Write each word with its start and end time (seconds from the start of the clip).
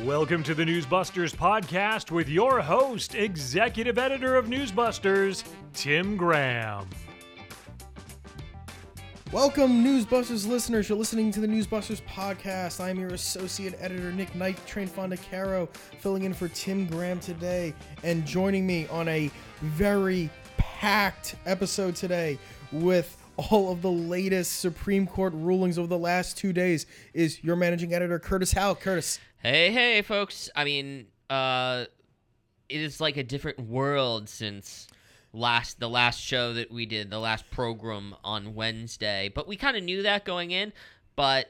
Welcome 0.00 0.42
to 0.44 0.54
the 0.54 0.64
Newsbusters 0.64 1.36
podcast 1.36 2.10
with 2.10 2.26
your 2.26 2.62
host, 2.62 3.14
executive 3.14 3.98
editor 3.98 4.36
of 4.36 4.46
Newsbusters, 4.46 5.44
Tim 5.74 6.16
Graham. 6.16 6.88
Welcome, 9.32 9.84
Newsbusters 9.84 10.48
listeners. 10.48 10.88
You're 10.88 10.96
listening 10.96 11.30
to 11.32 11.40
the 11.40 11.46
Newsbusters 11.46 12.00
podcast. 12.04 12.80
I'm 12.80 12.98
your 12.98 13.10
associate 13.10 13.74
editor, 13.78 14.10
Nick 14.12 14.34
Night, 14.34 14.58
Train 14.66 14.88
Fondacaro, 14.88 15.68
filling 16.00 16.24
in 16.24 16.32
for 16.32 16.48
Tim 16.48 16.86
Graham 16.86 17.20
today. 17.20 17.74
And 18.02 18.24
joining 18.24 18.66
me 18.66 18.86
on 18.88 19.08
a 19.08 19.30
very 19.60 20.30
packed 20.56 21.36
episode 21.44 21.94
today 21.94 22.38
with 22.72 23.18
all 23.36 23.70
of 23.70 23.82
the 23.82 23.90
latest 23.90 24.60
Supreme 24.60 25.06
Court 25.06 25.34
rulings 25.34 25.78
over 25.78 25.86
the 25.86 25.98
last 25.98 26.38
two 26.38 26.54
days 26.54 26.86
is 27.12 27.44
your 27.44 27.56
managing 27.56 27.92
editor, 27.92 28.18
Curtis 28.18 28.52
Houck. 28.52 28.80
Curtis. 28.80 29.18
Hey, 29.42 29.72
hey, 29.72 30.02
folks. 30.02 30.48
I 30.54 30.62
mean, 30.62 31.06
uh, 31.28 31.86
it 32.68 32.80
is 32.80 33.00
like 33.00 33.16
a 33.16 33.24
different 33.24 33.58
world 33.58 34.28
since 34.28 34.86
last 35.32 35.80
the 35.80 35.88
last 35.88 36.20
show 36.20 36.54
that 36.54 36.70
we 36.70 36.86
did, 36.86 37.10
the 37.10 37.18
last 37.18 37.50
program 37.50 38.14
on 38.22 38.54
Wednesday. 38.54 39.32
But 39.34 39.48
we 39.48 39.56
kind 39.56 39.76
of 39.76 39.82
knew 39.82 40.02
that 40.02 40.24
going 40.24 40.52
in. 40.52 40.72
But 41.16 41.48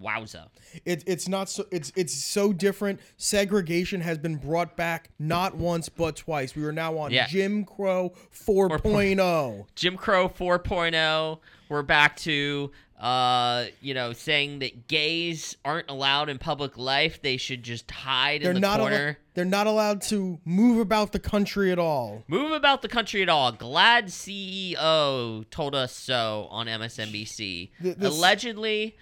wowza, 0.00 0.46
It, 0.84 1.02
it's 1.08 1.26
not 1.26 1.48
so 1.48 1.66
it's 1.72 1.90
it's 1.96 2.14
so 2.14 2.52
different. 2.52 3.00
Segregation 3.16 4.00
has 4.00 4.16
been 4.16 4.36
brought 4.36 4.76
back 4.76 5.10
not 5.18 5.56
once 5.56 5.88
but 5.88 6.14
twice. 6.14 6.54
We 6.54 6.64
are 6.64 6.72
now 6.72 6.96
on 6.98 7.10
Yeah. 7.10 7.26
Jim 7.26 7.64
Crow 7.64 8.12
oh. 8.14 8.68
4.0. 8.68 9.66
Jim 9.74 9.96
Crow 9.96 10.28
4.0. 10.28 11.40
We're 11.68 11.82
back 11.82 12.16
to 12.18 12.70
uh, 13.00 13.66
you 13.80 13.92
know, 13.94 14.12
saying 14.12 14.60
that 14.60 14.86
gays 14.88 15.56
aren't 15.64 15.90
allowed 15.90 16.28
in 16.28 16.38
public 16.38 16.78
life. 16.78 17.20
They 17.22 17.36
should 17.36 17.62
just 17.62 17.90
hide 17.90 18.42
They're 18.42 18.50
in 18.50 18.54
the 18.54 18.60
not 18.60 18.78
al- 18.80 18.86
corner. 18.88 19.18
they're 19.34 19.44
not 19.44 19.66
allowed 19.66 20.00
to 20.02 20.38
move 20.44 20.78
about 20.78 21.12
the 21.12 21.18
country 21.18 21.72
at 21.72 21.78
all. 21.78 22.22
Move 22.28 22.52
about 22.52 22.82
the 22.82 22.88
country 22.88 23.20
at 23.22 23.28
all. 23.28 23.52
GLAAD 23.52 24.10
CEO 24.10 25.44
told 25.50 25.74
us 25.74 25.92
so 25.92 26.46
on 26.50 26.66
MSNBC. 26.66 27.70
Th- 27.82 27.96
this- 27.96 28.16
Allegedly, 28.16 28.96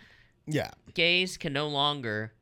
Yeah. 0.46 0.70
gays 0.94 1.36
can 1.36 1.52
no 1.52 1.68
longer 1.68 2.32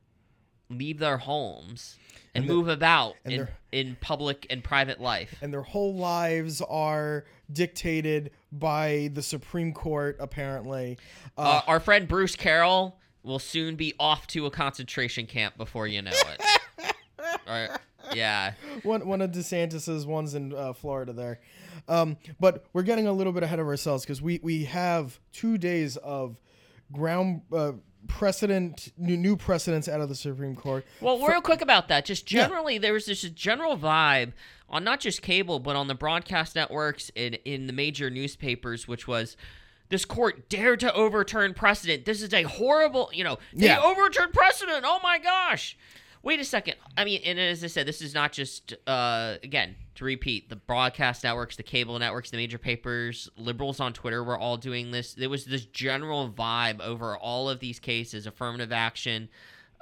leave 0.69 0.99
their 0.99 1.17
homes 1.17 1.97
and, 2.33 2.43
And 2.45 2.49
the- 2.49 2.53
move 2.55 2.67
about 2.69 3.15
and 3.25 3.33
in, 3.33 3.47
in 3.71 3.97
public 3.99 4.47
and 4.49 4.63
private 4.63 5.01
life. 5.01 5.35
And 5.41 5.53
their 5.53 5.63
whole 5.63 5.93
lives 5.95 6.61
are 6.61 7.25
dictated 7.51 8.31
by 8.51 9.09
the 9.13 9.21
Supreme 9.21 9.73
Court 9.73 10.17
apparently. 10.19 10.97
Uh, 11.37 11.41
Uh, 11.41 11.61
our 11.67 11.79
friend 11.79 12.07
Bruce 12.07 12.35
Carroll 12.35 12.97
will 13.23 13.39
soon 13.39 13.75
be 13.75 13.93
off 13.99 14.27
to 14.27 14.45
a 14.45 14.51
concentration 14.51 15.25
camp 15.27 15.57
before 15.57 15.87
you 15.87 16.01
know 16.01 16.11
it. 16.11 16.41
Or- 17.47 17.79
yeah. 18.13 18.53
one 18.83 19.05
one 19.07 19.21
of 19.21 19.31
DeSantis's 19.31 20.05
ones 20.05 20.33
in 20.35 20.53
uh, 20.53 20.73
Florida 20.73 21.13
there. 21.13 21.39
Um, 21.87 22.17
but 22.39 22.65
we're 22.73 22.81
getting 22.83 23.07
a 23.07 23.13
little 23.13 23.31
bit 23.33 23.43
ahead 23.43 23.59
of 23.59 23.67
ourselves 23.67 24.03
because 24.03 24.21
we 24.21 24.39
we 24.43 24.65
have 24.65 25.19
two 25.31 25.57
days 25.57 25.97
of 25.97 26.37
ground 26.91 27.41
uh, 27.51 27.73
precedent 28.07 28.91
new, 28.97 29.17
new 29.17 29.37
precedents 29.37 29.87
out 29.87 30.01
of 30.01 30.09
the 30.09 30.15
Supreme 30.15 30.55
Court. 30.55 30.85
Well, 30.99 31.19
real 31.25 31.41
quick 31.41 31.61
about 31.61 31.87
that. 31.89 32.05
Just 32.05 32.31
Yeah. 32.31 32.43
generally, 32.47 32.77
there 32.77 32.93
was 32.93 33.05
this 33.05 33.21
general 33.21 33.77
vibe 33.77 34.33
on 34.69 34.83
not 34.83 34.99
just 34.99 35.21
cable, 35.21 35.59
but 35.59 35.75
on 35.75 35.87
the 35.87 35.95
broadcast 35.95 36.55
networks 36.55 37.11
and 37.15 37.35
in 37.45 37.67
the 37.67 37.73
major 37.73 38.09
newspapers, 38.09 38.87
which 38.87 39.07
was 39.07 39.37
this 39.89 40.05
court 40.05 40.49
dared 40.49 40.79
to 40.79 40.93
overturn 40.93 41.53
precedent. 41.53 42.05
This 42.05 42.21
is 42.21 42.33
a 42.33 42.43
horrible, 42.43 43.09
you 43.13 43.23
know, 43.23 43.37
they 43.53 43.67
Yeah. 43.67 43.81
overturned 43.81 44.33
precedent. 44.33 44.83
Oh 44.85 44.99
my 45.03 45.17
gosh. 45.19 45.77
Wait 46.23 46.39
a 46.39 46.45
second. 46.45 46.75
I 46.97 47.03
mean, 47.03 47.21
and 47.25 47.39
as 47.39 47.63
I 47.63 47.67
said, 47.67 47.87
this 47.87 48.01
is 48.01 48.13
not 48.13 48.31
just, 48.31 48.73
uh, 48.87 49.37
again, 49.43 49.75
to 50.01 50.05
repeat, 50.05 50.49
the 50.49 50.55
broadcast 50.55 51.23
networks, 51.23 51.55
the 51.55 51.63
cable 51.63 51.97
networks, 51.97 52.31
the 52.31 52.37
major 52.37 52.57
papers, 52.57 53.29
liberals 53.37 53.79
on 53.79 53.93
Twitter 53.93 54.23
were 54.23 54.37
all 54.37 54.57
doing 54.57 54.91
this. 54.91 55.13
There 55.13 55.29
was 55.29 55.45
this 55.45 55.65
general 55.65 56.29
vibe 56.29 56.81
over 56.81 57.15
all 57.15 57.49
of 57.49 57.59
these 57.59 57.79
cases 57.79 58.25
affirmative 58.25 58.71
action, 58.71 59.29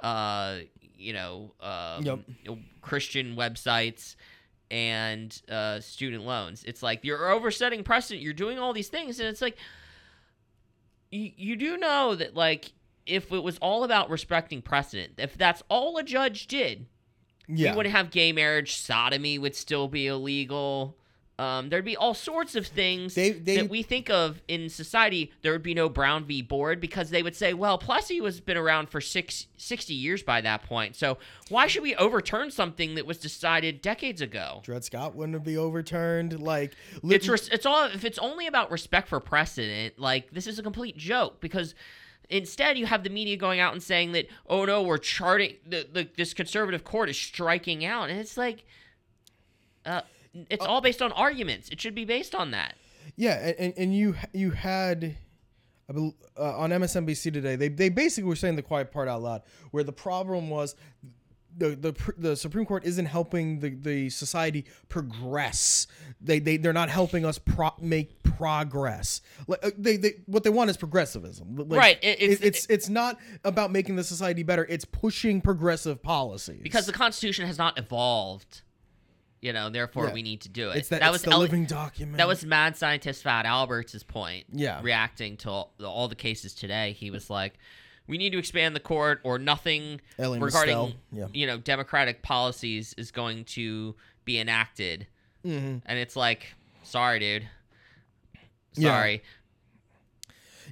uh, 0.00 0.58
you 0.96 1.12
know, 1.12 1.54
um, 1.60 2.04
Yep. 2.44 2.58
Christian 2.82 3.34
websites 3.34 4.14
and 4.70 5.40
uh, 5.48 5.80
student 5.80 6.24
loans. 6.24 6.62
It's 6.64 6.82
like 6.82 7.00
you're 7.02 7.30
oversetting 7.30 7.82
precedent. 7.82 8.22
You're 8.22 8.32
doing 8.34 8.58
all 8.58 8.72
these 8.72 8.88
things, 8.88 9.18
and 9.20 9.28
it's 9.28 9.42
like 9.42 9.56
you, 11.10 11.30
you 11.36 11.56
do 11.56 11.76
know 11.76 12.14
that 12.14 12.34
like 12.34 12.72
if 13.06 13.32
it 13.32 13.42
was 13.42 13.58
all 13.58 13.84
about 13.84 14.10
respecting 14.10 14.62
precedent, 14.62 15.14
if 15.18 15.36
that's 15.36 15.62
all 15.68 15.96
a 15.96 16.02
judge 16.02 16.46
did, 16.46 16.86
Yeah, 17.50 17.72
we 17.72 17.78
wouldn't 17.78 17.94
have 17.94 18.10
gay 18.10 18.32
marriage. 18.32 18.74
Sodomy 18.76 19.38
would 19.38 19.54
still 19.54 19.88
be 19.88 20.06
illegal. 20.06 20.96
Um, 21.38 21.70
there'd 21.70 21.86
be 21.86 21.96
all 21.96 22.12
sorts 22.12 22.54
of 22.54 22.66
things 22.66 23.14
They- 23.14 23.30
they- 23.30 23.56
that 23.56 23.70
we 23.70 23.82
think 23.82 24.10
of 24.10 24.42
in 24.46 24.68
society. 24.68 25.32
There 25.40 25.52
would 25.52 25.62
be 25.62 25.72
no 25.72 25.88
Brown 25.88 26.26
v. 26.26 26.42
Board 26.42 26.82
because 26.82 27.08
they 27.08 27.22
would 27.22 27.34
say, 27.34 27.54
well, 27.54 27.78
Plessy 27.78 28.20
was 28.20 28.40
been 28.42 28.58
around 28.58 28.90
for 28.90 29.00
six, 29.00 29.46
60 29.56 29.94
years 29.94 30.22
by 30.22 30.42
that 30.42 30.64
point. 30.64 30.96
So 30.96 31.16
why 31.48 31.66
should 31.66 31.82
we 31.82 31.94
overturn 31.96 32.50
something 32.50 32.94
that 32.96 33.06
was 33.06 33.16
decided 33.16 33.80
decades 33.80 34.20
ago? 34.20 34.60
Dred 34.64 34.84
Scott 34.84 35.14
wouldn't 35.14 35.42
be 35.42 35.56
overturned. 35.56 36.38
Like 36.42 36.74
It's 37.08 37.26
res- 37.26 37.48
it's 37.48 37.64
all 37.64 37.86
if 37.86 38.04
it's 38.04 38.18
only 38.18 38.46
about 38.46 38.70
respect 38.70 39.08
for 39.08 39.18
precedent, 39.18 39.98
like 39.98 40.32
this 40.32 40.46
is 40.46 40.58
a 40.58 40.62
complete 40.62 40.98
joke 40.98 41.40
because 41.40 41.74
instead 42.30 42.78
you 42.78 42.86
have 42.86 43.04
the 43.04 43.10
media 43.10 43.36
going 43.36 43.60
out 43.60 43.72
and 43.72 43.82
saying 43.82 44.12
that 44.12 44.26
oh 44.46 44.64
no, 44.64 44.82
we're 44.82 44.98
charting 44.98 45.56
the, 45.66 45.86
the 45.92 46.08
this 46.16 46.32
conservative 46.32 46.84
court 46.84 47.10
is 47.10 47.16
striking 47.16 47.84
out, 47.84 48.10
and 48.10 48.18
it's 48.18 48.36
like, 48.36 48.64
uh, 49.84 50.02
it's 50.48 50.64
all 50.64 50.80
based 50.80 51.02
on 51.02 51.12
arguments. 51.12 51.68
It 51.68 51.80
should 51.80 51.94
be 51.94 52.04
based 52.04 52.34
on 52.34 52.52
that. 52.52 52.76
Yeah, 53.16 53.52
and, 53.58 53.74
and, 53.76 53.94
you 53.94 54.14
you 54.32 54.52
had 54.52 55.16
uh, 55.88 56.10
on 56.36 56.70
MSNBC 56.70 57.32
today. 57.32 57.56
They 57.56 57.68
they 57.68 57.88
basically 57.88 58.28
were 58.28 58.36
saying 58.36 58.56
the 58.56 58.62
quiet 58.62 58.90
part 58.90 59.08
out 59.08 59.22
loud, 59.22 59.42
where 59.72 59.84
the 59.84 59.92
problem 59.92 60.48
was 60.48 60.76
the 61.56 61.70
the 61.76 62.12
the 62.16 62.36
Supreme 62.36 62.64
Court 62.66 62.84
isn't 62.84 63.06
helping 63.06 63.60
the, 63.60 63.70
the 63.70 64.10
society 64.10 64.64
progress. 64.88 65.86
They 66.20 66.38
they 66.38 66.56
they're 66.56 66.72
not 66.72 66.88
helping 66.90 67.24
us 67.24 67.38
pro- 67.38 67.74
make 67.80 68.22
progress. 68.22 69.20
Like, 69.46 69.64
uh, 69.64 69.70
they 69.76 69.96
they 69.96 70.12
what 70.26 70.44
they 70.44 70.50
want 70.50 70.70
is 70.70 70.76
progressivism. 70.76 71.56
Like, 71.56 71.78
Right, 71.78 71.98
it- 72.02 72.20
it's- 72.22 72.40
it- 72.40 72.44
it's 72.46 72.66
it's 72.66 72.88
not 72.88 73.18
about 73.44 73.70
making 73.72 73.96
the 73.96 74.04
society 74.04 74.42
better. 74.42 74.66
It's 74.68 74.84
pushing 74.84 75.40
progressive 75.40 76.02
policies 76.02 76.60
Because 76.62 76.86
the 76.86 76.92
Constitution 76.92 77.46
has 77.46 77.58
not 77.58 77.78
evolved, 77.78 78.62
you 79.40 79.52
know. 79.52 79.68
Therefore, 79.70 80.06
Yeah. 80.08 80.12
we 80.14 80.22
need 80.22 80.40
to 80.42 80.48
do 80.48 80.70
it. 80.70 80.78
it's 80.78 80.88
that, 80.88 81.02
it's 81.02 81.10
was 81.12 81.22
the 81.22 81.30
Eli- 81.30 81.38
living 81.40 81.64
document. 81.66 82.18
That 82.18 82.28
was 82.28 82.44
mad 82.44 82.76
scientist 82.76 83.22
Fat 83.22 83.46
Alberts' 83.46 84.02
point. 84.02 84.46
Yeah. 84.52 84.80
Reacting 84.82 85.36
to 85.38 85.50
all, 85.50 85.74
all 85.84 86.08
the 86.08 86.14
cases 86.16 86.54
today, 86.54 86.92
he 86.92 87.10
was 87.10 87.28
like, 87.30 87.54
"We 88.10 88.18
need 88.18 88.32
to 88.32 88.38
expand 88.38 88.76
the 88.76 88.80
court, 88.80 89.20
or 89.22 89.38
nothing 89.38 90.00
Ellie 90.18 90.38
regarding 90.38 90.94
yeah. 91.12 91.28
you 91.32 91.46
know 91.46 91.56
democratic 91.56 92.22
policies 92.22 92.94
is 92.98 93.10
going 93.10 93.44
to 93.46 93.94
be 94.24 94.38
enacted." 94.38 95.06
Mm-hmm. 95.46 95.78
And 95.86 95.98
it's 95.98 96.16
like, 96.16 96.54
sorry, 96.82 97.18
dude. 97.18 97.48
Sorry. 98.72 99.22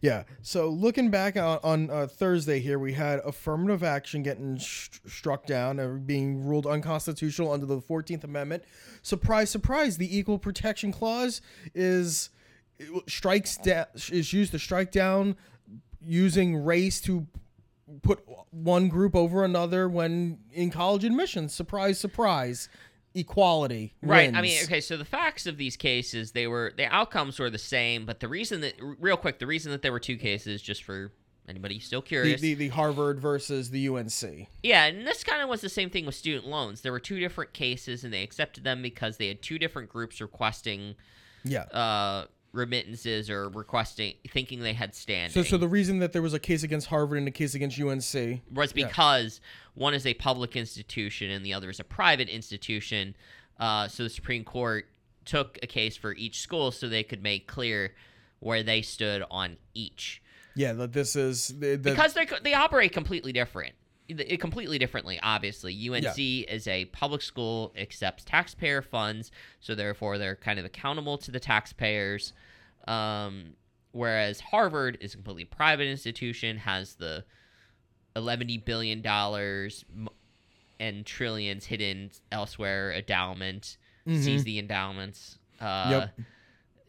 Yeah. 0.00 0.24
So 0.42 0.68
looking 0.68 1.10
back 1.10 1.36
on, 1.36 1.58
on 1.62 1.90
uh, 1.90 2.06
Thursday 2.06 2.60
here, 2.60 2.78
we 2.78 2.92
had 2.92 3.20
affirmative 3.24 3.82
action 3.82 4.22
getting 4.22 4.58
sh- 4.58 4.90
struck 5.06 5.46
down 5.46 5.80
and 5.80 6.06
being 6.06 6.44
ruled 6.44 6.66
unconstitutional 6.66 7.52
under 7.52 7.66
the 7.66 7.80
Fourteenth 7.80 8.24
Amendment. 8.24 8.64
Surprise, 9.02 9.50
surprise! 9.50 9.96
The 9.96 10.16
Equal 10.16 10.38
Protection 10.38 10.92
Clause 10.92 11.40
is 11.74 12.30
strikes 13.06 13.56
da- 13.56 13.86
is 14.10 14.32
used 14.32 14.52
to 14.52 14.58
strike 14.58 14.92
down 14.92 15.36
using 16.04 16.56
race 16.56 17.00
to 17.02 17.26
put 18.02 18.20
one 18.50 18.88
group 18.88 19.14
over 19.14 19.44
another 19.44 19.88
when 19.88 20.38
in 20.52 20.70
college 20.70 21.04
admissions. 21.04 21.54
Surprise, 21.54 21.98
surprise! 21.98 22.68
Equality. 23.14 23.94
Right. 24.02 24.32
I 24.34 24.42
mean, 24.42 24.58
okay. 24.64 24.80
So 24.80 24.96
the 24.96 25.04
facts 25.04 25.46
of 25.46 25.56
these 25.56 25.76
cases, 25.76 26.32
they 26.32 26.46
were 26.46 26.72
the 26.76 26.84
outcomes 26.86 27.38
were 27.38 27.50
the 27.50 27.58
same, 27.58 28.04
but 28.06 28.20
the 28.20 28.28
reason 28.28 28.60
that, 28.60 28.74
real 28.80 29.16
quick, 29.16 29.38
the 29.38 29.46
reason 29.46 29.72
that 29.72 29.82
there 29.82 29.92
were 29.92 29.98
two 30.00 30.16
cases, 30.16 30.60
just 30.62 30.84
for 30.84 31.10
anybody 31.48 31.78
still 31.80 32.02
the, 32.02 32.06
curious, 32.06 32.40
the 32.42 32.54
the 32.54 32.68
Harvard 32.68 33.18
versus 33.18 33.70
the 33.70 33.88
UNC. 33.88 34.46
Yeah, 34.62 34.84
and 34.84 35.06
this 35.06 35.24
kind 35.24 35.42
of 35.42 35.48
was 35.48 35.62
the 35.62 35.70
same 35.70 35.88
thing 35.90 36.04
with 36.06 36.14
student 36.14 36.46
loans. 36.46 36.82
There 36.82 36.92
were 36.92 37.00
two 37.00 37.18
different 37.18 37.54
cases, 37.54 38.04
and 38.04 38.12
they 38.12 38.22
accepted 38.22 38.62
them 38.64 38.82
because 38.82 39.16
they 39.16 39.28
had 39.28 39.40
two 39.42 39.58
different 39.58 39.88
groups 39.88 40.20
requesting 40.20 40.94
Yeah. 41.44 41.62
uh, 41.62 42.26
remittances 42.52 43.28
or 43.30 43.48
requesting, 43.48 44.14
thinking 44.28 44.60
they 44.60 44.72
had 44.72 44.94
standing. 44.94 45.30
So, 45.30 45.48
so 45.48 45.58
the 45.58 45.68
reason 45.68 45.98
that 45.98 46.12
there 46.12 46.22
was 46.22 46.34
a 46.34 46.38
case 46.38 46.62
against 46.62 46.88
Harvard 46.88 47.18
and 47.18 47.28
a 47.28 47.30
case 47.30 47.54
against 47.54 47.80
UNC, 47.80 48.40
was 48.52 48.72
yeah. 48.74 48.86
because 48.86 49.40
one 49.74 49.94
is 49.94 50.06
a 50.06 50.14
public 50.14 50.56
institution 50.56 51.30
and 51.30 51.44
the 51.44 51.54
other 51.54 51.70
is 51.70 51.80
a 51.80 51.84
private 51.84 52.28
institution. 52.28 53.16
Uh, 53.58 53.88
so 53.88 54.02
the 54.02 54.10
Supreme 54.10 54.44
Court 54.44 54.86
took 55.24 55.58
a 55.62 55.66
case 55.66 55.96
for 55.96 56.14
each 56.14 56.40
school 56.40 56.70
so 56.70 56.88
they 56.88 57.02
could 57.02 57.22
make 57.22 57.46
clear 57.46 57.94
where 58.40 58.62
they 58.62 58.82
stood 58.82 59.22
on 59.30 59.56
each 59.74 60.22
yeah, 60.58 60.72
that 60.72 60.92
this 60.92 61.14
is 61.14 61.48
the, 61.48 61.76
the, 61.76 61.90
because 61.90 62.14
they 62.14 62.26
they 62.42 62.52
operate 62.52 62.92
completely 62.92 63.32
different. 63.32 63.74
It 64.08 64.40
completely 64.40 64.78
differently. 64.78 65.18
Obviously, 65.22 65.72
UNC 65.90 66.18
is 66.18 66.66
a 66.66 66.86
public 66.86 67.22
school, 67.22 67.72
accepts 67.76 68.24
taxpayer 68.24 68.82
funds, 68.82 69.30
so 69.60 69.74
therefore 69.74 70.18
they're 70.18 70.36
kind 70.36 70.58
of 70.58 70.64
accountable 70.64 71.18
to 71.18 71.30
the 71.30 71.40
taxpayers. 71.40 72.32
Um, 72.86 73.54
whereas 73.92 74.40
Harvard 74.40 74.98
is 75.00 75.12
a 75.12 75.16
completely 75.16 75.44
private 75.44 75.86
institution, 75.86 76.56
has 76.58 76.94
the 76.94 77.24
eleven 78.16 78.48
billion 78.64 79.02
dollars 79.02 79.84
and 80.80 81.04
trillions 81.04 81.66
hidden 81.66 82.10
elsewhere 82.32 82.92
endowment, 82.92 83.76
sees 84.06 84.44
the 84.44 84.58
endowments. 84.58 85.38
Uh, 85.60 85.86
Yep. 85.90 86.20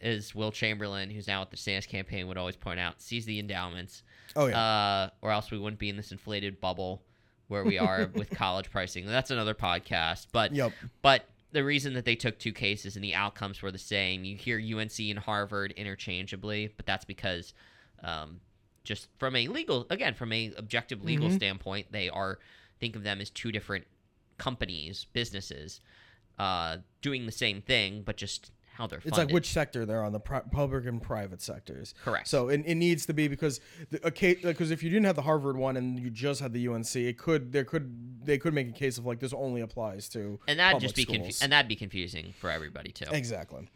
As 0.01 0.33
Will 0.33 0.53
Chamberlain, 0.53 1.09
who's 1.09 1.27
now 1.27 1.41
at 1.41 1.51
the 1.51 1.57
Sanders 1.57 1.85
campaign, 1.85 2.29
would 2.29 2.37
always 2.37 2.55
point 2.55 2.79
out, 2.79 3.01
sees 3.01 3.25
the 3.25 3.37
endowments 3.37 4.03
Oh 4.33 4.45
yeah. 4.45 4.57
uh, 4.57 5.09
or 5.21 5.31
else 5.31 5.51
we 5.51 5.57
wouldn't 5.57 5.77
be 5.79 5.89
in 5.89 5.97
this 5.97 6.13
inflated 6.13 6.61
bubble 6.61 7.01
where 7.49 7.65
we 7.65 7.77
are 7.77 8.09
with 8.15 8.29
college 8.29 8.71
pricing. 8.71 9.05
That's 9.05 9.29
another 9.31 9.53
podcast. 9.53 10.27
But 10.31 10.53
yep. 10.55 10.71
but 11.01 11.25
the 11.51 11.63
reason 11.63 11.93
that 11.95 12.05
they 12.05 12.15
took 12.15 12.39
two 12.39 12.53
cases 12.53 12.95
and 12.95 13.03
the 13.03 13.15
outcomes 13.15 13.61
were 13.61 13.71
the 13.71 13.77
same, 13.77 14.23
you 14.23 14.37
hear 14.37 14.57
UNC 14.59 14.97
and 14.99 15.19
Harvard 15.19 15.71
interchangeably, 15.73 16.71
but 16.77 16.85
that's 16.85 17.05
because 17.05 17.53
um, 18.03 18.39
just 18.83 19.07
from 19.17 19.35
a 19.35 19.47
legal 19.47 19.85
again 19.89 20.13
from 20.13 20.31
a 20.31 20.53
objective 20.57 21.03
legal 21.03 21.27
Mhm. 21.29 21.35
standpoint, 21.35 21.91
they 21.91 22.07
are 22.09 22.39
think 22.79 22.95
of 22.95 23.03
them 23.03 23.19
as 23.19 23.29
two 23.29 23.51
different 23.51 23.85
companies, 24.37 25.05
businesses, 25.11 25.81
uh, 26.37 26.77
doing 27.01 27.25
the 27.25 27.31
same 27.31 27.61
thing, 27.61 28.03
but 28.03 28.15
just 28.15 28.51
how 28.79 28.87
they're 28.87 29.01
It's 29.03 29.17
like 29.17 29.29
which 29.31 29.47
sector 29.49 29.85
they're 29.85 30.01
on, 30.03 30.13
the 30.13 30.21
pri- 30.21 30.41
public 30.51 30.85
and 30.85 31.01
private 31.01 31.41
sectors. 31.41 31.93
correct. 32.03 32.29
So 32.29 32.47
it, 32.47 32.63
it 32.65 32.75
needs 32.75 33.05
to 33.07 33.13
be 33.13 33.27
because 33.27 33.59
the 33.91 33.99
a 34.07 34.09
case 34.09 34.37
because 34.41 34.71
if 34.71 34.81
you 34.81 34.89
didn't 34.89 35.05
have 35.05 35.17
the 35.17 35.21
Harvard 35.21 35.57
one 35.57 35.75
and 35.75 35.99
you 35.99 36.09
just 36.09 36.39
had 36.41 36.53
the 36.53 36.65
UNC, 36.67 36.95
it 36.95 37.17
could 37.17 37.51
there 37.51 37.65
could 37.65 38.25
they 38.25 38.37
could 38.37 38.53
make 38.53 38.69
a 38.69 38.71
case 38.71 38.97
of 38.97 39.05
like 39.05 39.19
this 39.19 39.33
only 39.33 39.59
applies 39.61 40.07
to 40.09 40.39
and 40.47 40.57
that'd 40.59 40.75
public 40.75 40.81
just 40.81 40.95
be 40.95 41.03
confu- 41.05 41.43
and 41.43 41.51
that'd 41.51 41.67
be 41.67 41.75
confusing 41.75 42.33
for 42.39 42.49
everybody 42.49 42.91
too. 42.91 43.05
Exactly. 43.11 43.69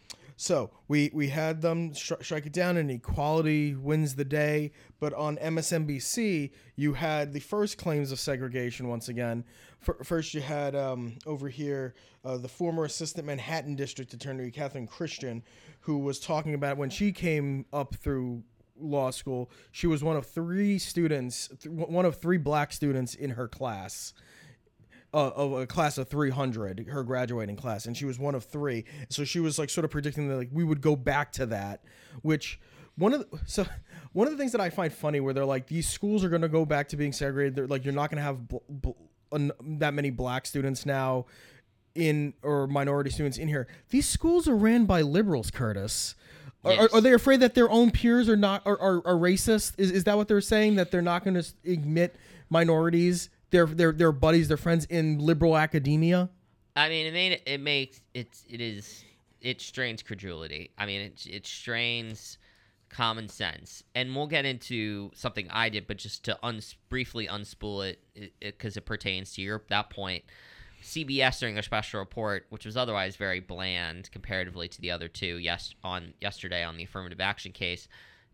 So 0.44 0.72
we 0.90 1.10
we 1.14 1.30
had 1.30 1.62
them 1.62 1.92
stri- 1.92 2.22
strike 2.22 2.46
it 2.46 2.52
down, 2.52 2.76
and 2.76 2.92
equality 2.92 3.76
wins 3.76 4.16
the 4.16 4.26
day. 4.26 4.74
But 5.00 5.14
on 5.14 5.38
MSNBC, 5.38 6.52
you 6.76 6.92
had 6.96 7.32
the 7.32 7.40
first 7.40 7.78
claims 7.78 8.12
of 8.12 8.20
segregation 8.20 8.90
once 8.90 9.08
again. 9.08 9.46
F- 9.88 10.06
first, 10.06 10.34
you 10.34 10.42
had 10.42 10.76
um, 10.76 11.18
over 11.26 11.48
here 11.48 11.94
uh, 12.26 12.36
the 12.36 12.50
former 12.50 12.84
assistant 12.84 13.26
Manhattan 13.26 13.78
District 13.78 14.14
Attorney 14.14 14.52
Catherine 14.52 14.86
Christian, 14.86 15.44
who 15.80 16.00
was 16.00 16.20
talking 16.20 16.56
about 16.56 16.76
when 16.76 16.90
she 16.90 17.14
came 17.14 17.66
up 17.72 17.96
through 17.96 18.44
law 18.78 19.12
school. 19.12 19.50
She 19.72 19.88
was 19.88 20.04
one 20.04 20.18
of 20.18 20.26
three 20.26 20.78
students, 20.78 21.48
th- 21.62 21.74
one 21.74 22.04
of 22.04 22.18
three 22.18 22.38
black 22.38 22.74
students 22.74 23.16
in 23.16 23.30
her 23.30 23.48
class 23.48 24.14
uh, 25.14 25.30
of 25.36 25.54
a 25.54 25.68
class 25.68 25.98
of 25.98 26.08
300 26.10 26.88
her 26.90 27.04
graduating 27.04 27.56
class 27.56 27.86
and 27.86 27.96
she 27.96 28.06
was 28.06 28.18
one 28.18 28.36
of 28.36 28.44
three. 28.46 28.86
So 29.10 29.24
she 29.24 29.40
was 29.40 29.60
like 29.60 29.70
sort 29.70 29.86
of 29.86 29.92
predicting 29.92 30.28
that 30.30 30.38
like 30.38 30.50
we 30.52 30.64
would 30.64 30.82
go 30.82 30.96
back 30.96 31.32
to 31.34 31.46
that 31.48 31.84
which 32.22 32.60
one 32.96 33.14
of 33.14 33.20
the, 33.30 33.40
so 33.46 33.66
one 34.14 34.28
of 34.28 34.34
the 34.34 34.38
things 34.38 34.52
that 34.52 34.62
i 34.62 34.70
find 34.70 34.94
funny 34.94 35.20
where 35.20 35.34
they're 35.34 35.46
like 35.46 35.68
these 35.68 35.88
schools 35.90 36.24
are 36.24 36.30
going 36.30 36.42
to 36.44 36.48
go 36.50 36.66
back 36.66 36.88
to 36.90 36.98
being 36.98 37.12
segregated. 37.14 37.56
They're 37.56 37.68
like 37.68 37.84
you're 37.86 37.94
not 37.94 38.10
going 38.12 38.18
to 38.18 38.24
have 38.24 38.48
bl- 38.48 38.58
bl- 38.70 38.92
that 39.80 39.94
many 39.94 40.12
black 40.12 40.46
students 40.46 40.86
now 40.86 41.26
in 41.96 42.34
or 42.44 42.68
minority 42.68 43.10
students 43.10 43.38
in 43.38 43.48
here. 43.48 43.68
These 43.90 44.08
schools 44.08 44.48
are 44.48 44.56
ran 44.56 44.86
by 44.86 45.02
liberals 45.02 45.52
curtis. 45.52 46.16
Are, 46.64 46.72
are, 46.72 46.76
Yes. 46.76 46.94
are 46.94 47.02
they 47.02 47.14
afraid 47.14 47.40
that 47.42 47.56
their 47.56 47.70
own 47.70 47.92
peers 47.92 48.30
are 48.30 48.38
not 48.38 48.62
are, 48.66 48.80
are, 48.80 48.98
are 49.08 49.16
racist? 49.16 49.74
Is, 49.78 49.92
is 49.92 50.04
that 50.06 50.16
what 50.18 50.28
they're 50.28 50.40
saying? 50.42 50.76
That 50.76 50.92
they're 50.92 51.02
not 51.02 51.24
going 51.24 51.34
to 51.36 51.46
admit 51.66 52.16
minorities 52.50 53.30
their 53.54 53.66
their 53.66 53.94
their 53.94 54.12
buddies 54.12 54.50
their 54.50 54.58
friends 54.58 54.84
in 54.86 55.20
liberal 55.20 55.56
academia 55.56 56.30
I 56.76 56.90
mean, 56.90 57.06
it 57.06 57.14
made 57.14 57.42
it 57.46 57.60
makes 57.60 58.02
it's 58.14 58.46
it 58.50 58.62
is 58.62 59.04
it 59.42 59.62
strains 59.62 60.02
credulity. 60.02 60.72
I 60.78 60.86
mean, 60.86 61.02
it 61.02 61.28
it 61.28 61.48
strains 61.48 62.38
common 62.90 63.28
sense, 63.28 63.84
and 63.96 64.16
we'll 64.16 64.28
get 64.28 64.46
into 64.46 65.12
something 65.14 65.48
I 65.50 65.70
did, 65.70 65.88
but 65.88 65.98
just 65.98 66.26
to 66.26 66.38
uns- 66.44 66.76
briefly 66.90 67.28
unspool 67.28 67.88
it 67.88 68.00
because 68.40 68.78
it, 68.78 68.86
pertains 68.86 69.34
to 69.36 69.42
your 69.42 69.64
that 69.70 69.90
point. 69.90 70.24
CBS 70.82 71.40
during 71.40 71.56
their 71.56 71.64
special 71.64 72.02
report, 72.02 72.46
which 72.50 72.66
was 72.66 72.76
otherwise 72.76 73.16
very 73.16 73.40
bland 73.40 74.12
comparatively 74.12 74.68
to 74.68 74.82
the 74.82 74.92
other 74.92 75.08
two, 75.08 75.38
yes, 75.38 75.74
on 75.82 76.14
yesterday 76.20 76.62
on 76.62 76.76
the 76.76 76.84
affirmative 76.84 77.22
action 77.22 77.54
case, 77.54 77.88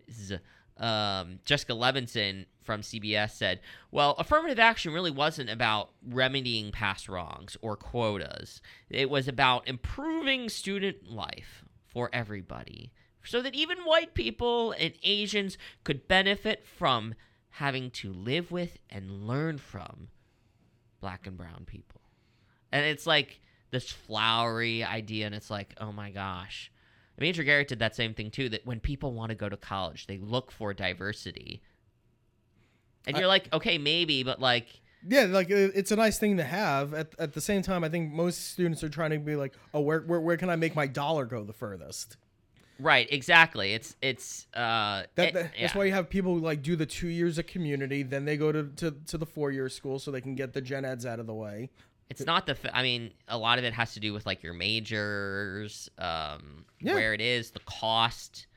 is, 0.07 0.33
um, 0.79 1.39
Jessica 1.45 1.73
Levinson 1.73 2.45
from 2.63 2.81
CBS 2.81 3.31
said, 3.31 3.59
"Well, 3.91 4.15
affirmative 4.17 4.59
action 4.59 4.93
really 4.93 5.11
wasn't 5.11 5.49
about 5.49 5.91
remedying 6.07 6.71
past 6.71 7.09
wrongs 7.09 7.57
or 7.61 7.75
quotas. 7.75 8.61
It 8.89 9.09
was 9.09 9.27
about 9.27 9.67
improving 9.67 10.49
student 10.49 11.09
life 11.09 11.63
for 11.85 12.09
everybody, 12.13 12.91
so 13.23 13.41
that 13.41 13.55
even 13.55 13.79
white 13.79 14.13
people 14.13 14.71
and 14.71 14.93
Asians 15.03 15.57
could 15.83 16.07
benefit 16.07 16.65
from 16.65 17.15
having 17.53 17.91
to 17.91 18.13
live 18.13 18.51
with 18.51 18.77
and 18.89 19.27
learn 19.27 19.57
from 19.57 20.09
black 21.01 21.27
and 21.27 21.37
brown 21.37 21.65
people." 21.65 22.01
And 22.71 22.85
it's 22.85 23.07
like 23.07 23.41
this 23.71 23.91
flowery 23.91 24.83
idea, 24.83 25.25
and 25.25 25.35
it's 25.35 25.49
like, 25.49 25.73
oh 25.79 25.91
my 25.91 26.11
gosh. 26.11 26.71
Major 27.19 27.43
Garrett 27.43 27.67
did 27.67 27.79
that 27.79 27.95
same 27.95 28.13
thing 28.13 28.31
too. 28.31 28.49
That 28.49 28.65
when 28.65 28.79
people 28.79 29.13
want 29.13 29.29
to 29.29 29.35
go 29.35 29.49
to 29.49 29.57
college, 29.57 30.07
they 30.07 30.17
look 30.17 30.51
for 30.51 30.73
diversity, 30.73 31.61
and 33.05 33.15
I- 33.15 33.19
you're 33.19 33.27
like, 33.27 33.51
okay, 33.53 33.77
maybe, 33.77 34.23
but 34.23 34.39
like, 34.39 34.67
yeah 35.07 35.23
like 35.23 35.49
it's 35.49 35.91
a 35.91 35.95
nice 35.95 36.19
thing 36.19 36.35
to 36.35 36.43
have 36.43 36.93
at, 36.93 37.15
at 37.17 37.31
the 37.31 37.39
same 37.39 37.61
time 37.61 37.85
i 37.85 37.89
think 37.89 38.11
most 38.11 38.49
students 38.51 38.83
are 38.83 38.89
trying 38.89 39.11
to 39.11 39.17
be 39.17 39.33
like 39.37 39.53
oh 39.73 39.79
where, 39.79 40.01
where, 40.01 40.19
where 40.19 40.35
can 40.35 40.49
i 40.49 40.57
make 40.57 40.75
my 40.75 40.85
dollar 40.87 41.23
go 41.25 41.41
the 41.45 41.53
furthest 41.53 42.17
right, 42.81 43.07
exactly. 43.09 43.73
It's 43.73 43.95
it's 44.01 44.47
uh, 44.53 45.03
that, 45.15 45.29
it- 45.29 45.33
that- 45.35 45.51
that's 45.57 45.73
yeah. 45.73 45.77
why 45.77 45.85
you 45.85 45.93
have 45.93 46.09
people 46.09 46.33
who, 46.33 46.41
like 46.41 46.61
do 46.61 46.75
the 46.75 46.85
two 46.85 47.07
years 47.07 47.37
of 47.37 47.47
community 47.47 48.03
then 48.03 48.25
they 48.25 48.35
go 48.35 48.51
to, 48.51 48.63
to, 48.75 48.91
to 49.07 49.17
the 49.17 49.25
four 49.25 49.51
year 49.51 49.69
school 49.69 49.99
so 49.99 50.11
they 50.11 50.19
can 50.19 50.35
get 50.35 50.51
the 50.51 50.59
gen 50.61 50.83
eds 50.83 51.05
out 51.05 51.19
of 51.21 51.27
the 51.27 51.33
way 51.33 51.69
It's 52.09 52.25
not 52.25 52.45
the. 52.47 52.57
I 52.75 52.81
mean, 52.83 53.11
a 53.27 53.37
lot 53.37 53.59
of 53.59 53.63
it 53.65 53.73
has 53.73 53.93
to 53.93 53.99
do 53.99 54.13
with 54.13 54.25
like 54.25 54.41
your 54.43 54.53
majors, 54.53 55.89
um, 55.97 56.65
Yeah. 56.81 56.95
where 56.95 57.13
it 57.13 57.21
is, 57.21 57.51
the 57.51 57.59
cost. 57.61 58.47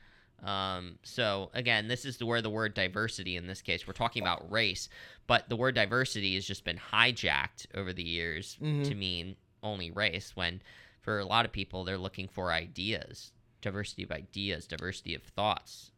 Um, 0.43 0.97
so 1.03 1.51
again, 1.53 1.87
this 1.87 2.03
is 2.03 2.17
the, 2.17 2.25
where 2.25 2.41
the 2.41 2.49
word 2.49 2.73
diversity 2.73 3.37
in 3.37 3.47
this 3.47 3.61
case 3.61 3.87
we're 3.87 3.93
talking 3.93 4.21
about 4.21 4.51
race, 4.51 4.89
but 5.25 5.47
the 5.47 5.55
word 5.55 5.73
diversity 5.75 6.35
has 6.35 6.45
just 6.45 6.65
been 6.65 6.77
hijacked 6.91 7.67
over 7.75 7.93
the 7.93 8.03
years 8.03 8.57
Mhm. 8.61 8.83
to 8.89 8.95
mean 8.95 9.37
only 9.61 9.89
race. 9.91 10.35
When 10.35 10.61
for 11.01 11.19
a 11.19 11.25
lot 11.25 11.45
of 11.45 11.53
people 11.53 11.85
they're 11.85 11.97
looking 11.97 12.27
for 12.27 12.51
ideas, 12.51 13.31
diversity 13.61 14.03
of 14.03 14.11
ideas, 14.11 14.67
diversity 14.67 15.15
of 15.15 15.23
thoughts. 15.23 15.91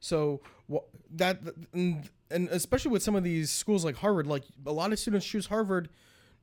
So 0.00 0.40
wha- 0.66 0.82
that 1.10 1.38
and, 1.72 2.10
and 2.32 2.48
especially 2.48 2.90
with 2.90 3.02
some 3.04 3.14
of 3.14 3.22
these 3.22 3.50
schools 3.52 3.84
like 3.84 3.96
Harvard, 3.96 4.26
like 4.26 4.42
a 4.66 4.72
lot 4.72 4.92
of 4.92 4.98
students 4.98 5.24
choose 5.24 5.46
Harvard 5.46 5.88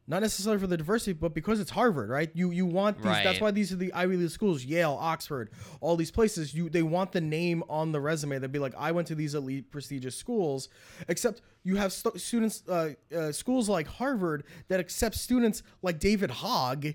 not 0.07 0.21
necessarily 0.21 0.59
for 0.59 0.67
the 0.67 0.77
diversity, 0.77 1.13
but 1.13 1.33
because 1.33 1.59
it's 1.59 1.71
Harvard, 1.71 2.09
right? 2.09 2.29
You 2.33 2.51
you 2.51 2.65
want 2.65 2.97
these. 2.97 3.05
That's 3.23 3.39
why 3.41 3.51
these 3.51 3.71
are 3.71 3.75
the 3.77 3.93
Ivy 3.93 4.17
League 4.17 4.29
schools, 4.29 4.65
Yale, 4.65 4.97
Oxford, 4.99 5.51
all 5.79 5.95
these 5.95 6.11
places. 6.11 6.53
You 6.53 6.69
they 6.69 6.83
want 6.83 7.11
the 7.11 7.21
name 7.21 7.63
on 7.69 7.91
the 7.91 8.01
resume. 8.01 8.39
They'd 8.39 8.51
be 8.51 8.59
like, 8.59 8.73
I 8.77 8.91
went 8.91 9.07
to 9.07 9.15
these 9.15 9.35
elite, 9.35 9.71
prestigious 9.71 10.15
schools. 10.15 10.69
Except 11.07 11.41
you 11.63 11.75
have 11.75 11.93
stu- 11.93 12.17
students, 12.17 12.63
uh, 12.67 12.93
uh, 13.15 13.31
schools 13.31 13.69
like 13.69 13.87
Harvard 13.87 14.43
that 14.67 14.79
accept 14.79 15.15
students 15.15 15.63
like 15.81 15.99
David 15.99 16.31
Hogg. 16.31 16.87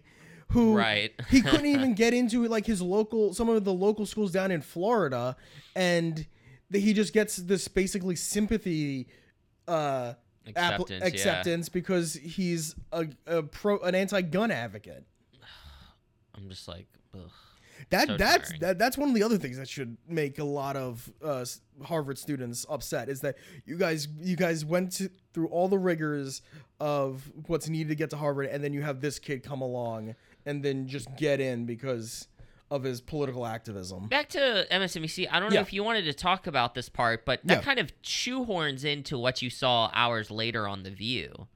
Who 0.50 0.76
Right. 0.76 1.12
he 1.30 1.40
couldn't 1.42 1.66
even 1.66 1.94
get 2.02 2.12
into 2.14 2.46
like 2.48 2.66
his 2.66 2.80
local 2.82 3.34
some 3.34 3.48
of 3.48 3.64
the 3.64 3.72
local 3.72 4.06
schools 4.06 4.30
down 4.30 4.50
in 4.50 4.60
Florida 4.60 5.36
and 5.74 6.26
he 6.72 6.92
just 6.92 7.12
gets 7.12 7.36
this 7.36 7.66
basically 7.66 8.14
sympathy 8.14 9.08
uh 9.66 10.14
app- 10.54 11.06
Acceptance, 11.06 11.68
yeah. 11.68 11.72
because 11.72 12.14
he's 12.14 12.74
a, 12.92 13.06
a 13.26 13.42
pro 13.42 13.78
an 13.80 13.94
anti-gun 13.94 14.50
advocate 14.50 15.04
I'm 16.34 16.48
just 16.48 16.68
like, 16.68 16.86
ugh. 17.14 17.30
that 17.90 18.08
So 18.08 18.16
that's 18.16 18.48
tiring. 18.50 18.60
that, 18.60 18.78
that's 18.78 18.98
one 18.98 19.08
of 19.08 19.14
the 19.14 19.22
other 19.22 19.38
things 19.38 19.56
that 19.56 19.68
should 19.68 19.96
make 20.08 20.38
a 20.38 20.44
lot 20.44 20.76
of 20.76 21.10
uh, 21.22 21.44
Harvard 21.84 22.18
students 22.18 22.66
upset 22.68 23.08
is 23.08 23.20
that 23.20 23.36
you 23.64 23.76
guys 23.76 24.08
you 24.18 24.36
guys 24.36 24.64
went 24.64 24.92
to, 24.92 25.10
through 25.32 25.48
all 25.48 25.68
the 25.68 25.78
rigors 25.78 26.42
of 26.80 27.30
what's 27.46 27.68
needed 27.68 27.88
to 27.88 27.94
get 27.94 28.10
to 28.10 28.16
Harvard 28.16 28.46
and 28.46 28.62
then 28.62 28.72
you 28.74 28.82
have 28.82 29.00
this 29.00 29.18
kid 29.18 29.42
come 29.42 29.62
along 29.62 30.14
and 30.44 30.62
then 30.62 30.86
just 30.86 31.08
get 31.16 31.40
in 31.40 31.64
because 31.64 32.28
of 32.70 32.82
his 32.82 33.00
political 33.00 33.46
activism. 33.46 34.08
back 34.08 34.28
to 34.30 34.66
MSNBC. 34.70 35.28
I 35.30 35.38
don't 35.38 35.50
know 35.50 35.54
Yeah. 35.56 35.60
if 35.60 35.72
you 35.72 35.84
wanted 35.84 36.02
to 36.06 36.12
talk 36.12 36.46
about 36.48 36.74
this 36.74 36.88
part, 36.88 37.24
but 37.24 37.40
that 37.44 37.58
Yeah. 37.58 37.62
kind 37.62 37.78
of 37.78 37.92
shoehorns 38.02 38.84
into 38.84 39.18
what 39.18 39.40
you 39.42 39.50
saw 39.50 39.90
hours 39.92 40.30
later 40.30 40.66
on 40.66 40.82
The 40.82 40.90
View. 40.90 41.46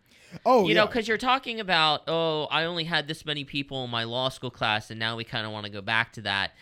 Oh, 0.47 0.69
you 0.69 0.75
know, 0.75 0.87
because 0.87 1.09
you're 1.09 1.19
talking 1.19 1.59
about, 1.59 2.03
oh, 2.07 2.45
I 2.53 2.63
only 2.63 2.85
had 2.85 3.09
this 3.09 3.25
many 3.27 3.43
people 3.43 3.83
in 3.85 3.91
my 3.91 4.05
law 4.05 4.29
school 4.29 4.51
class, 4.53 4.89
and 4.89 5.01
now 5.01 5.17
we 5.17 5.25
kind 5.25 5.45
of 5.45 5.51
want 5.53 5.67
to 5.67 5.73
go 5.73 5.81
back 5.81 6.13
to 6.13 6.21
that. 6.23 6.53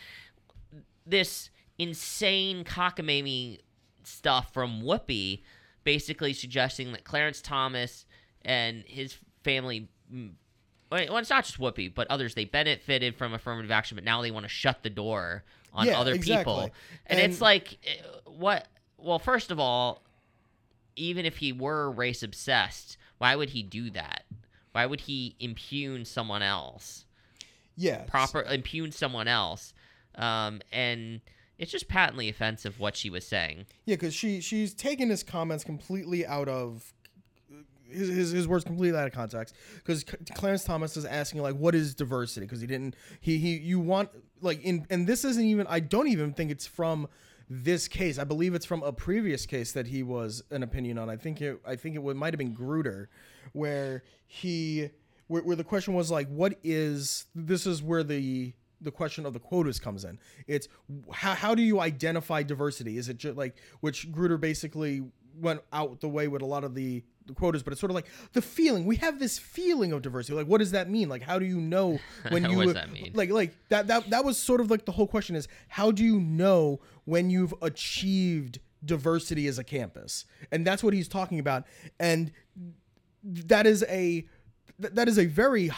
This 1.07 1.50
insane 1.78 2.64
cockamamie 2.64 3.59
stuff 4.05 4.55
from 4.55 4.81
Whoopi, 4.83 5.43
basically 5.85 6.33
suggesting 6.33 6.93
that 6.93 7.05
Clarence 7.05 7.43
Thomas 7.43 8.07
and 8.43 8.85
his 8.87 9.19
family. 9.45 9.88
Well, 10.90 11.16
it's 11.18 11.30
not 11.30 11.45
just 11.45 11.59
Whoopi, 11.59 11.92
but 11.95 12.07
others. 12.11 12.35
They 12.35 12.45
benefited 12.47 13.14
from 13.16 13.35
affirmative 13.35 13.71
action, 13.71 13.95
but 13.97 14.04
now 14.04 14.23
they 14.23 14.30
want 14.30 14.45
to 14.45 14.49
shut 14.49 14.83
the 14.83 14.90
door 14.90 15.45
on 15.73 15.87
Yeah, 15.87 15.99
other 16.00 16.14
exactly. 16.14 16.52
people. 16.54 16.62
And, 17.07 17.21
And- 17.21 17.33
it's 17.33 17.40
like, 17.40 17.78
eh, 17.87 17.97
what? 18.25 18.66
Well, 18.97 19.18
first 19.18 19.50
of 19.50 19.61
all, 19.61 20.02
even 20.97 21.25
if 21.26 21.37
he 21.37 21.52
were 21.52 21.90
race 21.90 22.23
obsessed, 22.23 22.97
why 23.18 23.37
would 23.37 23.50
he 23.50 23.62
do 23.62 23.90
that? 23.90 24.25
Why 24.73 24.87
would 24.87 25.02
he 25.02 25.37
impugn 25.40 26.04
someone 26.04 26.42
else? 26.42 27.04
Yeah. 27.76 28.02
Proper 28.04 28.42
impugn 28.42 28.90
someone 28.90 29.28
else, 29.28 29.73
um, 30.16 30.61
and 30.73 31.21
it's 31.59 31.71
just 31.71 31.87
patently 31.88 32.28
offensive 32.28 32.80
what 32.80 32.97
she 32.97 33.09
was 33.11 33.25
saying. 33.26 33.66
Yeah, 33.85 33.95
because 33.97 34.14
she 34.14 34.40
she's 34.40 34.75
taken 34.75 35.11
his 35.11 35.23
comments 35.23 35.62
completely 35.64 36.26
out 36.26 36.49
of 36.49 36.92
his 37.90 38.09
his, 38.09 38.30
his 38.30 38.49
words 38.49 38.64
completely 38.64 38.99
out 38.99 39.07
of 39.07 39.12
context. 39.12 39.54
Because 39.76 40.04
Clarence 40.35 40.64
Thomas 40.64 40.97
is 40.97 41.04
asking 41.04 41.42
like, 41.42 41.54
what 41.54 41.75
is 41.75 41.95
diversity? 41.95 42.47
Because 42.47 42.61
he 42.61 42.66
didn't 42.66 42.97
he 43.21 43.38
he 43.38 43.57
you 43.57 43.80
want 43.80 44.11
like 44.40 44.62
in 44.62 44.87
and 44.90 45.07
this 45.07 45.25
isn't 45.25 45.45
even 45.45 45.66
I 45.68 45.80
don't 45.80 46.09
even 46.09 46.33
think 46.33 46.50
it's 46.50 46.66
from 46.66 47.09
this 47.50 47.88
case. 47.88 48.18
I 48.18 48.25
believe 48.25 48.54
it's 48.54 48.66
from 48.66 48.83
a 48.83 48.92
previous 48.92 49.47
case 49.47 49.73
that 49.73 49.87
he 49.87 50.02
was 50.02 50.42
an 50.50 50.62
opinion 50.62 50.99
on. 50.99 51.09
I 51.09 51.16
think 51.16 51.40
it 51.40 51.61
I 51.66 51.76
think 51.76 51.97
it 51.97 52.02
might 52.02 52.35
have 52.35 52.38
been 52.38 52.54
Grutter, 52.54 53.07
where 53.52 54.02
he 54.26 54.90
where, 55.26 55.42
where 55.42 55.57
the 55.57 55.64
question 55.64 55.95
was 55.95 56.11
like, 56.11 56.28
what 56.28 56.59
is 56.62 57.26
this 57.35 57.66
is 57.66 57.83
where 57.83 58.02
the 58.02 58.52
the 58.80 58.90
question 58.90 59.26
of 59.26 59.33
the 59.33 59.40
quotas 59.40 59.80
comes 59.80 60.04
in. 60.04 60.18
It's 60.47 60.68
how, 61.12 61.35
how 61.35 61.54
do 61.54 61.62
you 61.62 61.80
identify 61.80 62.42
diversity? 62.42 62.97
Is 62.97 63.09
it 63.09 63.16
just 63.16 63.37
like 63.37 63.57
which 63.80 64.11
Grutter 64.12 64.40
basically 64.40 65.02
went 65.40 65.61
out 65.73 66.00
the 66.00 66.09
way 66.09 66.28
with 66.28 66.42
a 66.42 66.47
lot 66.47 66.64
of 66.64 66.75
the, 66.75 67.02
the 67.26 67.35
quotas, 67.35 67.62
but 67.62 67.73
it's 67.73 67.80
sort 67.80 67.90
of 67.90 67.95
like 67.95 68.07
the 68.33 68.42
feeling. 68.42 68.85
We 68.87 68.97
have 68.97 69.18
this 69.18 69.38
feeling 69.38 69.92
of 69.92 70.02
diversity. 70.02 70.35
Like, 70.35 70.47
what 70.47 70.59
does 70.59 70.71
that 70.73 70.88
mean? 70.90 71.09
Like, 71.09 71.23
how 71.23 71.38
do 71.38 71.45
you 71.47 71.61
know 71.61 71.99
when 72.30 72.42
What 72.42 72.52
you 72.52 72.64
does 72.64 72.75
that 72.75 72.92
mean? 72.92 73.12
like 73.14 73.30
like 73.30 73.54
that 73.68 73.87
that 73.88 74.11
that 74.11 74.25
was 74.25 74.38
sort 74.38 74.61
of 74.61 74.71
like 74.71 74.85
the 74.85 74.92
whole 74.92 75.07
question 75.07 75.37
is 75.37 75.49
how 75.68 75.90
do 75.90 76.04
you 76.04 76.21
know 76.21 76.80
when 77.04 77.30
you've 77.30 77.54
achieved 77.62 78.59
diversity 78.85 79.47
as 79.47 79.59
a 79.59 79.64
campus? 79.64 80.25
And 80.52 80.66
that's 80.66 80.83
what 80.83 80.95
he's 80.95 81.09
talking 81.09 81.38
about. 81.38 81.64
And 81.99 82.33
that 83.25 83.66
is 83.66 83.85
a 83.88 84.26
that 84.78 85.09
is 85.09 85.18
a 85.18 85.26
very 85.26 85.71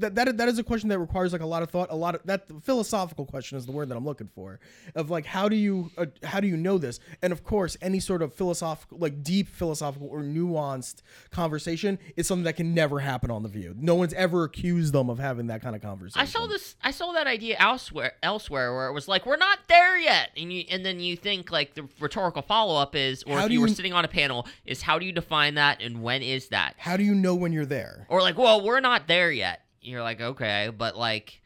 that, 0.00 0.14
that 0.14 0.36
that 0.36 0.48
is 0.48 0.58
a 0.58 0.64
question 0.64 0.88
that 0.88 0.98
requires 0.98 1.32
like 1.32 1.42
a 1.42 1.46
lot 1.46 1.62
of 1.62 1.70
thought 1.70 1.88
a 1.90 1.96
lot 1.96 2.14
of 2.14 2.22
that 2.24 2.46
philosophical 2.62 3.24
question 3.26 3.56
is 3.58 3.66
the 3.66 3.72
word 3.72 3.88
that 3.88 3.96
i'm 3.96 4.04
looking 4.04 4.28
for 4.34 4.58
of 4.94 5.10
like 5.10 5.26
how 5.26 5.48
do 5.48 5.56
you 5.56 5.90
uh, 5.98 6.06
how 6.22 6.40
do 6.40 6.46
you 6.46 6.56
know 6.56 6.78
this 6.78 7.00
and 7.22 7.32
of 7.32 7.42
course 7.44 7.76
any 7.80 8.00
sort 8.00 8.22
of 8.22 8.34
philosophical 8.34 8.98
like 8.98 9.22
deep 9.22 9.48
philosophical 9.48 10.08
or 10.08 10.20
nuanced 10.20 11.02
conversation 11.30 11.98
is 12.16 12.26
something 12.26 12.44
that 12.44 12.56
can 12.56 12.74
never 12.74 13.00
happen 13.00 13.30
on 13.30 13.42
the 13.42 13.48
view 13.48 13.74
no 13.78 13.94
one's 13.94 14.14
ever 14.14 14.44
accused 14.44 14.92
them 14.92 15.10
of 15.10 15.18
having 15.18 15.46
that 15.48 15.62
kind 15.62 15.76
of 15.76 15.82
conversation 15.82 16.20
I 16.20 16.24
saw 16.24 16.46
this. 16.46 16.76
I 16.82 16.90
saw 16.90 17.12
that 17.12 17.26
idea 17.26 17.56
elsewhere. 17.58 18.12
Elsewhere, 18.22 18.74
where 18.74 18.88
it 18.88 18.92
was 18.92 19.06
like, 19.08 19.26
"We're 19.26 19.36
not 19.36 19.58
there 19.68 19.98
yet," 19.98 20.30
and 20.36 20.52
you, 20.52 20.64
and 20.70 20.84
then 20.84 20.98
you 21.00 21.16
think 21.16 21.50
like 21.50 21.74
the 21.74 21.88
rhetorical 22.00 22.42
follow 22.42 22.80
up 22.80 22.94
is, 22.96 23.22
or 23.24 23.36
How 23.36 23.42
if 23.44 23.48
do 23.48 23.54
you 23.54 23.60
were 23.60 23.68
sitting 23.68 23.92
on 23.92 24.04
a 24.04 24.08
panel, 24.08 24.46
is 24.64 24.82
how 24.82 24.98
do 24.98 25.06
you 25.06 25.12
define 25.12 25.54
that 25.54 25.82
and 25.82 26.02
when 26.02 26.22
is 26.22 26.48
that? 26.48 26.74
how 26.78 26.96
do 26.96 27.04
you 27.04 27.14
know 27.14 27.34
when 27.34 27.52
you're 27.52 27.66
there 27.66 28.06
Or 28.08 28.22
like, 28.22 28.38
well, 28.38 28.64
we're 28.64 28.80
not 28.80 29.06
there 29.08 29.30
yet. 29.30 29.62
You're 29.86 30.02
like, 30.02 30.20
okay, 30.20 30.70
but 30.76 30.96
like, 30.96 31.40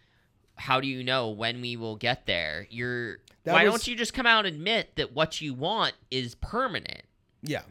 how 0.56 0.80
do 0.80 0.86
you 0.88 1.04
know 1.04 1.30
when 1.30 1.60
we 1.60 1.76
will 1.76 1.96
get 1.96 2.26
there? 2.26 2.66
You're. 2.70 3.18
That 3.44 3.52
why 3.54 3.64
was- 3.64 3.72
don't 3.72 3.88
you 3.88 3.96
just 3.96 4.12
come 4.14 4.26
out 4.26 4.46
and 4.46 4.54
admit 4.56 4.96
that 4.96 5.12
what 5.14 5.40
you 5.40 5.54
want 5.54 5.94
is 6.10 6.34
permanent? 6.34 7.02
yeah 7.42 7.62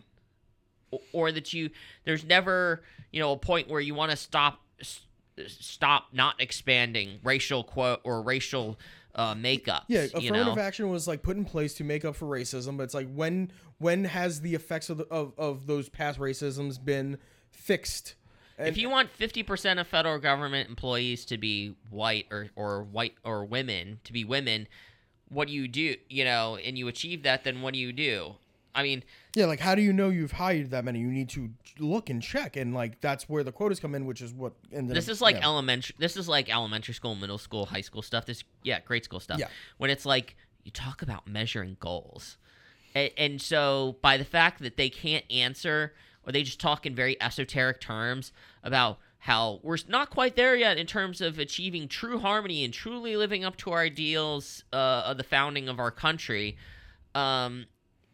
o- 0.91 0.99
or 1.13 1.31
that 1.31 1.53
you 1.53 1.69
there's 2.03 2.23
never 2.25 2.81
you 3.11 3.19
know 3.19 3.31
a 3.33 3.37
point 3.37 3.69
where 3.69 3.79
you 3.79 3.93
want 3.93 4.09
to 4.09 4.17
stop 4.17 4.61
s- 4.79 5.01
stop 5.47 6.07
not 6.11 6.41
expanding 6.41 7.19
racial 7.23 7.63
quote 7.63 7.99
or 8.03 8.19
racial 8.23 8.79
uh 9.13 9.35
makeup 9.35 9.83
Yeah, 9.87 10.05
you 10.05 10.09
affirmative 10.15 10.55
know 10.55 10.61
action 10.61 10.89
was 10.89 11.07
like 11.07 11.21
put 11.21 11.37
in 11.37 11.45
place 11.45 11.75
to 11.75 11.83
make 11.83 12.03
up 12.03 12.15
for 12.15 12.25
racism, 12.25 12.77
but 12.77 12.83
it's 12.83 12.95
like 12.95 13.11
when 13.13 13.51
when 13.77 14.05
has 14.05 14.41
the 14.41 14.55
effects 14.55 14.89
of 14.89 14.97
the, 14.97 15.05
of, 15.05 15.33
of 15.37 15.67
those 15.67 15.87
past 15.87 16.17
racisms 16.19 16.83
been 16.83 17.19
fixed? 17.51 18.15
If 18.59 18.77
you 18.77 18.89
want 18.89 19.09
50% 19.17 19.79
of 19.79 19.87
federal 19.87 20.19
government 20.19 20.69
employees 20.69 21.25
to 21.25 21.37
be 21.37 21.75
white 21.89 22.27
or 22.31 22.49
or 22.55 22.83
white 22.83 23.15
or 23.23 23.45
women 23.45 23.99
to 24.03 24.13
be 24.13 24.23
women 24.23 24.67
what 25.29 25.47
do 25.47 25.53
you 25.53 25.67
do 25.67 25.95
you 26.09 26.25
know 26.25 26.57
and 26.57 26.77
you 26.77 26.87
achieve 26.87 27.23
that 27.23 27.43
then 27.43 27.61
what 27.61 27.73
do 27.73 27.79
you 27.79 27.91
do 27.93 28.35
i 28.75 28.83
mean 28.83 29.03
Yeah, 29.35 29.45
like 29.45 29.59
how 29.59 29.75
do 29.75 29.81
you 29.81 29.93
know 29.93 30.09
you've 30.09 30.33
hired 30.33 30.71
that 30.71 30.83
many? 30.83 30.99
You 30.99 31.07
need 31.11 31.29
to 31.29 31.49
look 31.77 32.09
and 32.09 32.21
check, 32.21 32.57
and 32.57 32.73
like 32.73 32.99
that's 32.99 33.29
where 33.29 33.43
the 33.43 33.51
quotas 33.51 33.79
come 33.79 33.93
in, 33.95 34.05
which 34.05 34.21
is 34.21 34.33
what 34.33 34.53
ended. 34.73 34.95
This 34.97 35.07
is 35.07 35.21
like 35.21 35.35
elementary. 35.41 35.95
This 35.99 36.17
is 36.17 36.27
like 36.27 36.49
elementary 36.49 36.93
school, 36.95 37.15
middle 37.15 37.37
school, 37.37 37.67
high 37.67 37.81
school 37.81 38.01
stuff. 38.01 38.25
This, 38.25 38.43
yeah, 38.63 38.79
grade 38.81 39.03
school 39.05 39.19
stuff. 39.19 39.39
Yeah. 39.39 39.47
When 39.77 39.89
it's 39.91 40.05
like 40.05 40.35
you 40.65 40.71
talk 40.71 41.01
about 41.01 41.27
measuring 41.27 41.77
goals, 41.79 42.37
and, 42.95 43.11
and 43.17 43.41
so 43.41 43.97
by 44.01 44.17
the 44.17 44.25
fact 44.25 44.61
that 44.61 44.75
they 44.77 44.89
can't 44.89 45.25
answer, 45.31 45.93
or 46.25 46.31
they 46.31 46.43
just 46.43 46.59
talk 46.59 46.85
in 46.85 46.95
very 46.95 47.21
esoteric 47.21 47.81
terms 47.81 48.31
about 48.63 48.99
how 49.19 49.59
we're 49.63 49.77
not 49.87 50.09
quite 50.09 50.35
there 50.35 50.55
yet 50.55 50.77
in 50.77 50.87
terms 50.87 51.19
of 51.19 51.39
achieving 51.39 51.87
true 51.87 52.19
harmony 52.19 52.63
and 52.63 52.73
truly 52.73 53.17
living 53.17 53.43
up 53.43 53.57
to 53.57 53.71
our 53.71 53.81
ideals 53.81 54.63
uh, 54.71 55.03
of 55.05 55.17
the 55.17 55.23
founding 55.23 55.67
of 55.67 55.79
our 55.79 55.91
country. 55.91 56.57
Um, 57.13 57.65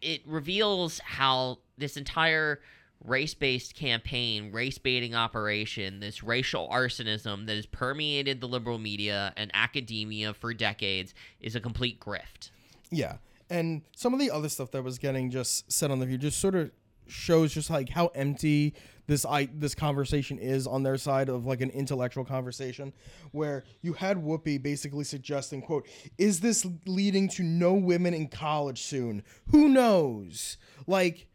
it 0.02 0.22
reveals 0.26 1.00
how 1.00 1.60
this 1.78 1.96
entire 1.96 2.60
race-based 3.04 3.76
campaign, 3.76 4.52
race-baiting 4.52 5.14
operation, 5.14 6.00
this 6.00 6.24
racial 6.24 6.68
arsonism 6.70 7.46
that 7.46 7.56
has 7.56 7.68
permeated 7.68 8.42
the 8.42 8.48
liberal 8.48 8.80
media 8.80 9.32
and 9.38 9.52
academia 9.54 10.34
for 10.34 10.54
decades 10.54 11.14
is 11.40 11.56
a 11.56 11.60
complete 11.60 12.00
grift. 12.00 12.50
Yeah, 12.90 13.18
and 13.50 13.84
some 13.96 14.14
of 14.14 14.20
the 14.20 14.32
other 14.32 14.50
stuff 14.50 14.72
that 14.72 14.84
was 14.84 14.98
getting 14.98 15.30
just 15.30 15.72
said 15.72 15.92
on 15.92 16.00
the 16.00 16.06
view 16.08 16.18
just 16.18 16.40
sort 16.40 16.56
of 16.56 16.72
shows 17.08 17.54
just 17.54 17.70
like 17.70 17.90
how 17.90 18.08
empty 18.08 18.74
this 19.08 19.26
I 19.26 19.48
this 19.54 19.76
conversation 19.76 20.40
is 20.40 20.66
on 20.68 20.84
their 20.84 20.98
side 20.98 21.30
of 21.30 21.46
like 21.46 21.62
an 21.62 21.70
intellectual 21.70 22.26
conversation, 22.26 22.94
where 23.32 23.64
you 23.82 23.94
had 23.94 24.18
Whoopi 24.18 24.62
basically 24.62 25.04
suggesting, 25.04 25.62
"quote 25.62 25.88
Is 26.18 26.40
this 26.40 26.66
leading 26.86 27.30
to 27.30 27.44
no 27.44 27.74
women 27.74 28.14
in 28.14 28.28
college 28.28 28.82
soon? 28.82 29.24
Who 29.48 29.70
knows?" 29.70 30.58
Like 30.88 31.28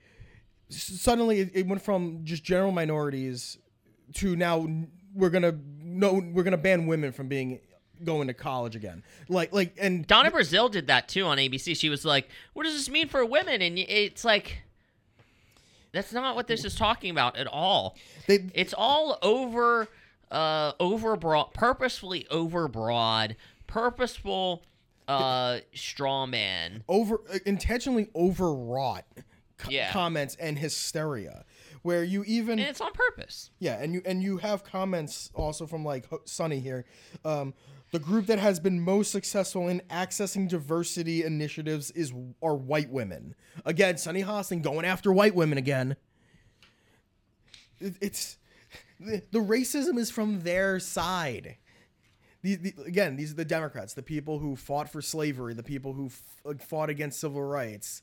suddenly 0.69 1.41
it, 1.41 1.67
went 1.67 1.83
from 1.83 2.21
just 2.25 2.45
general 2.45 2.73
minorities 2.73 3.59
to 4.15 4.37
now 4.37 4.67
we're 5.15 5.31
gonna 5.31 5.59
no 5.83 6.23
we're 6.33 6.45
gonna 6.45 6.57
ban 6.57 6.87
women 6.87 7.13
from 7.13 7.29
being 7.29 7.61
going 8.05 8.29
to 8.29 8.35
college 8.35 8.75
again. 8.77 9.03
Like 9.29 9.53
like 9.53 9.77
and 9.81 10.07
Donna 10.07 10.31
Brazile 10.31 10.71
did 10.71 10.87
that 10.89 11.09
too 11.09 11.25
on 11.27 11.39
ABC. 11.39 11.77
She 11.77 11.89
was 11.89 12.05
like, 12.05 12.29
"What 12.55 12.65
does 12.65 12.75
this 12.75 12.89
mean 12.89 13.09
for 13.09 13.25
women?" 13.25 13.63
And 13.63 13.79
it's 13.79 14.25
like 14.25 14.63
that's 15.93 16.13
not 16.13 16.37
what 16.37 16.47
this 16.47 16.65
is 16.65 16.75
talking 16.75 17.11
about 17.11 17.37
at 17.37 17.47
all. 17.47 17.97
they 18.27 18.47
It's 18.55 18.75
all 18.77 19.19
over, 19.23 19.89
uh, 20.31 20.73
overbroad, 20.75 21.53
purposefully 21.55 22.27
overbroad, 22.31 23.37
purposeful, 23.67 24.63
uh, 25.09 25.59
straw 25.75 26.27
man. 26.27 26.85
over 26.89 27.21
uh, 27.33 27.39
intentionally 27.47 28.09
overwrought 28.15 29.05
co- 29.59 29.71
Yeah. 29.71 29.91
comments 29.93 30.37
and 30.39 30.59
hysteria 30.59 31.45
where 31.83 32.05
you 32.05 32.23
even 32.25 32.59
And 32.61 32.69
it's 32.69 32.81
on 32.81 32.93
purpose. 32.93 33.51
yeah 33.59 33.81
and 33.83 33.93
you 33.95 34.03
and 34.05 34.23
you 34.23 34.37
have 34.37 34.63
comments 34.65 35.31
also 35.35 35.67
from 35.67 35.85
like 35.85 36.07
Sunny 36.27 36.61
here 36.61 36.85
um 37.25 37.55
the 37.93 37.99
group 37.99 38.27
that 38.27 38.39
has 38.39 38.61
been 38.61 38.81
most 38.81 39.11
successful 39.11 39.67
in 39.69 39.81
accessing 39.91 40.49
diversity 40.49 41.25
initiatives 41.25 41.91
is 41.93 42.13
are 42.43 42.55
white 42.57 42.91
women 42.91 43.35
again 43.65 43.97
Sunny 43.99 44.23
Hostin 44.23 44.63
going 44.63 44.85
after 44.85 45.13
white 45.13 45.35
women 45.35 45.59
again 45.59 45.97
It- 47.81 47.97
it's 48.01 48.37
the, 48.99 49.23
the 49.31 49.39
racism 49.41 49.99
is 49.99 50.11
from 50.11 50.41
their 50.41 50.79
side 50.79 51.57
the, 52.43 52.55
the, 52.57 52.75
again, 52.87 53.17
these 53.17 53.33
are 53.33 53.37
the 53.37 53.45
Democrats, 53.45 53.93
the 53.93 54.03
people 54.03 54.39
who 54.39 54.57
fought 54.57 54.89
for 54.89 55.03
slavery, 55.03 55.53
the 55.53 55.63
people 55.63 55.93
who 55.93 56.07
f- 56.07 56.23
uh, 56.47 56.55
fought 56.55 56.89
against 56.89 57.21
civil 57.21 57.43
rights. 57.43 58.01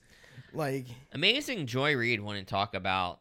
Like, 0.53 0.85
Amazing 1.11 1.65
Joy 1.65 1.95
Reid 1.95 2.21
wanted 2.21 2.41
to 2.45 2.51
talk 2.51 2.75
about 2.75 3.19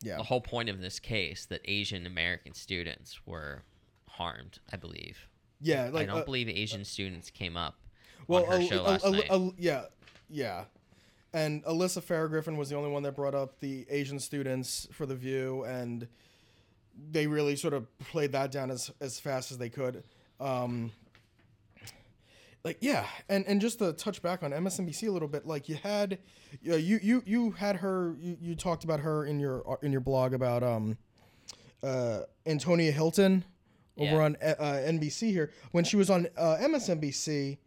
yeah, 0.00 0.16
the 0.16 0.24
whole 0.24 0.40
point 0.40 0.68
of 0.68 0.80
this 0.80 0.98
case 0.98 1.46
that 1.46 1.60
Asian 1.64 2.06
American 2.06 2.54
students 2.54 3.20
were 3.24 3.62
harmed, 4.08 4.58
I 4.72 4.76
believe. 4.78 5.28
Yeah, 5.62 5.90
like 5.92 6.02
I 6.02 6.12
don't 6.12 6.22
uh, 6.22 6.24
believe 6.24 6.48
Asian 6.48 6.84
students 6.84 7.30
came 7.30 7.56
up 7.56 7.78
well, 8.26 8.44
on 8.44 8.60
her 8.60 8.66
show 8.66 8.82
last 8.82 9.06
night. 9.06 9.30
Yeah, 9.58 9.84
yeah. 10.28 10.64
And 11.32 11.64
Alyssa 11.64 12.02
Farah 12.02 12.28
Griffin 12.28 12.56
was 12.56 12.68
the 12.68 12.76
only 12.76 12.90
one 12.90 13.02
that 13.04 13.16
brought 13.16 13.34
up 13.34 13.60
the 13.60 13.86
Asian 13.88 14.18
students 14.18 14.86
for 14.92 15.06
the 15.06 15.14
View, 15.14 15.64
and 15.64 16.08
they 17.10 17.26
really 17.26 17.56
sort 17.56 17.72
of 17.72 17.86
played 17.98 18.32
that 18.32 18.50
down 18.50 18.70
as 18.70 18.90
as 19.00 19.18
fast 19.18 19.50
as 19.50 19.58
they 19.58 19.70
could. 19.70 20.02
Um, 20.40 20.90
like 22.64 22.78
yeah 22.80 23.06
and 23.28 23.44
and 23.46 23.60
just 23.60 23.78
to 23.80 23.92
touch 23.92 24.22
back 24.22 24.42
on 24.42 24.52
msnbc 24.52 25.06
a 25.06 25.10
little 25.10 25.28
bit 25.28 25.46
like 25.46 25.68
you 25.68 25.76
had 25.76 26.18
you 26.60 26.76
you 26.76 27.00
you, 27.02 27.22
you 27.26 27.50
had 27.52 27.76
her 27.76 28.14
you, 28.20 28.36
you 28.40 28.54
talked 28.54 28.84
about 28.84 29.00
her 29.00 29.24
in 29.24 29.40
your 29.40 29.78
in 29.82 29.90
your 29.90 30.00
blog 30.00 30.32
about 30.32 30.62
um 30.62 30.96
uh 31.82 32.20
antonia 32.46 32.92
hylton 32.92 33.44
over 34.02 34.16
Yeah. 34.16 34.22
on 34.24 34.36
uh, 34.42 34.82
nbc 34.86 35.30
here 35.30 35.50
when 35.72 35.84
she 35.84 35.96
was 35.96 36.10
on 36.10 36.28
uh, 36.36 36.56
msnbc 36.60 37.58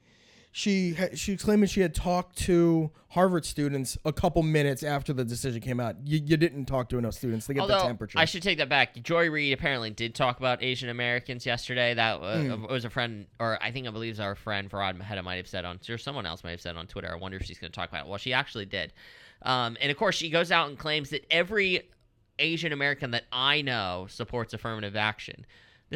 she 0.57 0.93
had, 0.93 1.19
she 1.19 1.35
claimed 1.35 1.69
she 1.69 1.81
had 1.81 1.93
talked 1.93 2.37
to 2.43 2.89
Harvard 3.09 3.43
students 3.43 3.97
a 4.05 4.13
couple 4.13 4.41
minutes 4.41 4.83
after 4.83 5.11
the 5.11 5.25
decision 5.25 5.59
came 5.59 5.81
out. 5.81 5.97
You, 6.05 6.21
you 6.23 6.37
didn't 6.37 6.63
talk 6.63 6.87
to 6.89 6.97
enough 6.97 7.15
students 7.15 7.45
to 7.47 7.53
get 7.53 7.67
the 7.67 7.77
temperature. 7.79 8.17
I 8.17 8.23
should 8.23 8.41
take 8.41 8.59
that 8.59 8.69
back. 8.69 8.95
Joy 9.03 9.29
Reid 9.29 9.51
apparently 9.51 9.89
did 9.89 10.15
talk 10.15 10.37
about 10.39 10.63
Asian 10.63 10.87
Americans 10.87 11.45
yesterday. 11.45 11.93
That 11.93 12.21
uh, 12.21 12.41
Hmm. 12.55 12.67
was 12.71 12.85
a 12.85 12.89
friend, 12.89 13.25
or 13.37 13.61
I 13.61 13.71
think 13.71 13.85
I 13.85 13.91
believe 13.91 14.11
it 14.11 14.13
was 14.13 14.19
our 14.21 14.33
friend 14.35 14.71
Farad 14.71 14.97
Maheda 14.97 15.25
might 15.25 15.35
have 15.35 15.47
said 15.49 15.65
on, 15.65 15.77
or 15.89 15.97
someone 15.97 16.25
else 16.25 16.41
might 16.41 16.51
have 16.51 16.61
said 16.61 16.77
on 16.77 16.87
Twitter. 16.87 17.11
I 17.11 17.17
wonder 17.17 17.35
if 17.35 17.43
she's 17.43 17.59
going 17.59 17.69
to 17.69 17.75
talk 17.75 17.89
about 17.89 18.05
it. 18.05 18.07
Well, 18.09 18.17
she 18.17 18.31
actually 18.31 18.65
did. 18.65 18.93
Um, 19.41 19.75
and 19.81 19.91
of 19.91 19.97
course, 19.97 20.15
she 20.15 20.29
goes 20.29 20.53
out 20.53 20.69
and 20.69 20.79
claims 20.79 21.09
that 21.09 21.25
every 21.29 21.89
Asian 22.39 22.71
American 22.71 23.11
that 23.11 23.25
I 23.29 23.61
know 23.61 24.07
supports 24.09 24.53
affirmative 24.53 24.95
action. 24.95 25.45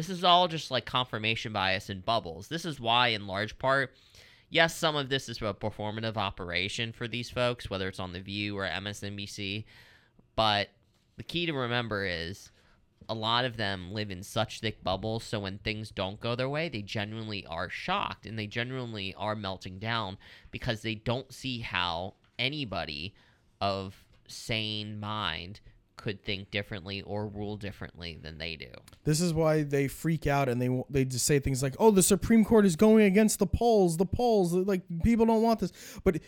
This 0.00 0.08
is 0.08 0.24
all 0.24 0.48
just 0.48 0.70
like 0.70 0.86
confirmation 0.86 1.52
bias 1.52 1.90
and 1.90 2.02
bubbles. 2.02 2.48
This 2.48 2.64
is 2.64 2.80
why, 2.80 3.08
in 3.08 3.26
large 3.26 3.58
part, 3.58 3.92
yes, 4.48 4.74
some 4.74 4.96
of 4.96 5.10
this 5.10 5.28
is 5.28 5.42
a 5.42 5.52
performative 5.52 6.16
operation 6.16 6.90
for 6.90 7.06
these 7.06 7.28
folks, 7.28 7.68
whether 7.68 7.86
it's 7.86 8.00
on 8.00 8.14
The 8.14 8.20
View 8.20 8.56
or 8.56 8.66
MSNBC. 8.66 9.64
But 10.36 10.70
the 11.18 11.22
key 11.22 11.44
to 11.44 11.52
remember 11.52 12.06
is 12.06 12.50
a 13.10 13.14
lot 13.14 13.44
of 13.44 13.58
them 13.58 13.92
live 13.92 14.10
in 14.10 14.22
such 14.22 14.60
thick 14.60 14.82
bubbles. 14.82 15.22
So 15.22 15.38
when 15.38 15.58
things 15.58 15.90
don't 15.90 16.18
go 16.18 16.34
their 16.34 16.48
way, 16.48 16.70
they 16.70 16.80
genuinely 16.80 17.44
are 17.44 17.68
shocked 17.68 18.24
and 18.24 18.38
they 18.38 18.46
genuinely 18.46 19.14
are 19.18 19.36
melting 19.36 19.78
down 19.78 20.16
because 20.50 20.80
they 20.80 20.94
don't 20.94 21.30
see 21.30 21.58
how 21.58 22.14
anybody 22.38 23.12
of 23.60 24.02
sane 24.26 24.98
mind 24.98 25.60
could 26.00 26.24
think 26.24 26.50
differently 26.50 27.02
or 27.02 27.26
rule 27.26 27.58
differently 27.58 28.18
than 28.22 28.38
they 28.38 28.56
do. 28.56 28.70
This 29.04 29.20
is 29.20 29.34
why 29.34 29.62
they 29.64 29.86
freak 29.86 30.26
out 30.26 30.48
and 30.48 30.60
they 30.60 30.82
they 30.88 31.04
just 31.04 31.26
say 31.26 31.38
things 31.38 31.62
like, 31.62 31.76
"Oh, 31.78 31.90
the 31.90 32.02
Supreme 32.02 32.42
Court 32.42 32.64
is 32.64 32.74
going 32.74 33.04
against 33.04 33.38
the 33.38 33.46
polls. 33.46 33.98
The 33.98 34.06
polls, 34.06 34.54
like 34.54 34.80
people 35.04 35.26
don't 35.26 35.42
want 35.42 35.60
this." 35.60 35.72
But 36.02 36.20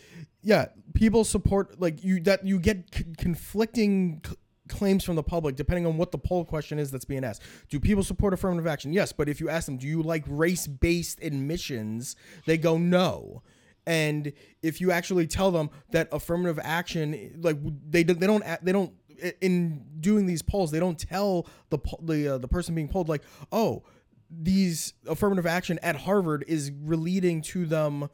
yeah, 0.43 0.67
people 0.93 1.25
support 1.25 1.81
like 1.81 2.05
you 2.05 2.21
that 2.21 2.47
you 2.47 2.59
get 2.59 2.95
c- 2.95 3.05
conflicting 3.17 4.21
c- 4.27 4.37
claims 4.69 5.05
from 5.05 5.17
the 5.17 5.23
public 5.23 5.57
depending 5.57 5.87
on 5.87 5.97
what 5.97 6.13
the 6.13 6.19
poll 6.19 6.45
question 6.45 6.79
is 6.79 6.91
that's 6.91 7.07
being 7.07 7.25
asked. 7.25 7.43
Do 7.71 7.81
people 7.81 8.03
support 8.03 8.35
affirmative 8.35 8.67
action? 8.67 8.93
Yes, 8.93 9.13
but 9.13 9.27
if 9.27 9.41
you 9.41 9.49
ask 9.49 9.65
them, 9.65 9.79
"Do 9.79 9.87
you 9.89 10.03
like 10.03 10.25
race-based 10.27 11.23
admissions?" 11.23 12.15
they 12.45 12.59
go, 12.59 12.77
"No." 12.77 13.43
And 13.87 14.33
if 14.63 14.81
you 14.81 14.93
actually 14.93 15.27
tell 15.27 15.51
them 15.51 15.71
that 15.91 16.09
affirmative 16.13 16.61
action, 16.63 17.41
like 17.43 17.57
they 17.89 18.05
they 18.05 18.27
don't 18.27 18.45
they 18.63 18.71
don't 18.71 18.93
in 19.41 19.85
doing 20.01 20.27
these 20.27 20.43
polls, 20.43 20.71
they 20.71 20.81
don't 20.81 20.99
tell 20.99 21.47
the 21.71 21.79
the 22.03 22.35
uh, 22.35 22.39
the 22.39 22.49
person 22.49 22.75
being 22.75 22.89
polled 22.89 23.09
like, 23.09 23.23
oh, 23.51 23.83
these 24.31 24.95
affirmative 25.07 25.47
action 25.47 25.79
at 25.83 25.97
Harvard 25.97 26.45
is 26.49 26.73
relating 26.83 27.43
to 27.43 27.67
them 27.67 28.09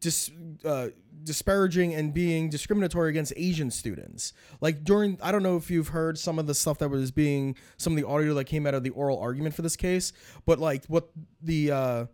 dis, 0.00 0.30
uh, 0.64 0.88
disparaging 1.22 1.94
and 1.94 2.12
being 2.12 2.50
discriminatory 2.50 3.10
against 3.10 3.32
Asian 3.36 3.70
students. 3.70 4.32
Like 4.60 4.84
during, 4.84 5.18
I 5.22 5.32
don't 5.32 5.42
know 5.42 5.56
if 5.56 5.70
you've 5.70 5.88
heard 5.88 6.18
some 6.18 6.38
of 6.38 6.46
the 6.46 6.54
stuff 6.54 6.78
that 6.78 6.88
was 6.88 7.10
being 7.10 7.56
some 7.76 7.92
of 7.92 7.96
the 7.98 8.06
audio 8.06 8.34
that 8.34 8.44
came 8.44 8.66
out 8.66 8.74
of 8.74 8.82
the 8.82 8.90
oral 8.90 9.18
argument 9.18 9.54
for 9.54 9.62
this 9.62 9.76
case, 9.76 10.12
but 10.46 10.58
like 10.58 10.84
what 10.86 11.10
the 11.42 11.70
uh, 11.70 12.06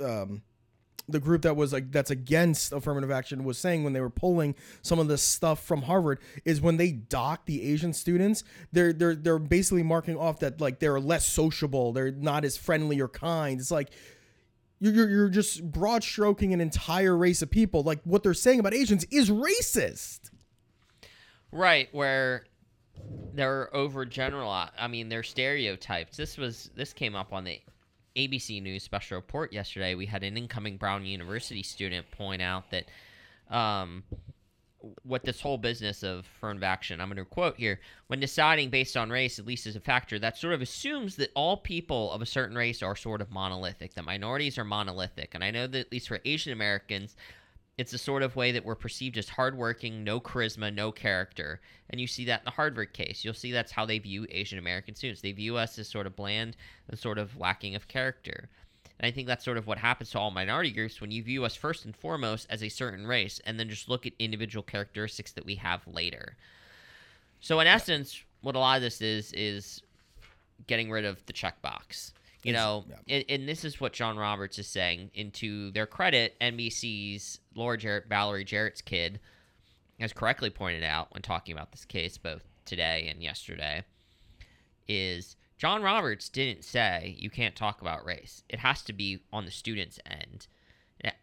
um, 0.00 0.42
the 1.08 1.20
group 1.20 1.42
that 1.42 1.56
was 1.56 1.72
like 1.72 1.92
that's 1.92 2.10
against 2.10 2.72
affirmative 2.72 3.10
action 3.10 3.44
was 3.44 3.58
saying 3.58 3.84
when 3.84 3.92
they 3.92 4.00
were 4.00 4.10
pulling 4.10 4.54
some 4.82 4.98
of 4.98 5.08
this 5.08 5.22
stuff 5.22 5.62
from 5.62 5.82
Harvard 5.82 6.18
is 6.44 6.60
when 6.60 6.76
they 6.76 6.90
dock 6.92 7.46
the 7.46 7.62
Asian 7.62 7.92
students, 7.92 8.42
they're 8.72 8.92
they're 8.92 9.14
they're 9.14 9.38
basically 9.38 9.82
marking 9.82 10.16
off 10.16 10.40
that 10.40 10.60
like 10.60 10.80
they're 10.80 11.00
less 11.00 11.26
sociable, 11.26 11.92
they're 11.92 12.10
not 12.10 12.44
as 12.44 12.56
friendly 12.56 13.00
or 13.00 13.08
kind. 13.08 13.60
It's 13.60 13.70
like 13.70 13.90
you're, 14.78 15.08
you're, 15.08 15.28
just 15.30 15.64
broad 15.64 16.04
stroking 16.04 16.52
an 16.52 16.60
entire 16.60 17.16
race 17.16 17.40
of 17.40 17.50
people. 17.50 17.82
Like 17.82 18.00
what 18.04 18.22
they're 18.22 18.34
saying 18.34 18.60
about 18.60 18.74
Asians 18.74 19.04
is 19.04 19.30
racist. 19.30 20.30
Right, 21.50 21.88
where 21.92 22.44
they're 23.32 23.70
overgeneralized. 23.72 24.72
I 24.78 24.88
mean, 24.88 25.08
they're 25.08 25.22
stereotypes. 25.22 26.16
This 26.16 26.36
was 26.36 26.70
this 26.74 26.92
came 26.92 27.14
up 27.14 27.32
on 27.32 27.44
the 27.44 27.60
ABC 28.16 28.62
News 28.62 28.82
special 28.82 29.16
report 29.16 29.52
yesterday. 29.52 29.94
We 29.94 30.06
had 30.06 30.22
an 30.22 30.36
incoming 30.36 30.76
Brown 30.76 31.04
University 31.04 31.62
student 31.62 32.10
point 32.10 32.42
out 32.42 32.70
that 32.70 32.86
um, 33.50 34.04
what 35.02 35.24
this 35.24 35.40
whole 35.40 35.58
business 35.58 36.02
of 36.02 36.20
affirmative 36.20 36.62
action. 36.62 37.00
I'm 37.00 37.08
going 37.08 37.16
to 37.16 37.24
quote 37.24 37.56
here: 37.56 37.80
when 38.06 38.20
deciding 38.20 38.70
based 38.70 38.96
on 38.96 39.10
race, 39.10 39.38
at 39.38 39.46
least 39.46 39.66
as 39.66 39.76
a 39.76 39.80
factor, 39.80 40.18
that 40.18 40.36
sort 40.36 40.54
of 40.54 40.62
assumes 40.62 41.16
that 41.16 41.30
all 41.34 41.56
people 41.56 42.10
of 42.12 42.22
a 42.22 42.26
certain 42.26 42.56
race 42.56 42.82
are 42.82 42.96
sort 42.96 43.20
of 43.20 43.30
monolithic. 43.30 43.94
That 43.94 44.04
minorities 44.04 44.58
are 44.58 44.64
monolithic, 44.64 45.34
and 45.34 45.44
I 45.44 45.50
know 45.50 45.66
that 45.66 45.78
at 45.78 45.92
least 45.92 46.08
for 46.08 46.20
Asian 46.24 46.52
Americans 46.52 47.16
it's 47.78 47.92
the 47.92 47.98
sort 47.98 48.22
of 48.22 48.36
way 48.36 48.52
that 48.52 48.64
we're 48.64 48.74
perceived 48.74 49.18
as 49.18 49.28
hardworking, 49.28 50.02
no 50.02 50.18
charisma, 50.18 50.72
no 50.72 50.90
character. 50.90 51.60
And 51.90 52.00
you 52.00 52.06
see 52.06 52.24
that 52.24 52.40
in 52.40 52.44
the 52.46 52.50
Harvard 52.52 52.94
case. 52.94 53.24
You'll 53.24 53.34
see 53.34 53.52
that's 53.52 53.72
how 53.72 53.84
they 53.84 53.98
view 53.98 54.26
Asian 54.30 54.58
American 54.58 54.94
students. 54.94 55.20
They 55.20 55.32
view 55.32 55.56
us 55.56 55.78
as 55.78 55.86
sort 55.86 56.06
of 56.06 56.16
bland 56.16 56.56
and 56.88 56.98
sort 56.98 57.18
of 57.18 57.38
lacking 57.38 57.74
of 57.74 57.86
character. 57.86 58.48
And 58.98 59.06
I 59.06 59.10
think 59.10 59.26
that's 59.26 59.44
sort 59.44 59.58
of 59.58 59.66
what 59.66 59.76
happens 59.76 60.10
to 60.10 60.18
all 60.18 60.30
minority 60.30 60.70
groups 60.70 61.02
when 61.02 61.10
you 61.10 61.22
view 61.22 61.44
us 61.44 61.54
first 61.54 61.84
and 61.84 61.94
foremost 61.94 62.46
as 62.48 62.62
a 62.62 62.70
certain 62.70 63.06
race 63.06 63.40
and 63.44 63.60
then 63.60 63.68
just 63.68 63.90
look 63.90 64.06
at 64.06 64.14
individual 64.18 64.62
characteristics 64.62 65.32
that 65.32 65.44
we 65.44 65.56
have 65.56 65.86
later. 65.86 66.36
So 67.40 67.60
in 67.60 67.66
essence, 67.66 68.22
what 68.40 68.56
a 68.56 68.58
lot 68.58 68.76
of 68.76 68.82
this 68.82 69.02
is 69.02 69.32
is 69.34 69.82
getting 70.66 70.90
rid 70.90 71.04
of 71.04 71.24
the 71.26 71.34
checkbox. 71.34 72.12
You 72.46 72.52
know, 72.52 72.84
yeah. 72.88 73.16
and, 73.16 73.24
and 73.28 73.48
this 73.48 73.64
is 73.64 73.80
what 73.80 73.92
John 73.92 74.16
Roberts 74.16 74.58
is 74.58 74.66
saying. 74.66 75.10
Into 75.14 75.70
their 75.72 75.86
credit, 75.86 76.36
NBC's 76.40 77.40
Laura 77.54 77.76
Jarrett, 77.76 78.08
Valerie 78.08 78.44
Jarrett's 78.44 78.82
kid, 78.82 79.20
has 79.98 80.12
correctly 80.12 80.50
pointed 80.50 80.84
out 80.84 81.12
when 81.12 81.22
talking 81.22 81.54
about 81.54 81.72
this 81.72 81.84
case 81.84 82.18
both 82.18 82.44
today 82.64 83.08
and 83.10 83.22
yesterday, 83.22 83.84
is 84.88 85.36
John 85.58 85.82
Roberts 85.82 86.28
didn't 86.28 86.64
say 86.64 87.16
you 87.18 87.30
can't 87.30 87.56
talk 87.56 87.80
about 87.80 88.04
race. 88.04 88.42
It 88.48 88.60
has 88.60 88.82
to 88.82 88.92
be 88.92 89.20
on 89.32 89.44
the 89.44 89.50
student's 89.50 89.98
end. 90.06 90.46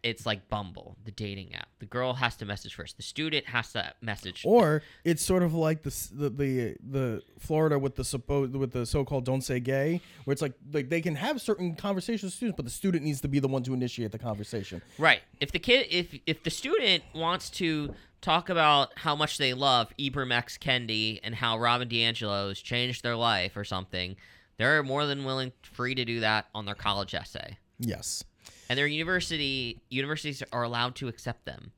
It's 0.02 0.24
like 0.24 0.48
Bumble, 0.48 0.96
the 1.04 1.10
dating 1.10 1.54
app. 1.54 1.68
The 1.78 1.86
girl 1.86 2.14
has 2.14 2.36
to 2.36 2.46
message 2.46 2.74
first. 2.74 2.96
The 2.96 3.02
student 3.02 3.46
has 3.46 3.72
to 3.72 3.92
message. 4.00 4.42
Or 4.44 4.82
it's 5.04 5.22
sort 5.22 5.42
of 5.42 5.54
like 5.54 5.82
the 5.82 6.08
the 6.12 6.30
the, 6.30 6.76
the 6.80 7.22
Florida 7.38 7.78
with 7.78 7.96
the 7.96 8.04
supposed 8.04 8.54
with 8.54 8.72
the 8.72 8.86
so-called 8.86 9.24
"don't 9.24 9.42
say 9.42 9.60
gay," 9.60 10.00
where 10.24 10.32
it's 10.32 10.42
like 10.42 10.54
like 10.72 10.88
they 10.90 11.00
can 11.00 11.16
have 11.16 11.40
certain 11.40 11.74
conversations 11.74 12.22
with 12.22 12.34
students, 12.34 12.56
but 12.56 12.64
the 12.64 12.70
student 12.70 13.04
needs 13.04 13.20
to 13.22 13.28
be 13.28 13.40
the 13.40 13.48
one 13.48 13.62
to 13.64 13.74
initiate 13.74 14.12
the 14.12 14.18
conversation. 14.18 14.80
Right. 14.98 15.20
If 15.40 15.52
the 15.52 15.58
kid, 15.58 15.86
if 15.90 16.18
if 16.26 16.42
the 16.42 16.50
student 16.50 17.02
wants 17.14 17.50
to 17.50 17.94
talk 18.20 18.48
about 18.48 18.98
how 18.98 19.14
much 19.14 19.36
they 19.36 19.52
love 19.52 19.92
Ibram 19.98 20.32
X. 20.32 20.56
Kendi 20.56 21.20
and 21.22 21.34
how 21.34 21.58
Robin 21.58 21.88
DiAngelo 21.88 22.48
has 22.48 22.58
changed 22.58 23.02
their 23.02 23.16
life 23.16 23.54
or 23.54 23.64
something, 23.64 24.16
they're 24.56 24.82
more 24.82 25.04
than 25.04 25.24
willing, 25.24 25.52
free 25.62 25.94
to 25.94 26.04
do 26.06 26.20
that 26.20 26.46
on 26.54 26.64
their 26.64 26.74
college 26.74 27.14
essay. 27.14 27.58
Yes. 27.78 28.24
And 28.68 28.78
their 28.78 28.86
university 28.86 29.80
universities 29.90 30.42
are 30.52 30.62
allowed 30.62 30.94
to 30.96 31.08
accept 31.08 31.44
them, 31.44 31.72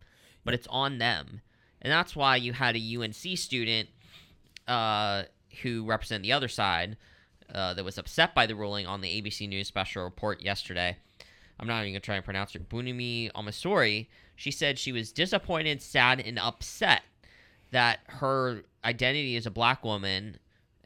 but 0.44 0.54
it's 0.54 0.66
on 0.68 0.98
them. 0.98 1.40
And 1.82 1.92
that's 1.92 2.16
why 2.16 2.36
you 2.36 2.52
had 2.52 2.76
a 2.76 2.96
UNC 2.96 3.38
student 3.38 3.88
uh, 4.68 5.24
who 5.62 5.84
represented 5.84 6.24
the 6.24 6.32
other 6.32 6.48
side 6.48 6.96
uh, 7.54 7.74
that 7.74 7.84
was 7.84 7.98
upset 7.98 8.34
by 8.34 8.46
the 8.46 8.54
ruling 8.54 8.86
on 8.86 9.00
the 9.00 9.20
ABC 9.20 9.48
News 9.48 9.68
special 9.68 10.04
report 10.04 10.42
yesterday. 10.42 10.96
I'm 11.58 11.66
not 11.66 11.82
even 11.82 11.92
gonna 11.92 12.00
try 12.00 12.16
and 12.16 12.24
pronounce 12.24 12.52
her. 12.52 12.58
Bunimi 12.58 13.32
Omasori. 13.32 14.06
She 14.34 14.50
said 14.50 14.78
she 14.78 14.92
was 14.92 15.12
disappointed, 15.12 15.80
sad, 15.80 16.20
and 16.20 16.38
upset 16.38 17.02
that 17.70 18.00
her 18.06 18.62
identity 18.84 19.36
as 19.36 19.46
a 19.46 19.50
black 19.50 19.84
woman 19.84 20.38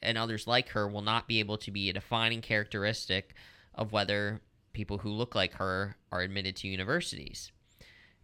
and 0.03 0.17
others 0.17 0.47
like 0.47 0.69
her 0.71 0.87
will 0.87 1.03
not 1.03 1.27
be 1.27 1.41
able 1.41 1.59
to 1.59 1.71
be 1.71 1.91
a 1.91 1.93
defining 1.93 2.41
characteristic 2.41 3.35
of 3.75 3.93
whether 3.93 4.41
people 4.73 4.99
who 4.99 5.11
look 5.11 5.35
like 5.35 5.55
her 5.55 5.97
are 6.13 6.21
admitted 6.21 6.57
to 6.57 6.69
universities. 6.69 7.51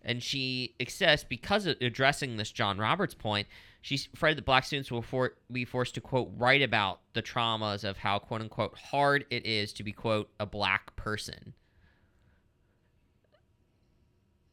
And 0.03 0.23
she 0.23 0.75
says 0.89 1.25
because 1.25 1.67
of 1.67 1.77
addressing 1.81 2.37
this 2.37 2.53
John 2.53 2.79
Roberts 2.79 3.15
point, 3.15 3.49
she's 3.83 4.09
afraid 4.15 4.37
that 4.39 4.45
black 4.45 4.65
students 4.65 4.91
will 4.91 5.03
for- 5.03 5.35
be 5.51 5.65
forced 5.65 5.95
to 5.97 6.01
quote 6.01 6.31
write 6.37 6.63
about 6.63 7.01
the 7.15 7.23
traumas 7.23 7.83
of 7.83 7.97
how 7.99 8.21
quote 8.21 8.41
unquote 8.41 8.79
hard 8.79 9.25
it 9.31 9.45
is 9.45 9.73
to 9.75 9.83
be 9.83 9.93
quote 9.93 10.31
a 10.39 10.47
black 10.47 10.95
person. 10.95 11.55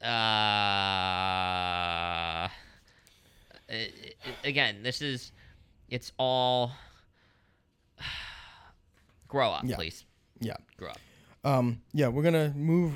Uh, 0.02 2.50
again, 4.44 4.84
this 4.84 5.02
is 5.02 5.32
it's 5.90 6.12
all 6.18 6.72
grow 9.28 9.52
up, 9.52 9.64
Yeah. 9.66 9.76
please 9.76 10.06
Yeah. 10.40 10.58
grow 10.78 10.90
up. 10.90 11.00
Um, 11.46 11.82
yeah, 11.94 12.08
we're 12.08 12.24
gonna 12.24 12.54
move. 12.56 12.94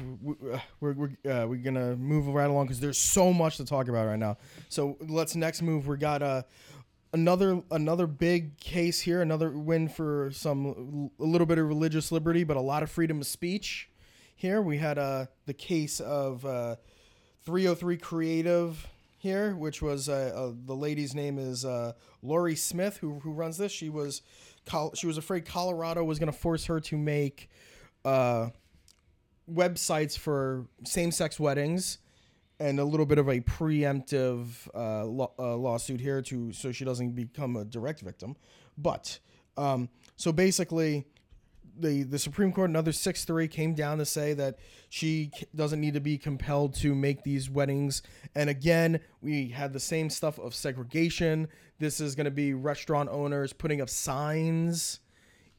uh, 0.53 0.60
We're 0.79 0.93
we're 0.93 1.07
uh, 1.29 1.47
we're 1.47 1.57
gonna 1.57 1.95
move 1.97 2.27
right 2.27 2.49
along 2.49 2.67
because 2.67 2.79
there's 2.79 2.97
so 2.97 3.33
much 3.33 3.57
to 3.57 3.65
talk 3.65 3.89
about 3.89 4.07
right 4.07 4.17
now. 4.19 4.38
So 4.69 4.97
let's 5.01 5.36
next 5.36 5.62
move. 5.62 5.86
We 5.88 5.97
got 5.97 6.21
uh, 6.21 6.43
another 7.12 7.62
another 7.71 8.07
big 8.07 8.57
case 8.57 9.01
here. 9.01 9.21
Another 9.21 9.49
win 9.51 9.89
for 9.89 10.29
some 10.31 11.12
a 11.19 11.23
little 11.25 11.45
bit 11.47 11.57
of 11.57 11.67
religious 11.67 12.10
liberty, 12.12 12.45
but 12.45 12.55
a 12.55 12.62
lot 12.62 12.83
of 12.83 12.89
freedom 12.89 13.19
of 13.19 13.27
speech. 13.27 13.89
Here 14.38 14.62
we 14.62 14.77
had 14.77 14.97
uh 14.97 15.25
the 15.45 15.53
case 15.53 15.99
of 15.99 16.45
uh, 16.45 16.75
303 17.43 17.97
Creative 17.97 18.88
here, 19.17 19.55
which 19.55 19.81
was 19.81 20.07
uh, 20.07 20.31
uh, 20.33 20.53
the 20.65 20.75
lady's 20.75 21.13
name 21.13 21.38
is 21.38 21.65
uh, 21.65 21.93
Lori 22.21 22.55
Smith, 22.55 22.97
who 22.97 23.19
who 23.19 23.31
runs 23.33 23.57
this. 23.57 23.73
She 23.73 23.89
was 23.89 24.21
col- 24.65 24.93
she 24.93 25.05
was 25.07 25.17
afraid 25.17 25.45
Colorado 25.45 26.01
was 26.05 26.17
going 26.17 26.31
to 26.31 26.38
force 26.38 26.65
her 26.67 26.79
to 26.79 26.97
make 26.97 27.49
uh, 28.08 28.50
websites 29.52 30.17
for 30.17 30.65
same-sex 30.86 31.39
weddings 31.39 32.00
and 32.60 32.80
a 32.80 32.84
little 32.84 33.06
bit 33.06 33.17
of 33.17 33.28
a 33.28 33.39
preemptive 33.41 34.67
uh, 34.74 35.06
law, 35.06 35.32
uh, 35.38 35.56
lawsuit 35.56 36.00
here 36.00 36.22
to 36.22 36.52
so 36.54 36.72
she 36.72 36.86
doesn't 36.86 37.12
become 37.12 37.56
a 37.56 37.65
direct 37.65 38.02
victim. 38.02 38.36
But 38.78 39.20
um, 39.58 39.89
so 40.15 40.32
basically, 40.32 41.06
the 41.80 42.04
the 42.04 42.17
Supreme 42.17 42.52
Court, 42.52 42.70
another 42.70 42.91
six 42.91 43.26
three, 43.26 43.48
came 43.48 43.74
down 43.76 43.98
to 44.00 44.06
say 44.06 44.34
that 44.34 44.58
she 44.89 45.32
doesn't 45.54 45.82
need 45.82 45.93
to 45.93 46.02
be 46.02 46.17
compelled 46.17 46.74
to 46.76 46.96
make 46.96 47.24
these 47.24 47.50
weddings. 47.50 48.02
And 48.36 48.50
again, 48.50 49.00
we 49.22 49.50
had 49.50 49.74
the 49.74 49.80
same 49.80 50.10
stuff 50.10 50.39
of 50.39 50.56
segregation. 50.56 51.48
This 51.80 52.00
is 52.00 52.15
going 52.15 52.26
to 52.26 52.32
be 52.32 52.54
restaurant 52.54 53.10
owners 53.10 53.54
putting 53.54 53.82
up 53.82 53.89
signs 53.89 55.00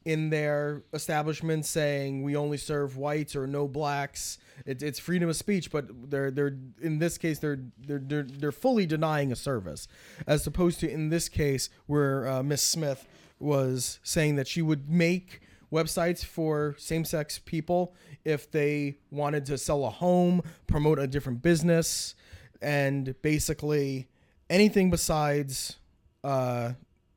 in 0.05 0.29
their 0.29 0.83
establishment 0.93 1.65
saying 1.65 2.23
we 2.23 2.35
only 2.35 2.57
serve 2.57 2.97
whites 2.97 3.35
or 3.35 3.45
no 3.45 3.67
blacks. 3.67 4.37
It, 4.65 4.81
it's 4.81 4.99
freedom 4.99 5.29
of 5.29 5.35
speech, 5.35 5.71
but 5.71 6.09
they're 6.09 6.31
they're 6.31 6.57
in 6.81 6.99
this 6.99 7.17
case 7.17 7.39
they're 7.39 7.59
they're 7.77 7.99
they're, 7.99 8.23
they're 8.23 8.51
fully 8.51 8.85
denying 8.85 9.31
a 9.31 9.35
service, 9.35 9.87
as 10.25 10.45
opposed 10.47 10.79
to 10.81 10.89
in 10.89 11.09
this 11.09 11.29
case 11.29 11.69
where 11.85 12.27
uh, 12.27 12.43
Miss 12.43 12.61
Smith 12.61 13.07
was 13.39 13.99
saying 14.03 14.35
that 14.35 14.47
she 14.47 14.61
would 14.61 14.89
make 14.89 15.41
websites 15.71 16.25
for 16.25 16.75
same-sex 16.77 17.39
people 17.39 17.95
if 18.25 18.49
they 18.51 18.97
wanted 19.11 19.45
to 19.45 19.57
sell 19.57 19.85
a 19.85 19.89
home, 19.89 20.41
promote 20.67 20.97
a 20.97 21.07
different 21.07 21.41
business, 21.41 22.15
and 22.61 23.15
basically 23.21 24.07
anything 24.49 24.89
besides 24.89 25.77
uh, 26.23 26.71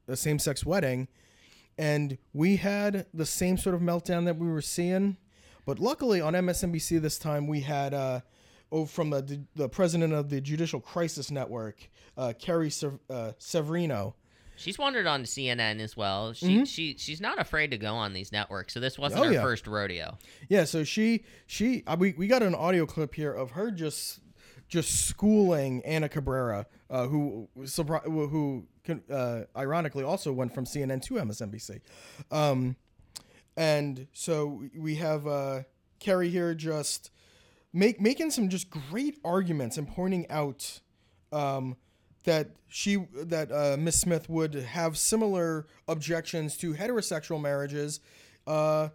a 0.07 0.17
same-sex 0.17 0.67
wedding 0.67 1.09
and 1.79 2.19
we 2.33 2.57
had 2.57 3.07
the 3.15 3.27
same 3.27 3.57
sort 3.57 3.75
of 3.75 3.81
meltdown 3.81 4.25
that 4.27 4.37
we 4.37 4.49
were 4.49 4.63
seeing 4.63 5.17
but 5.67 5.79
luckily 5.79 6.21
on 6.21 6.35
msnbc 6.35 7.01
this 7.01 7.19
time 7.19 7.47
we 7.47 7.61
had 7.61 7.95
uh 7.95 8.21
oh, 8.71 8.85
from 8.87 9.11
the, 9.11 9.43
the 9.55 9.69
president 9.69 10.13
of 10.13 10.29
the 10.31 10.41
judicial 10.41 10.81
crisis 10.81 11.31
network 11.31 11.89
uh, 12.17 12.33
Carrie 12.39 12.71
Sev- 12.71 12.99
uh, 13.11 13.33
severino 13.39 14.15
She's 14.55 14.79
wandered 14.79 15.07
on 15.07 15.25
CNN 15.25 15.81
as 15.81 15.97
well. 15.97 16.35
She 16.35 16.65
she 16.67 16.95
she's 16.99 17.21
not 17.23 17.41
afraid 17.41 17.71
to 17.73 17.79
go 17.79 17.95
on 17.95 18.13
these 18.13 18.31
networks. 18.31 18.75
So 18.75 18.81
this 18.81 18.97
wasn't 18.99 19.23
Mm-hmm. 19.23 19.31
Oh, 19.31 19.33
her 19.33 19.35
yeah. 19.41 19.43
first 19.43 19.67
rodeo. 19.67 20.19
yeah 20.49 20.65
so 20.65 20.85
she 20.85 21.25
she 21.47 21.83
we, 21.99 22.13
we 22.17 22.27
got 22.29 22.43
an 22.43 22.55
audio 22.55 22.85
clip 22.87 23.15
here 23.15 23.33
of 23.33 23.53
her 23.53 23.71
just 23.73 24.21
just 24.73 25.07
schooling 25.07 25.85
ana 25.85 26.09
cabrera 26.09 26.65
uh, 26.89 27.07
who 27.07 27.47
who 28.05 28.67
uh, 29.11 29.43
ironically 29.55 30.03
also 30.03 30.33
went 30.33 30.55
from 30.55 30.65
cnn 30.65 31.03
to 31.03 31.15
msnbc 31.15 31.79
um, 32.31 32.75
and 33.55 34.07
so 34.15 34.63
we 34.75 34.95
have 34.95 35.27
uh, 35.27 35.63
Carrie 36.01 36.31
here 36.31 36.55
just 36.55 37.11
make 37.73 38.01
making 38.01 38.31
some 38.31 38.49
just 38.49 38.71
great 38.71 39.19
arguments 39.25 39.77
and 39.77 39.87
pointing 39.87 40.29
out 40.31 40.81
um, 41.33 41.77
that 42.25 42.51
she 42.69 43.07
that 43.15 43.53
uh, 43.53 43.77
Miss 43.79 44.01
Smith 44.01 44.29
would 44.29 44.55
have 44.55 44.97
similar 44.97 45.67
objections 45.87 46.57
to 46.59 46.75
heterosexual 46.75 47.41
marriages 47.41 48.01
uh, 48.47 48.89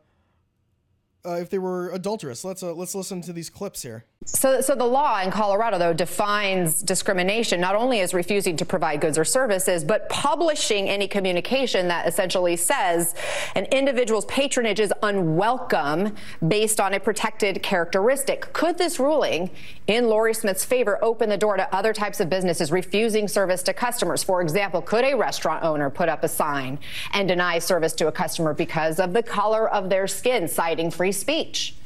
uh, 1.26 1.34
if 1.36 1.50
they 1.50 1.60
were 1.60 1.90
adulterous. 1.92 2.44
Let's 2.44 2.64
uh, 2.64 2.74
let's 2.74 2.96
listen 2.96 3.22
to 3.24 3.34
these 3.34 3.50
clips 3.50 3.84
here. 3.84 4.06
So, 4.26 4.60
so 4.60 4.76
the 4.76 4.86
law 4.86 5.22
in 5.22 5.32
Colorado, 5.32 5.78
though, 5.78 5.94
defines 5.94 6.82
discrimination 6.82 7.62
not 7.62 7.76
only 7.76 8.02
as 8.02 8.14
refusing 8.14 8.58
to 8.58 8.66
provide 8.66 9.00
goods 9.00 9.18
or 9.18 9.24
services, 9.24 9.86
but 9.86 10.10
publishing 10.10 10.90
any 10.90 11.08
communication 11.08 11.88
that 11.88 12.06
essentially 12.06 12.58
says 12.58 13.16
an 13.56 13.68
individual's 13.68 14.26
patronage 14.26 14.82
is 14.82 14.92
unwelcome 15.02 16.14
based 16.46 16.82
on 16.82 16.94
a 16.94 17.00
protected 17.00 17.64
characteristic. 17.64 18.52
Could 18.52 18.78
this 18.78 19.00
ruling 19.00 19.50
in 19.88 20.10
Lori 20.10 20.34
Smith's 20.34 20.66
favor 20.66 21.02
open 21.02 21.30
the 21.30 21.38
door 21.38 21.56
to 21.56 21.74
other 21.74 21.94
types 21.94 22.20
of 22.20 22.30
businesses 22.30 22.70
refusing 22.70 23.30
service 23.30 23.64
to 23.64 23.74
customers? 23.74 24.24
For 24.24 24.42
example, 24.42 24.82
could 24.82 25.06
a 25.06 25.16
restaurant 25.16 25.64
owner 25.64 25.90
put 25.90 26.10
up 26.10 26.26
a 26.26 26.28
sign 26.28 26.80
and 27.14 27.30
deny 27.30 27.60
service 27.60 27.94
to 27.94 28.08
a 28.08 28.12
customer 28.12 28.54
because 28.54 29.00
of 29.00 29.14
the 29.14 29.24
color 29.24 29.70
of 29.70 29.90
their 29.90 30.06
skin, 30.06 30.50
citing 30.50 30.92
free 30.92 31.14
speech? 31.14 31.77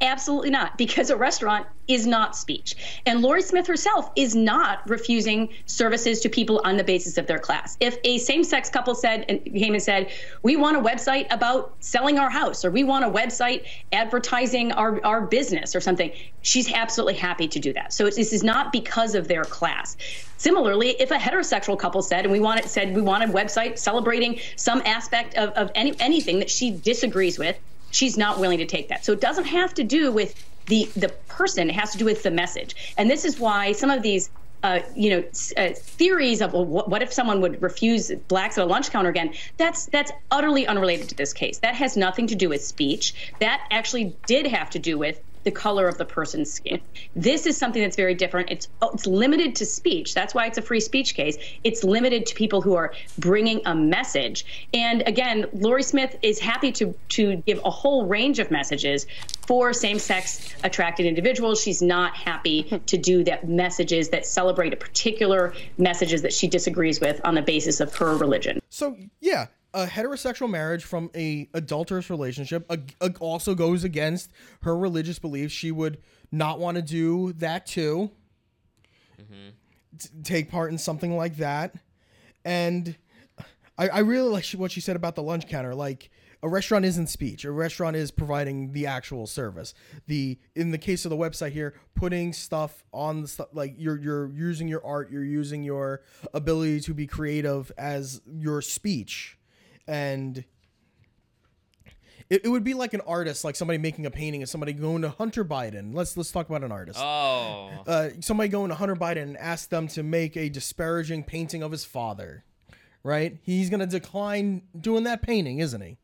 Absolutely 0.00 0.50
not, 0.50 0.78
because 0.78 1.10
a 1.10 1.16
restaurant 1.16 1.66
is 1.88 2.06
not 2.06 2.36
speech. 2.36 3.00
And 3.06 3.20
Lori 3.20 3.42
Smith 3.42 3.66
herself 3.66 4.10
is 4.14 4.36
not 4.36 4.88
refusing 4.88 5.48
services 5.66 6.20
to 6.20 6.28
people 6.28 6.60
on 6.64 6.76
the 6.76 6.84
basis 6.84 7.18
of 7.18 7.26
their 7.26 7.38
class. 7.38 7.76
If 7.80 7.98
a 8.04 8.18
same 8.18 8.44
sex 8.44 8.70
couple 8.70 8.94
said 8.94 9.24
and 9.28 9.44
came 9.44 9.74
and 9.74 9.82
said, 9.82 10.10
We 10.42 10.56
want 10.56 10.76
a 10.76 10.80
website 10.80 11.26
about 11.32 11.74
selling 11.80 12.18
our 12.18 12.30
house, 12.30 12.64
or 12.64 12.70
we 12.70 12.84
want 12.84 13.04
a 13.04 13.08
website 13.08 13.64
advertising 13.92 14.70
our, 14.72 15.04
our 15.04 15.22
business 15.22 15.74
or 15.74 15.80
something, 15.80 16.12
she's 16.42 16.70
absolutely 16.72 17.14
happy 17.14 17.48
to 17.48 17.58
do 17.58 17.72
that. 17.72 17.92
So 17.92 18.04
this 18.04 18.32
is 18.32 18.44
not 18.44 18.70
because 18.70 19.14
of 19.14 19.26
their 19.26 19.44
class. 19.44 19.96
Similarly, 20.36 20.90
if 21.00 21.10
a 21.10 21.16
heterosexual 21.16 21.76
couple 21.78 22.02
said, 22.02 22.24
and 22.24 22.32
we 22.32 22.38
want 22.38 22.60
it 22.60 22.68
said 22.68 22.94
we 22.94 23.02
want 23.02 23.24
a 23.24 23.26
website 23.26 23.78
celebrating 23.78 24.38
some 24.54 24.80
aspect 24.84 25.34
of, 25.34 25.50
of 25.50 25.72
any 25.74 25.98
anything 25.98 26.38
that 26.38 26.50
she 26.50 26.70
disagrees 26.70 27.38
with, 27.38 27.58
she's 27.90 28.16
not 28.16 28.38
willing 28.38 28.58
to 28.58 28.66
take 28.66 28.88
that. 28.88 29.04
So 29.04 29.12
it 29.12 29.20
doesn't 29.20 29.46
have 29.46 29.74
to 29.74 29.84
do 29.84 30.12
with 30.12 30.34
the 30.66 30.84
the 30.96 31.08
person; 31.28 31.70
it 31.70 31.74
has 31.74 31.92
to 31.92 31.98
do 31.98 32.04
with 32.04 32.22
the 32.22 32.30
message. 32.30 32.94
And 32.96 33.10
this 33.10 33.24
is 33.24 33.38
why 33.38 33.72
some 33.72 33.90
of 33.90 34.02
these. 34.02 34.30
Uh, 34.60 34.80
you 34.96 35.10
know, 35.10 35.24
uh, 35.56 35.72
theories 35.72 36.42
of 36.42 36.52
well, 36.52 36.64
what, 36.64 37.00
if 37.00 37.12
someone 37.12 37.40
would 37.40 37.62
refuse 37.62 38.10
blacks 38.26 38.58
at 38.58 38.64
a 38.64 38.66
lunch 38.66 38.90
counter 38.90 39.08
again? 39.08 39.32
That's 39.56 39.86
that's 39.86 40.10
utterly 40.32 40.66
unrelated 40.66 41.08
to 41.10 41.14
this 41.14 41.32
case. 41.32 41.58
That 41.58 41.76
has 41.76 41.96
nothing 41.96 42.26
to 42.26 42.34
do 42.34 42.48
with 42.48 42.64
speech. 42.64 43.14
That 43.38 43.64
actually 43.70 44.16
did 44.26 44.48
have 44.48 44.68
to 44.70 44.80
do 44.80 44.98
with 44.98 45.20
the 45.48 45.52
color 45.52 45.88
of 45.88 45.96
the 45.96 46.04
person's 46.04 46.52
skin. 46.52 46.78
This 47.16 47.46
is 47.46 47.56
something 47.56 47.80
that's 47.80 47.96
very 47.96 48.14
different. 48.14 48.50
It's 48.50 48.68
it's 48.92 49.06
limited 49.06 49.56
to 49.56 49.64
speech. 49.64 50.12
That's 50.12 50.34
why 50.34 50.44
it's 50.44 50.58
a 50.58 50.62
free 50.62 50.80
speech 50.80 51.14
case. 51.14 51.38
It's 51.64 51.82
limited 51.82 52.26
to 52.26 52.34
people 52.34 52.60
who 52.60 52.74
are 52.74 52.92
bringing 53.16 53.62
a 53.64 53.74
message. 53.74 54.44
And 54.74 55.02
again, 55.08 55.46
Lori 55.54 55.82
Smith 55.82 56.18
is 56.20 56.38
happy 56.38 56.70
to 56.72 56.94
to 57.16 57.36
give 57.46 57.62
a 57.64 57.70
whole 57.70 58.04
range 58.04 58.40
of 58.40 58.50
messages 58.50 59.06
for 59.46 59.72
same-sex 59.72 60.54
attracted 60.62 61.06
individuals. 61.06 61.62
She's 61.62 61.80
not 61.80 62.14
happy 62.14 62.64
to 62.84 62.98
do 62.98 63.24
that 63.24 63.48
messages 63.48 64.10
that 64.10 64.26
celebrate 64.26 64.74
a 64.74 64.76
particular 64.76 65.54
messages 65.78 66.20
that 66.20 66.34
she 66.34 66.46
disagrees 66.46 67.00
with 67.00 67.22
on 67.24 67.34
the 67.34 67.40
basis 67.40 67.80
of 67.80 67.96
her 67.96 68.14
religion. 68.18 68.60
So 68.68 68.98
yeah, 69.20 69.46
a 69.78 69.86
heterosexual 69.86 70.50
marriage 70.50 70.82
from 70.82 71.08
a 71.14 71.48
adulterous 71.54 72.10
relationship 72.10 72.68
also 73.20 73.54
goes 73.54 73.84
against 73.84 74.32
her 74.62 74.76
religious 74.76 75.20
beliefs. 75.20 75.52
She 75.52 75.70
would 75.70 75.98
not 76.32 76.58
want 76.58 76.76
to 76.76 76.82
do 76.82 77.32
that 77.34 77.64
too. 77.64 78.10
Mm-hmm. 79.20 79.50
T- 79.98 80.08
take 80.24 80.50
part 80.50 80.72
in 80.72 80.78
something 80.78 81.16
like 81.16 81.36
that, 81.36 81.76
and 82.44 82.96
I, 83.78 83.88
I 83.88 83.98
really 84.00 84.28
like 84.28 84.44
what 84.50 84.72
she 84.72 84.80
said 84.80 84.96
about 84.96 85.14
the 85.14 85.22
lunch 85.22 85.46
counter. 85.46 85.74
Like 85.74 86.10
a 86.42 86.48
restaurant 86.48 86.84
isn't 86.84 87.08
speech. 87.08 87.44
A 87.44 87.52
restaurant 87.52 87.96
is 87.96 88.10
providing 88.10 88.72
the 88.72 88.86
actual 88.86 89.26
service. 89.26 89.74
The 90.06 90.38
in 90.54 90.72
the 90.72 90.78
case 90.78 91.04
of 91.04 91.10
the 91.10 91.16
website 91.16 91.52
here, 91.52 91.74
putting 91.94 92.32
stuff 92.32 92.84
on 92.92 93.22
the 93.22 93.28
stuff 93.28 93.48
like 93.52 93.74
you're 93.78 93.98
you're 93.98 94.28
using 94.28 94.66
your 94.66 94.84
art, 94.84 95.10
you're 95.10 95.24
using 95.24 95.62
your 95.62 96.02
ability 96.34 96.80
to 96.80 96.94
be 96.94 97.06
creative 97.06 97.70
as 97.78 98.20
your 98.26 98.60
speech, 98.60 99.37
and 99.88 100.44
it, 102.30 102.44
it 102.44 102.48
would 102.48 102.62
be 102.62 102.74
like 102.74 102.92
an 102.94 103.00
artist, 103.06 103.42
like 103.42 103.56
somebody 103.56 103.78
making 103.78 104.04
a 104.06 104.10
painting, 104.10 104.42
and 104.42 104.48
somebody 104.48 104.72
going 104.74 105.02
to 105.02 105.08
Hunter 105.08 105.44
Biden. 105.44 105.94
Let's 105.94 106.16
let's 106.16 106.30
talk 106.30 106.48
about 106.48 106.62
an 106.62 106.70
artist. 106.70 106.98
Oh, 107.00 107.70
Uh, 107.86 108.10
somebody 108.20 108.48
going 108.50 108.68
to 108.68 108.74
Hunter 108.74 108.94
Biden 108.96 109.22
and 109.22 109.36
ask 109.38 109.70
them 109.70 109.88
to 109.88 110.02
make 110.02 110.36
a 110.36 110.48
disparaging 110.48 111.24
painting 111.24 111.62
of 111.62 111.72
his 111.72 111.84
father, 111.84 112.44
right? 113.02 113.38
He's 113.42 113.70
gonna 113.70 113.86
decline 113.86 114.62
doing 114.78 115.04
that 115.04 115.22
painting, 115.22 115.58
isn't 115.60 115.80
he? 115.80 115.96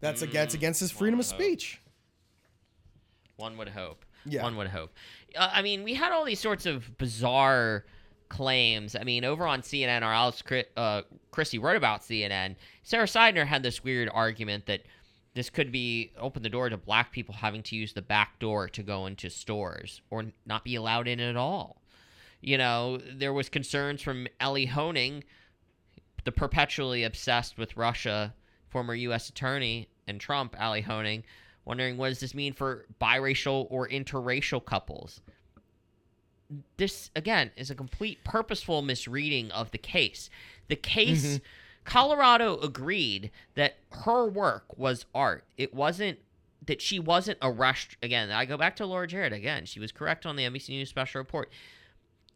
That's 0.00 0.22
against 0.22 0.54
against 0.54 0.80
his 0.80 0.90
freedom 0.90 1.18
of 1.18 1.26
speech. 1.26 1.80
one 3.36 3.56
would 3.56 3.70
hope. 3.70 4.04
Yeah. 4.26 4.42
One 4.42 4.56
would 4.56 4.68
hope. 4.68 4.92
Uh, 5.34 5.48
I 5.50 5.62
mean, 5.62 5.82
we 5.82 5.94
had 5.94 6.12
all 6.12 6.24
these 6.26 6.40
sorts 6.40 6.66
of 6.66 6.98
bizarre 6.98 7.86
claims. 8.30 8.96
I 8.96 9.04
mean, 9.04 9.24
over 9.24 9.46
on 9.46 9.60
CNN, 9.60 10.02
our 10.02 10.14
Alex 10.14 10.40
Cri- 10.40 10.64
uh, 10.76 11.02
Christy 11.30 11.58
wrote 11.58 11.76
about 11.76 12.00
CNN. 12.00 12.56
Sara 12.82 13.04
Sidner 13.04 13.46
had 13.46 13.62
this 13.62 13.84
weird 13.84 14.08
argument 14.12 14.64
that 14.66 14.82
this 15.34 15.50
could 15.50 15.70
be 15.70 16.12
open 16.18 16.42
the 16.42 16.48
door 16.48 16.70
to 16.70 16.76
black 16.78 17.12
people 17.12 17.34
having 17.34 17.62
to 17.64 17.76
use 17.76 17.92
the 17.92 18.02
back 18.02 18.38
door 18.38 18.68
to 18.70 18.82
go 18.82 19.06
into 19.06 19.28
stores 19.28 20.00
or 20.10 20.24
not 20.46 20.64
be 20.64 20.74
allowed 20.74 21.06
in 21.06 21.20
at 21.20 21.36
all. 21.36 21.82
You 22.40 22.56
know, 22.56 22.98
there 23.12 23.34
was 23.34 23.50
concerns 23.50 24.00
from 24.00 24.26
Elie 24.40 24.66
Honig, 24.66 25.24
the 26.24 26.32
perpetually 26.32 27.04
obsessed 27.04 27.58
with 27.58 27.76
Russia 27.76 28.34
former 28.70 28.94
U.S. 28.94 29.28
attorney 29.28 29.88
and 30.06 30.20
Trump, 30.20 30.56
Ali 30.58 30.82
Honig, 30.82 31.24
wondering 31.64 31.96
what 31.96 32.08
does 32.08 32.20
this 32.20 32.34
mean 32.34 32.52
for 32.52 32.86
biracial 33.00 33.66
or 33.68 33.88
interracial 33.88 34.64
couples. 34.64 35.20
This 36.76 37.10
again 37.14 37.50
is 37.56 37.70
a 37.70 37.74
complete 37.74 38.24
purposeful 38.24 38.82
misreading 38.82 39.50
of 39.50 39.70
the 39.70 39.78
case. 39.78 40.30
The 40.68 40.76
case. 40.76 41.26
Mm-hmm. 41.26 41.44
Colorado 41.82 42.58
agreed 42.58 43.30
that 43.54 43.78
her 44.04 44.26
work 44.26 44.78
was 44.78 45.06
art. 45.14 45.44
It 45.56 45.74
wasn't 45.74 46.18
that 46.66 46.82
she 46.82 46.98
wasn't 46.98 47.38
a 47.40 47.50
rush. 47.50 47.96
Again, 48.02 48.30
I 48.30 48.44
go 48.44 48.56
back 48.56 48.76
to 48.76 48.86
Laura 48.86 49.06
Jarrett 49.06 49.32
again. 49.32 49.64
She 49.64 49.80
was 49.80 49.90
correct 49.90 50.26
on 50.26 50.36
the 50.36 50.44
NBC 50.44 50.68
News 50.70 50.88
special 50.88 51.20
report. 51.20 51.50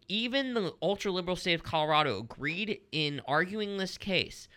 Even 0.09 0.55
the 0.55 0.75
ultra 0.83 1.13
liberal 1.13 1.37
state 1.37 1.55
of 1.55 1.63
Colorado 1.63 2.19
agreed 2.19 2.81
in 2.91 3.21
arguing 3.29 3.77
this 3.77 3.97
case 3.99 4.49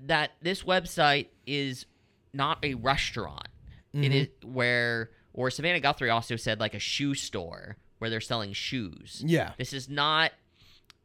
that 0.00 0.32
this 0.42 0.62
website 0.62 1.28
is 1.46 1.86
not 2.32 2.58
a 2.62 2.74
restaurant. 2.74 3.48
It 3.94 4.14
is 4.14 4.28
where, 4.44 5.10
or 5.32 5.50
Savannah 5.50 5.80
Guthrie 5.80 6.10
also 6.10 6.36
said 6.36 6.60
like 6.60 6.74
a 6.74 6.78
shoe 6.78 7.14
store 7.14 7.76
where 7.98 8.10
they're 8.10 8.20
selling 8.20 8.52
shoes. 8.52 9.22
Yeah. 9.26 9.52
This 9.58 9.72
is 9.72 9.88
not 9.88 10.32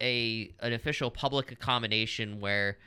a 0.01 0.51
an 0.59 0.73
official 0.73 1.11
public 1.11 1.51
accommodation 1.51 2.39
where 2.39 2.77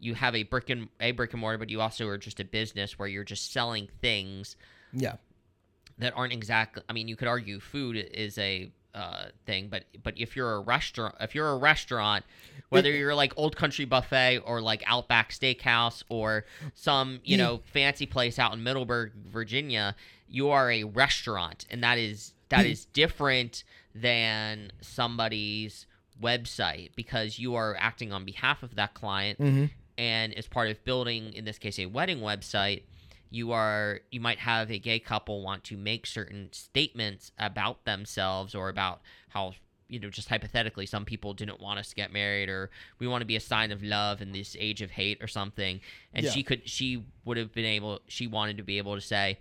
you 0.00 0.14
have 0.14 0.34
a 0.34 0.44
brick 0.44 0.70
and 0.70 0.88
a 1.00 1.10
brick 1.12 1.32
and 1.32 1.40
mortar, 1.40 1.58
but 1.58 1.70
you 1.70 1.80
also 1.80 2.06
are 2.08 2.18
just 2.18 2.40
a 2.40 2.44
business 2.44 2.98
where 2.98 3.08
you're 3.08 3.24
just 3.24 3.52
selling 3.52 3.88
things 4.00 4.56
Yeah. 4.92 5.16
that 5.98 6.12
aren't 6.16 6.32
exactly. 6.32 6.82
I 6.88 6.92
mean, 6.92 7.08
you 7.08 7.16
could 7.16 7.28
argue 7.28 7.58
food 7.60 7.96
is 7.96 8.38
a 8.38 8.70
uh, 8.94 9.26
thing, 9.46 9.68
but 9.68 9.84
but 10.02 10.14
if 10.16 10.34
you're 10.34 10.54
a 10.54 10.60
restaurant, 10.60 11.14
if 11.20 11.34
you're 11.34 11.50
a 11.50 11.56
restaurant, 11.58 12.24
whether 12.70 12.90
you're 12.90 13.14
like 13.14 13.32
Old 13.36 13.54
Country 13.56 13.84
Buffet 13.84 14.38
or 14.38 14.60
like 14.60 14.82
Outback 14.86 15.30
Steakhouse 15.30 16.02
or 16.08 16.44
some 16.74 17.20
you 17.24 17.36
Yeah. 17.36 17.44
know 17.44 17.60
fancy 17.72 18.06
place 18.06 18.38
out 18.38 18.52
in 18.54 18.62
Middleburg, 18.62 19.12
Virginia, 19.26 19.94
you 20.28 20.48
are 20.50 20.70
a 20.70 20.84
restaurant, 20.84 21.66
and 21.70 21.82
that 21.84 21.98
is 21.98 22.32
that 22.50 22.66
is 22.66 22.84
different 22.86 23.64
than 23.94 24.72
somebody's 24.80 25.86
website 26.20 26.90
because 26.96 27.38
you 27.38 27.54
are 27.54 27.76
acting 27.78 28.12
on 28.12 28.24
behalf 28.24 28.62
of 28.62 28.74
that 28.74 28.94
client 28.94 29.38
Mm-hmm. 29.38 29.66
and 29.96 30.34
as 30.34 30.46
part 30.48 30.68
of 30.70 30.82
building 30.84 31.32
in 31.32 31.44
this 31.44 31.58
case 31.58 31.78
a 31.78 31.86
wedding 31.86 32.18
website 32.20 32.82
you 33.30 33.52
are 33.52 34.00
you 34.10 34.20
might 34.20 34.38
have 34.38 34.70
a 34.70 34.78
gay 34.78 34.98
couple 34.98 35.42
want 35.42 35.62
to 35.64 35.76
make 35.76 36.06
certain 36.06 36.48
statements 36.52 37.30
about 37.38 37.84
themselves 37.84 38.54
or 38.54 38.68
about 38.68 39.00
how 39.28 39.52
you 39.88 40.00
know 40.00 40.10
just 40.10 40.28
hypothetically 40.28 40.86
some 40.86 41.04
people 41.04 41.34
didn't 41.34 41.60
want 41.60 41.78
us 41.78 41.88
to 41.90 41.94
get 41.94 42.12
married 42.12 42.48
or 42.48 42.68
we 42.98 43.06
want 43.06 43.20
to 43.20 43.26
be 43.26 43.36
a 43.36 43.40
sign 43.40 43.70
of 43.70 43.82
love 43.82 44.20
in 44.20 44.32
this 44.32 44.56
age 44.58 44.82
of 44.82 44.90
hate 44.90 45.22
or 45.22 45.28
something 45.28 45.80
and 46.12 46.24
Yeah. 46.26 46.32
she 46.32 46.42
could 46.42 46.68
she 46.68 47.04
would 47.24 47.36
have 47.36 47.52
been 47.52 47.64
able 47.64 48.00
she 48.08 48.26
wanted 48.26 48.56
to 48.56 48.62
be 48.64 48.78
able 48.78 48.96
to 48.96 49.00
say 49.00 49.38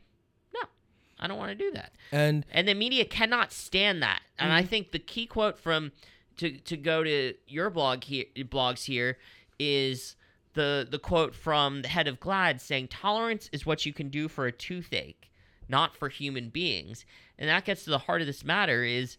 i 1.20 1.28
don't 1.28 1.38
want 1.38 1.50
to 1.50 1.56
do 1.56 1.72
that 1.72 1.92
And 2.12 2.46
and 2.52 2.68
the 2.68 2.74
media 2.74 3.06
cannot 3.06 3.52
stand 3.52 4.02
that. 4.02 4.22
And 4.40 4.52
I 4.52 4.62
mm-hmm. 4.62 4.70
think 4.70 4.92
the 4.92 5.00
key 5.00 5.26
quote 5.26 5.60
from 5.60 5.92
to 6.38 6.58
to 6.58 6.78
go 6.78 7.04
to 7.04 7.34
your 7.48 7.70
blog 7.70 8.04
here 8.04 8.26
blogs 8.38 8.86
here 8.86 9.18
is 9.60 10.16
the 10.54 10.88
the 10.90 11.00
quote 11.00 11.36
from 11.36 11.82
the 11.82 11.88
head 11.88 12.08
of 12.08 12.20
GLAAD 12.20 12.62
saying 12.62 12.88
tolerance 12.88 13.50
is 13.52 13.66
what 13.66 13.86
you 13.86 13.94
can 13.94 14.10
do 14.10 14.28
for 14.28 14.46
a 14.46 14.52
toothache, 14.52 15.30
not 15.68 15.96
for 15.96 16.10
human 16.10 16.50
beings. 16.50 17.06
And 17.38 17.50
that 17.50 17.66
gets 17.66 17.84
to 17.84 17.90
the 17.90 18.00
heart 18.00 18.22
of 18.22 18.28
this 18.28 18.44
matter 18.44 18.84
is 18.84 19.18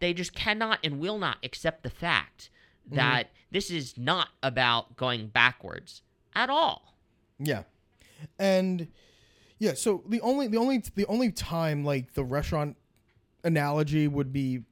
they 0.00 0.14
just 0.14 0.34
cannot 0.34 0.78
and 0.84 1.00
will 1.00 1.18
not 1.18 1.38
accept 1.42 1.82
the 1.82 1.90
fact 1.90 2.50
mm-hmm. 2.86 2.96
that 2.96 3.30
this 3.50 3.70
is 3.70 3.98
not 3.98 4.28
about 4.42 4.96
going 4.96 5.26
backwards 5.28 6.02
at 6.34 6.50
all. 6.50 6.94
Yeah, 7.38 7.64
and 8.38 8.88
yeah. 9.58 9.74
So 9.74 10.02
the 10.08 10.20
only 10.20 10.46
the 10.48 10.58
only 10.58 10.82
the 10.94 11.06
only 11.06 11.30
time 11.32 11.84
like 11.84 12.14
the 12.14 12.24
restaurant 12.24 12.76
analogy 13.44 14.08
would 14.08 14.32
be 14.32 14.62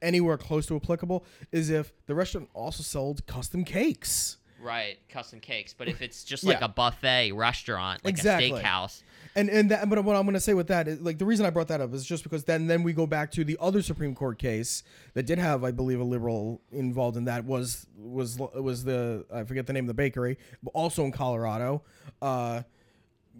anywhere 0.00 0.36
close 0.38 0.66
to 0.66 0.76
applicable 0.76 1.24
is 1.52 1.70
if 1.70 1.92
the 2.06 2.14
restaurant 2.14 2.48
also 2.54 2.82
sold 2.82 3.26
custom 3.26 3.64
cakes. 3.64 4.36
Right, 4.60 4.98
custom 5.08 5.38
cakes. 5.38 5.72
But 5.72 5.86
if 5.88 6.02
it's 6.02 6.24
just 6.24 6.42
like 6.42 6.58
Yeah. 6.58 6.64
a 6.64 6.68
buffet 6.68 7.30
restaurant, 7.32 8.04
like 8.04 8.12
Exactly. 8.12 8.50
a 8.50 8.54
steakhouse, 8.62 9.02
And 9.36 9.48
and 9.50 9.70
that, 9.70 9.88
but 9.88 10.02
what 10.04 10.16
I'm 10.16 10.22
going 10.22 10.34
to 10.34 10.40
say 10.40 10.54
with 10.54 10.66
that 10.68 10.88
is 10.88 11.00
like 11.00 11.18
the 11.18 11.24
reason 11.24 11.46
I 11.46 11.50
brought 11.50 11.68
that 11.68 11.80
up 11.80 11.94
is 11.94 12.04
just 12.04 12.24
because 12.24 12.42
then 12.44 12.66
then 12.66 12.82
we 12.82 12.92
go 12.92 13.06
back 13.06 13.30
to 13.32 13.44
the 13.44 13.56
other 13.60 13.82
Supreme 13.82 14.16
Court 14.16 14.36
case 14.38 14.82
that 15.14 15.26
did 15.26 15.38
have 15.38 15.62
I 15.62 15.70
believe 15.70 16.00
a 16.00 16.04
liberal 16.04 16.60
involved 16.72 17.16
in 17.16 17.24
that 17.26 17.44
was 17.44 17.86
was 17.96 18.36
was 18.38 18.82
the 18.82 19.26
I 19.32 19.44
forget 19.44 19.66
the 19.68 19.72
name 19.72 19.84
of 19.84 19.88
the 19.88 19.94
bakery 19.94 20.38
but 20.62 20.70
also 20.74 21.04
in 21.04 21.12
Colorado 21.12 21.82
uh 22.20 22.62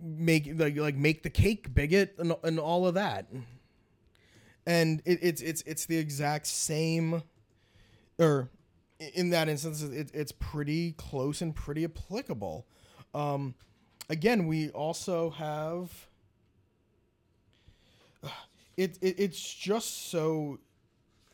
make 0.03 0.51
like 0.55 0.77
like 0.77 0.97
make 0.97 1.23
the 1.23 1.31
cake 1.31 1.75
bigot 1.75 2.15
and, 2.19 2.35
and 2.43 2.59
all 2.59 2.87
of 2.87 2.95
that. 2.95 3.27
And 4.67 5.03
it, 5.05 5.19
it's 5.23 5.43
it's 5.43 5.63
it's 5.63 5.87
the 5.87 5.97
exact 5.97 6.47
same 6.47 7.23
or 8.19 8.51
in 9.15 9.31
that 9.31 9.49
instance 9.49 9.83
it, 9.83 10.11
it's 10.13 10.33
pretty 10.33 10.93
close 10.93 11.41
and 11.41 11.55
pretty 11.55 11.85
applicable. 11.85 12.67
Um 13.15 13.55
again 14.09 14.47
we 14.47 14.71
also 14.71 15.31
have 15.31 15.91
it, 18.77 18.99
it 19.01 19.17
it's 19.19 19.55
just 19.55 20.11
so 20.11 20.59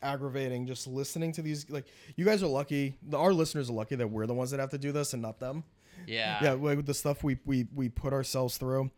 aggravating 0.01 0.67
just 0.67 0.85
listening 0.87 1.31
to 1.31 1.41
these 1.41 1.67
like 1.69 1.85
you 2.15 2.23
guys 2.23 2.43
are 2.43 2.47
lucky 2.47 2.95
our 3.13 3.33
listeners 3.33 3.71
are 3.71 3.73
lucky 3.73 3.95
that 3.95 4.07
we're 4.07 4.27
the 4.27 4.33
ones 4.33 4.51
that 4.51 4.59
have 4.59 4.69
to 4.69 4.77
do 4.77 4.91
this 4.91 5.13
and 5.13 5.21
not 5.21 5.39
them 5.39 5.63
yeah, 6.07 6.39
yeah 6.43 6.51
like 6.53 6.85
the 6.85 6.93
stuff 6.93 7.23
we, 7.23 7.37
we 7.45 7.67
we 7.73 7.89
put 7.89 8.13
ourselves 8.13 8.57
through. 8.57 8.91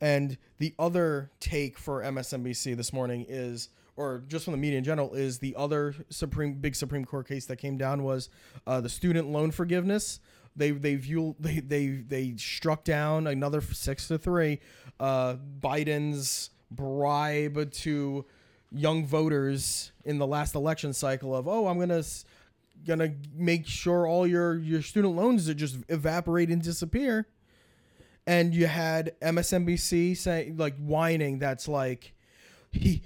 And 0.00 0.38
the 0.58 0.74
other 0.78 1.30
take 1.40 1.76
for 1.76 2.02
msnbc 2.02 2.76
this 2.76 2.92
morning 2.92 3.26
is 3.28 3.68
or 3.96 4.22
just 4.28 4.44
from 4.44 4.52
the 4.52 4.58
media 4.58 4.78
in 4.78 4.84
general 4.84 5.12
is 5.14 5.40
the 5.40 5.56
other 5.56 5.94
supreme 6.08 6.54
big 6.54 6.76
supreme 6.76 7.04
court 7.04 7.26
case 7.26 7.46
that 7.46 7.56
came 7.56 7.76
down 7.76 8.04
was 8.04 8.30
uh, 8.66 8.80
the 8.80 8.88
student 8.88 9.28
loan 9.28 9.50
forgiveness. 9.50 10.20
They 10.54 10.70
they 10.70 10.94
view 10.94 11.34
they 11.40 11.60
they 11.60 11.86
they 11.88 12.34
struck 12.36 12.84
down 12.84 13.26
another 13.26 13.60
six 13.60 14.08
to 14.08 14.18
three 14.18 14.60
uh, 15.00 15.36
biden's 15.60 16.50
bribe 16.70 17.72
to 17.72 18.24
young 18.70 19.06
voters 19.06 19.92
in 20.04 20.18
the 20.18 20.26
last 20.26 20.54
election 20.54 20.92
cycle 20.92 21.34
of 21.34 21.48
oh 21.48 21.66
i'm 21.68 21.78
gonna 21.78 22.02
gonna 22.86 23.14
make 23.34 23.66
sure 23.66 24.06
all 24.06 24.26
your 24.26 24.56
your 24.58 24.82
student 24.82 25.14
loans 25.16 25.52
just 25.54 25.78
evaporate 25.88 26.48
and 26.48 26.62
disappear. 26.62 27.28
And 28.26 28.54
you 28.54 28.66
had 28.66 29.14
msnbc 29.22 30.16
saying 30.16 30.56
like 30.56 30.76
whining 30.76 31.38
that's 31.38 31.66
like 31.66 32.14
he 32.70 33.02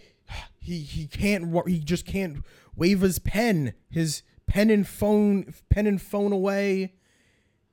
he 0.59 0.81
he 0.81 1.07
can't 1.07 1.69
he 1.69 1.79
just 1.79 2.07
can't 2.07 2.45
wave 2.77 3.01
his 3.01 3.19
pen 3.19 3.75
his 3.91 4.23
pen 4.47 4.71
and 4.71 4.87
phone 4.87 5.55
pen 5.71 5.87
and 5.87 6.01
phone 6.01 6.33
away. 6.33 6.95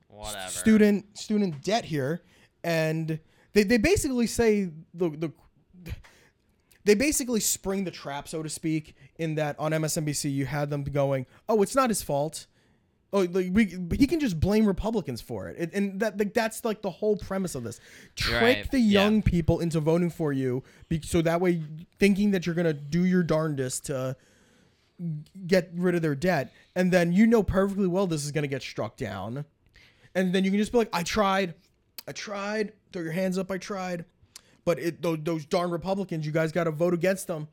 Whatever. 0.08 0.50
student 0.50 1.18
student 1.18 1.62
debt 1.62 1.84
here. 1.86 2.22
And 2.62 3.20
they, 3.52 3.62
they 3.62 3.78
basically 3.78 4.26
say 4.26 4.70
the 4.94 5.10
the 5.10 5.32
they 6.84 6.94
basically 6.94 7.40
spring 7.40 7.84
the 7.84 7.90
trap 7.90 8.28
so 8.28 8.42
to 8.42 8.48
speak 8.48 8.94
in 9.20 9.34
that 9.36 9.54
on 9.58 9.70
MSNBC 9.72 10.32
you 10.32 10.46
had 10.46 10.70
them 10.70 10.82
going 10.82 11.26
oh 11.48 11.62
it's 11.62 11.76
not 11.76 11.90
his 11.90 12.02
fault. 12.02 12.46
Oh 13.12 13.20
like, 13.22 13.48
we, 13.52 13.64
he 13.96 14.06
can 14.06 14.20
just 14.20 14.38
blame 14.38 14.66
Republicans 14.66 15.20
for 15.20 15.48
it, 15.48 15.58
and, 15.58 15.74
and 15.74 16.00
that 16.00 16.16
like, 16.16 16.32
that's 16.32 16.64
like 16.64 16.80
the 16.80 16.90
whole 16.90 17.16
premise 17.16 17.56
of 17.56 17.64
this. 17.64 17.80
Trick 18.14 18.40
Right, 18.40 18.70
the 18.70 18.78
yeah. 18.78 19.02
young 19.02 19.20
people 19.20 19.58
into 19.58 19.80
voting 19.80 20.10
for 20.10 20.32
you 20.32 20.62
be, 20.88 21.00
so 21.02 21.20
that 21.22 21.40
way 21.40 21.62
thinking 21.98 22.30
that 22.30 22.46
you're 22.46 22.54
gonna 22.54 22.72
do 22.72 23.04
your 23.04 23.24
darndest 23.24 23.86
to 23.86 24.16
get 25.46 25.70
rid 25.74 25.94
of 25.94 26.02
their 26.02 26.14
debt 26.14 26.52
and 26.76 26.92
then 26.92 27.10
you 27.10 27.26
know 27.26 27.42
perfectly 27.42 27.86
well 27.86 28.06
this 28.06 28.24
is 28.24 28.30
gonna 28.30 28.46
get 28.46 28.62
struck 28.62 28.96
down. 28.96 29.44
And 30.14 30.32
then 30.32 30.44
you 30.44 30.50
can 30.50 30.58
just 30.58 30.72
be 30.72 30.78
like, 30.78 30.90
I 30.92 31.02
tried, 31.02 31.54
I 32.08 32.12
tried. 32.12 32.72
Throw 32.92 33.02
your 33.02 33.12
hands 33.12 33.38
up, 33.38 33.50
I 33.50 33.58
tried. 33.58 34.04
But 34.64 34.78
it 34.78 35.02
those, 35.02 35.18
those 35.22 35.46
darn 35.46 35.70
Republicans, 35.70 36.26
you 36.26 36.32
guys 36.32 36.52
got 36.52 36.64
to 36.64 36.70
vote 36.70 36.94
against 36.94 37.26
them 37.26 37.48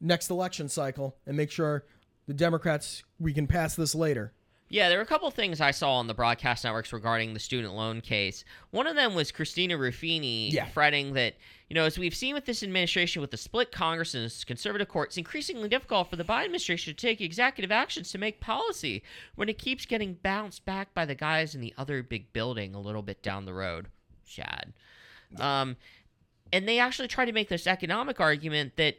next 0.00 0.30
election 0.30 0.68
cycle 0.68 1.16
and 1.26 1.36
make 1.36 1.50
sure 1.50 1.84
the 2.26 2.34
Democrats 2.34 3.02
we 3.18 3.32
can 3.32 3.46
pass 3.46 3.74
this 3.74 3.94
later. 3.94 4.32
Yeah, 4.72 4.88
there 4.88 4.98
were 4.98 5.02
a 5.02 5.06
couple 5.06 5.28
things 5.32 5.60
I 5.60 5.72
saw 5.72 5.94
on 5.94 6.06
the 6.06 6.14
broadcast 6.14 6.62
networks 6.62 6.92
regarding 6.92 7.34
the 7.34 7.40
student 7.40 7.74
loan 7.74 8.00
case. 8.00 8.44
One 8.70 8.86
of 8.86 8.94
them 8.94 9.14
was 9.16 9.32
Christina 9.32 9.76
Ruffini 9.76 10.52
Yeah. 10.52 10.66
fretting 10.66 11.14
that, 11.14 11.34
you 11.68 11.74
know, 11.74 11.86
as 11.86 11.98
we've 11.98 12.14
seen 12.14 12.34
with 12.34 12.44
this 12.44 12.62
administration 12.62 13.20
with 13.20 13.32
the 13.32 13.36
split 13.36 13.72
Congress 13.72 14.14
and 14.14 14.32
conservative 14.46 14.86
court, 14.86 15.08
it's 15.08 15.16
increasingly 15.16 15.68
difficult 15.68 16.08
for 16.08 16.14
the 16.14 16.22
Biden 16.22 16.44
administration 16.44 16.94
to 16.94 17.00
take 17.00 17.20
executive 17.20 17.72
actions 17.72 18.12
to 18.12 18.18
make 18.18 18.40
policy 18.40 19.02
when 19.34 19.48
it 19.48 19.58
keeps 19.58 19.86
getting 19.86 20.14
bounced 20.14 20.64
back 20.64 20.94
by 20.94 21.04
the 21.04 21.16
guys 21.16 21.52
in 21.52 21.60
the 21.60 21.74
other 21.76 22.00
big 22.04 22.32
building 22.32 22.72
a 22.72 22.80
little 22.80 23.02
bit 23.02 23.24
down 23.24 23.46
the 23.46 23.54
road. 23.54 23.88
Shad. 24.24 24.72
Um, 25.40 25.76
and 26.52 26.68
they 26.68 26.78
actually 26.78 27.08
try 27.08 27.24
to 27.24 27.32
make 27.32 27.48
this 27.48 27.66
economic 27.66 28.20
argument 28.20 28.76
that 28.76 28.98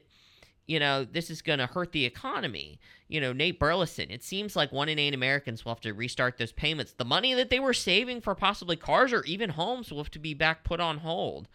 you 0.72 0.80
know 0.80 1.04
this 1.04 1.30
is 1.30 1.42
going 1.42 1.60
to 1.60 1.68
hurt 1.68 1.92
the 1.92 2.06
economy. 2.06 2.80
You 3.10 3.20
know, 3.20 3.34
Nate 3.34 3.60
Burleson. 3.60 4.10
It 4.10 4.24
seems 4.24 4.56
like 4.56 4.72
one 4.72 4.88
in 4.88 4.98
eight 4.98 5.14
Americans 5.14 5.66
will 5.66 5.74
have 5.74 5.82
to 5.82 5.94
restart 5.94 6.38
those 6.38 6.54
payments. 6.54 6.94
The 6.94 7.04
money 7.04 7.34
that 7.34 7.50
they 7.50 7.60
were 7.60 7.74
saving 7.74 8.22
for 8.22 8.36
possibly 8.36 8.78
cars 8.78 9.12
or 9.12 9.22
even 9.26 9.50
homes 9.50 9.92
will 9.92 9.98
have 9.98 10.12
to 10.12 10.20
be 10.20 10.34
back 10.34 10.64
put 10.64 10.80
on 10.80 11.00
hold. 11.00 11.50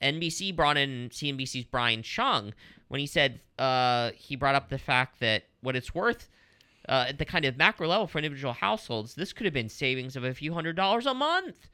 NBC 0.00 0.56
brought 0.56 0.78
in 0.78 1.10
CNBC's 1.10 1.66
Brian 1.66 2.00
Cheung 2.00 2.54
when 2.88 2.98
he 2.98 3.06
said 3.06 3.40
uh, 3.58 4.12
he 4.14 4.36
brought 4.36 4.54
up 4.54 4.70
the 4.70 4.78
fact 4.78 5.20
that 5.20 5.44
what 5.60 5.76
it's 5.76 5.94
worth 5.94 6.30
uh, 6.88 7.04
at 7.08 7.18
the 7.18 7.26
kind 7.26 7.44
of 7.44 7.58
macro 7.58 7.88
level 7.88 8.06
for 8.06 8.16
individual 8.16 8.54
households, 8.54 9.14
this 9.14 9.34
could 9.34 9.44
have 9.44 9.52
been 9.52 9.68
savings 9.68 10.16
of 10.16 10.24
a 10.24 10.32
few 10.32 10.54
hundred 10.54 10.76
dollars 10.76 11.04
a 11.04 11.12
month, 11.12 11.68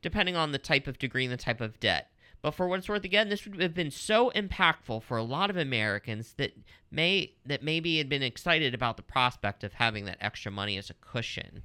depending 0.00 0.36
on 0.36 0.52
the 0.52 0.58
type 0.58 0.86
of 0.86 0.96
degree 0.96 1.24
and 1.24 1.32
the 1.32 1.36
type 1.36 1.60
of 1.60 1.80
debt. 1.80 2.12
But 2.44 2.54
for 2.54 2.68
what 2.68 2.78
it's 2.78 2.90
worth, 2.90 3.04
again, 3.04 3.30
this 3.30 3.46
would 3.46 3.58
have 3.62 3.72
been 3.72 3.90
so 3.90 4.30
impactful 4.36 5.04
for 5.04 5.16
a 5.16 5.22
lot 5.22 5.48
of 5.48 5.56
Americans 5.56 6.34
that 6.36 6.52
may 6.90 7.32
that 7.46 7.62
maybe 7.62 7.96
had 7.96 8.10
been 8.10 8.22
excited 8.22 8.74
about 8.74 8.98
the 8.98 9.02
prospect 9.02 9.64
of 9.64 9.72
having 9.72 10.04
that 10.04 10.18
extra 10.20 10.52
money 10.52 10.76
as 10.76 10.90
a 10.90 10.94
cushion. 11.00 11.62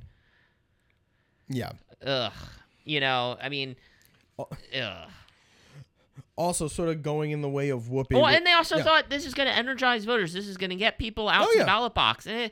Yeah. 1.49 1.73
Ugh, 2.05 2.31
you 2.85 3.01
know, 3.01 3.35
I 3.41 3.49
mean, 3.49 3.75
ugh. 4.39 5.09
Also, 6.37 6.69
sort 6.69 6.87
of 6.87 7.03
going 7.03 7.31
in 7.31 7.41
the 7.41 7.49
way 7.49 7.71
of 7.71 7.89
whooping. 7.89 8.17
Oh, 8.17 8.25
and 8.25 8.45
they 8.47 8.53
also 8.53 8.77
yeah. 8.77 8.83
thought 8.83 9.09
this 9.09 9.25
is 9.25 9.33
going 9.33 9.49
to 9.49 9.53
energize 9.53 10.05
voters. 10.05 10.31
This 10.31 10.47
is 10.47 10.55
going 10.55 10.69
to 10.69 10.77
get 10.77 10.97
people 10.97 11.27
out 11.27 11.49
Oh, 11.49 11.51
to 11.51 11.57
yeah. 11.57 11.63
the 11.63 11.67
ballot 11.67 11.93
box. 11.93 12.25
Eh, 12.25 12.47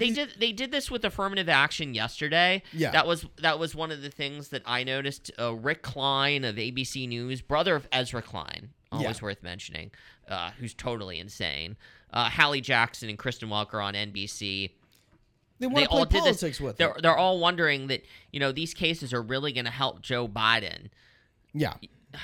they 0.00 0.10
did 0.10 0.34
they 0.38 0.52
did 0.52 0.72
this 0.72 0.90
with 0.90 1.04
affirmative 1.04 1.48
action 1.48 1.94
yesterday. 1.94 2.62
Yeah. 2.72 2.90
that 2.90 3.06
was 3.06 3.26
that 3.38 3.58
was 3.58 3.74
one 3.74 3.90
of 3.92 4.02
the 4.02 4.10
things 4.10 4.48
that 4.48 4.62
I 4.66 4.82
noticed. 4.84 5.30
Uh, 5.38 5.54
Rick 5.54 5.82
Klein 5.82 6.44
of 6.44 6.56
ABC 6.56 7.06
News, 7.08 7.40
brother 7.42 7.76
of 7.76 7.86
Ezra 7.92 8.22
Klein, 8.22 8.70
always 8.90 9.18
Yeah. 9.18 9.22
worth 9.22 9.42
mentioning, 9.42 9.90
uh, 10.28 10.50
who's 10.58 10.74
totally 10.74 11.18
insane. 11.20 11.76
Uh, 12.12 12.28
Hallie 12.28 12.60
Jackson 12.60 13.08
and 13.08 13.16
Kristen 13.18 13.48
Welker 13.48 13.82
on 13.84 13.94
NBC 13.94 14.72
they 15.60 15.66
want 15.66 15.76
they 15.76 15.82
to 15.84 15.88
play 15.90 15.98
all 15.98 16.04
did 16.06 16.18
politics 16.20 16.40
this. 16.58 16.60
with 16.60 16.76
they're 16.78 16.96
they're 17.00 17.16
all 17.16 17.38
wondering 17.38 17.86
that 17.88 18.02
you 18.32 18.40
know 18.40 18.50
these 18.50 18.74
cases 18.74 19.12
are 19.12 19.22
really 19.22 19.52
going 19.52 19.66
to 19.66 19.70
help 19.70 20.00
Joe 20.02 20.26
Biden. 20.26 20.88
Yeah. 21.52 21.74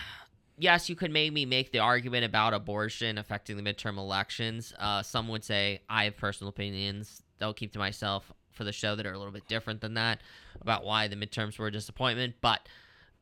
yes, 0.59 0.89
you 0.89 0.97
could 0.97 1.11
maybe 1.11 1.45
make 1.45 1.71
the 1.71 1.79
argument 1.81 2.25
about 2.25 2.55
abortion 2.55 3.19
affecting 3.19 3.57
the 3.57 3.63
midterm 3.63 3.99
elections. 3.99 4.73
Uh, 4.79 5.03
some 5.03 5.29
would 5.29 5.45
say 5.45 5.83
I 5.89 6.05
have 6.05 6.17
personal 6.17 6.49
opinions. 6.49 7.23
I'll 7.41 7.55
keep 7.55 7.73
to 7.73 7.79
myself 7.79 8.33
for 8.53 8.65
the 8.65 8.73
show 8.73 8.97
that 8.97 9.07
are 9.07 9.13
a 9.13 9.19
little 9.19 9.33
bit 9.33 9.47
different 9.49 9.81
than 9.81 9.95
that 9.95 10.21
about 10.61 10.85
why 10.85 11.09
the 11.09 11.17
midterms 11.17 11.59
were 11.59 11.67
a 11.67 11.73
disappointment. 11.73 12.37
But 12.41 12.61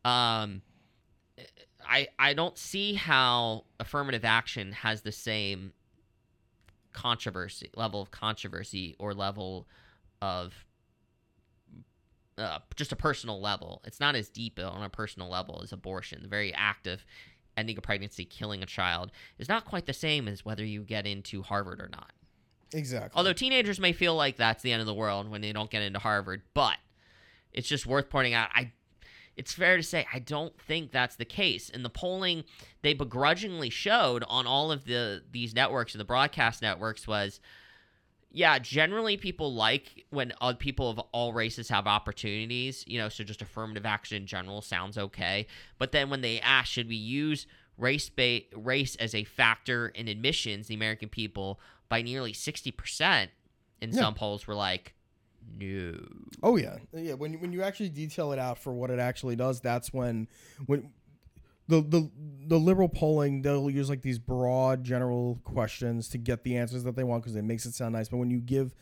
um, 0.04 0.62
I 1.86 2.08
I 2.18 2.34
don't 2.34 2.56
see 2.56 2.94
how 2.94 3.64
affirmative 3.80 4.24
action 4.24 4.72
has 4.72 5.02
the 5.02 5.12
same 5.12 5.72
controversy 6.92 7.70
level 7.74 8.00
of 8.00 8.10
controversy 8.10 8.94
or 8.98 9.12
level 9.12 9.66
of 10.22 10.54
uh, 12.38 12.58
just 12.76 12.92
a 12.92 12.96
personal 12.96 13.40
level. 13.40 13.82
It's 13.84 14.00
not 14.00 14.16
as 14.16 14.28
deep 14.28 14.58
on 14.58 14.82
a 14.82 14.88
personal 14.88 15.28
level 15.28 15.60
as 15.62 15.72
abortion. 15.72 16.22
The 16.22 16.28
very 16.28 16.52
act 16.54 16.86
of 16.86 17.04
ending 17.56 17.78
a 17.78 17.80
pregnancy, 17.80 18.24
killing 18.24 18.62
a 18.62 18.66
child, 18.66 19.12
is 19.38 19.48
not 19.48 19.64
quite 19.64 19.86
the 19.86 19.92
same 19.92 20.26
as 20.26 20.44
whether 20.44 20.64
you 20.64 20.82
get 20.82 21.06
into 21.06 21.42
Harvard 21.42 21.80
or 21.80 21.88
not. 21.88 22.12
Exactly. 22.72 23.12
Although 23.14 23.32
teenagers 23.32 23.78
may 23.78 23.92
feel 23.92 24.14
like 24.14 24.36
that's 24.36 24.62
the 24.62 24.72
end 24.72 24.80
of 24.80 24.86
the 24.86 24.94
world 24.94 25.30
when 25.30 25.40
they 25.40 25.52
don't 25.52 25.70
get 25.70 25.82
into 25.82 25.98
Harvard, 25.98 26.42
but 26.54 26.76
it's 27.52 27.68
just 27.68 27.86
worth 27.86 28.10
pointing 28.10 28.34
out. 28.34 28.48
I, 28.54 28.72
it's 29.36 29.52
fair 29.52 29.76
to 29.76 29.82
say 29.82 30.06
I 30.12 30.18
don't 30.18 30.58
think 30.60 30.92
that's 30.92 31.16
the 31.16 31.24
case. 31.24 31.70
And 31.70 31.84
the 31.84 31.90
polling 31.90 32.44
they 32.82 32.94
begrudgingly 32.94 33.70
showed 33.70 34.24
on 34.28 34.46
all 34.46 34.70
of 34.70 34.84
the 34.84 35.22
these 35.30 35.54
networks 35.54 35.94
and 35.94 36.00
the 36.00 36.04
broadcast 36.04 36.62
networks 36.62 37.06
was, 37.06 37.40
yeah, 38.30 38.58
generally 38.58 39.16
people 39.16 39.54
like 39.54 40.04
when 40.10 40.32
uh, 40.40 40.54
people 40.54 40.90
of 40.90 40.98
all 41.12 41.32
races 41.32 41.68
have 41.68 41.86
opportunities. 41.86 42.84
You 42.86 42.98
know, 42.98 43.08
so 43.08 43.24
just 43.24 43.42
affirmative 43.42 43.86
action 43.86 44.16
in 44.16 44.26
general 44.26 44.62
sounds 44.62 44.98
okay. 44.98 45.46
But 45.78 45.92
then 45.92 46.10
when 46.10 46.20
they 46.20 46.40
ask, 46.40 46.70
should 46.70 46.88
we 46.88 46.96
use 46.96 47.46
race 47.78 48.08
ba- 48.08 48.42
race 48.54 48.96
as 48.96 49.14
a 49.14 49.24
factor 49.24 49.88
in 49.88 50.08
admissions, 50.08 50.66
the 50.68 50.74
American 50.74 51.08
people 51.08 51.58
by 51.88 52.02
nearly 52.02 52.32
60% 52.32 53.28
in 53.80 53.90
Yeah. 53.90 53.96
some 54.00 54.14
polls 54.14 54.46
were 54.46 54.54
like, 54.54 54.94
no. 55.58 55.94
Oh 56.42 56.56
yeah, 56.56 56.78
yeah. 56.94 57.14
When 57.14 57.32
you- 57.32 57.38
when 57.38 57.52
you 57.52 57.62
actually 57.62 57.90
detail 57.90 58.32
it 58.32 58.38
out 58.38 58.58
for 58.58 58.72
what 58.72 58.90
it 58.90 58.98
actually 58.98 59.36
does, 59.36 59.60
that's 59.60 59.92
when 59.92 60.26
when 60.66 60.90
the 61.68 61.80
the 61.82 62.10
the 62.46 62.58
liberal 62.58 62.88
polling 62.88 63.42
they'll 63.42 63.70
use 63.70 63.88
like 63.90 64.02
these 64.02 64.18
broad 64.18 64.84
general 64.84 65.38
questions 65.44 66.08
to 66.10 66.18
get 66.18 66.44
the 66.44 66.56
answers 66.56 66.84
that 66.84 66.94
they 66.96 67.04
want 67.04 67.22
because 67.22 67.36
it 67.36 67.42
makes 67.42 67.66
it 67.66 67.74
sound 67.74 67.92
nice. 67.94 68.08
But 68.08 68.18
when 68.18 68.30
you 68.30 68.38
give 68.40 68.74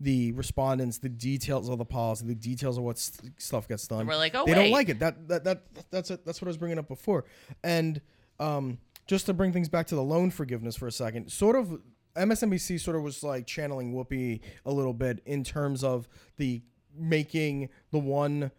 the 0.00 0.32
respondents 0.32 0.98
the 0.98 1.08
details 1.08 1.68
of 1.70 1.78
the 1.78 1.84
policy, 1.84 2.26
the 2.26 2.34
details 2.34 2.76
of 2.78 2.84
what 2.84 2.98
st- 2.98 3.32
stuff 3.40 3.66
gets 3.68 3.86
done, 3.86 4.06
We're 4.06 4.16
like, 4.16 4.34
oh, 4.34 4.44
they 4.44 4.52
wait. 4.52 4.58
don't 4.64 4.70
like 4.70 4.88
it. 4.90 4.98
That 5.00 5.28
that 5.28 5.44
that 5.44 5.62
that's 5.90 6.10
it. 6.10 6.24
That's 6.24 6.40
what 6.40 6.48
I 6.48 6.50
was 6.50 6.58
bringing 6.58 6.78
up 6.78 6.88
before. 6.88 7.24
And 7.62 8.00
um, 8.40 8.78
just 9.06 9.26
to 9.26 9.34
bring 9.34 9.52
things 9.52 9.68
back 9.68 9.86
to 9.88 9.94
the 9.94 10.02
loan 10.02 10.30
forgiveness 10.30 10.76
for 10.76 10.86
a 10.86 10.92
second, 10.92 11.30
sort 11.30 11.56
of 11.56 11.80
MSNBC 12.16 12.80
sort 12.80 12.96
of 12.96 13.02
was 13.02 13.22
like 13.22 13.46
channeling 13.46 13.92
Whoopi 13.92 14.40
a 14.64 14.72
little 14.72 14.94
bit 14.94 15.20
in 15.26 15.44
terms 15.44 15.84
of 15.84 16.08
the 16.36 16.62
making 16.98 17.68
the 17.90 17.98
one 17.98 18.50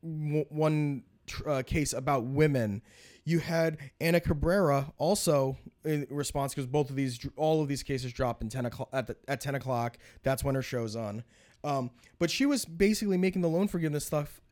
one 0.00 1.02
uh, 1.46 1.62
case 1.66 1.92
about 1.92 2.24
women. 2.24 2.82
You 3.24 3.38
had 3.38 3.78
Ana 4.00 4.20
Cabrera 4.20 4.92
also 4.98 5.56
in 5.84 6.06
response 6.10 6.54
because 6.54 6.66
both 6.66 6.90
of 6.90 6.96
these, 6.96 7.26
all 7.36 7.62
of 7.62 7.68
these 7.68 7.82
cases 7.82 8.12
drop 8.12 8.42
in 8.42 8.48
ten 8.48 8.66
o'clock 8.66 8.88
at, 8.92 9.06
the, 9.06 9.16
at 9.28 9.40
ten 9.40 9.54
o'clock. 9.54 9.96
That's 10.22 10.44
when 10.44 10.54
her 10.54 10.62
show's 10.62 10.94
on. 10.96 11.24
Um, 11.62 11.90
but 12.18 12.30
she 12.30 12.44
was 12.44 12.66
basically 12.66 13.16
making 13.16 13.40
the 13.40 13.48
loan 13.48 13.68
forgiveness 13.68 14.04
stuff, 14.04 14.42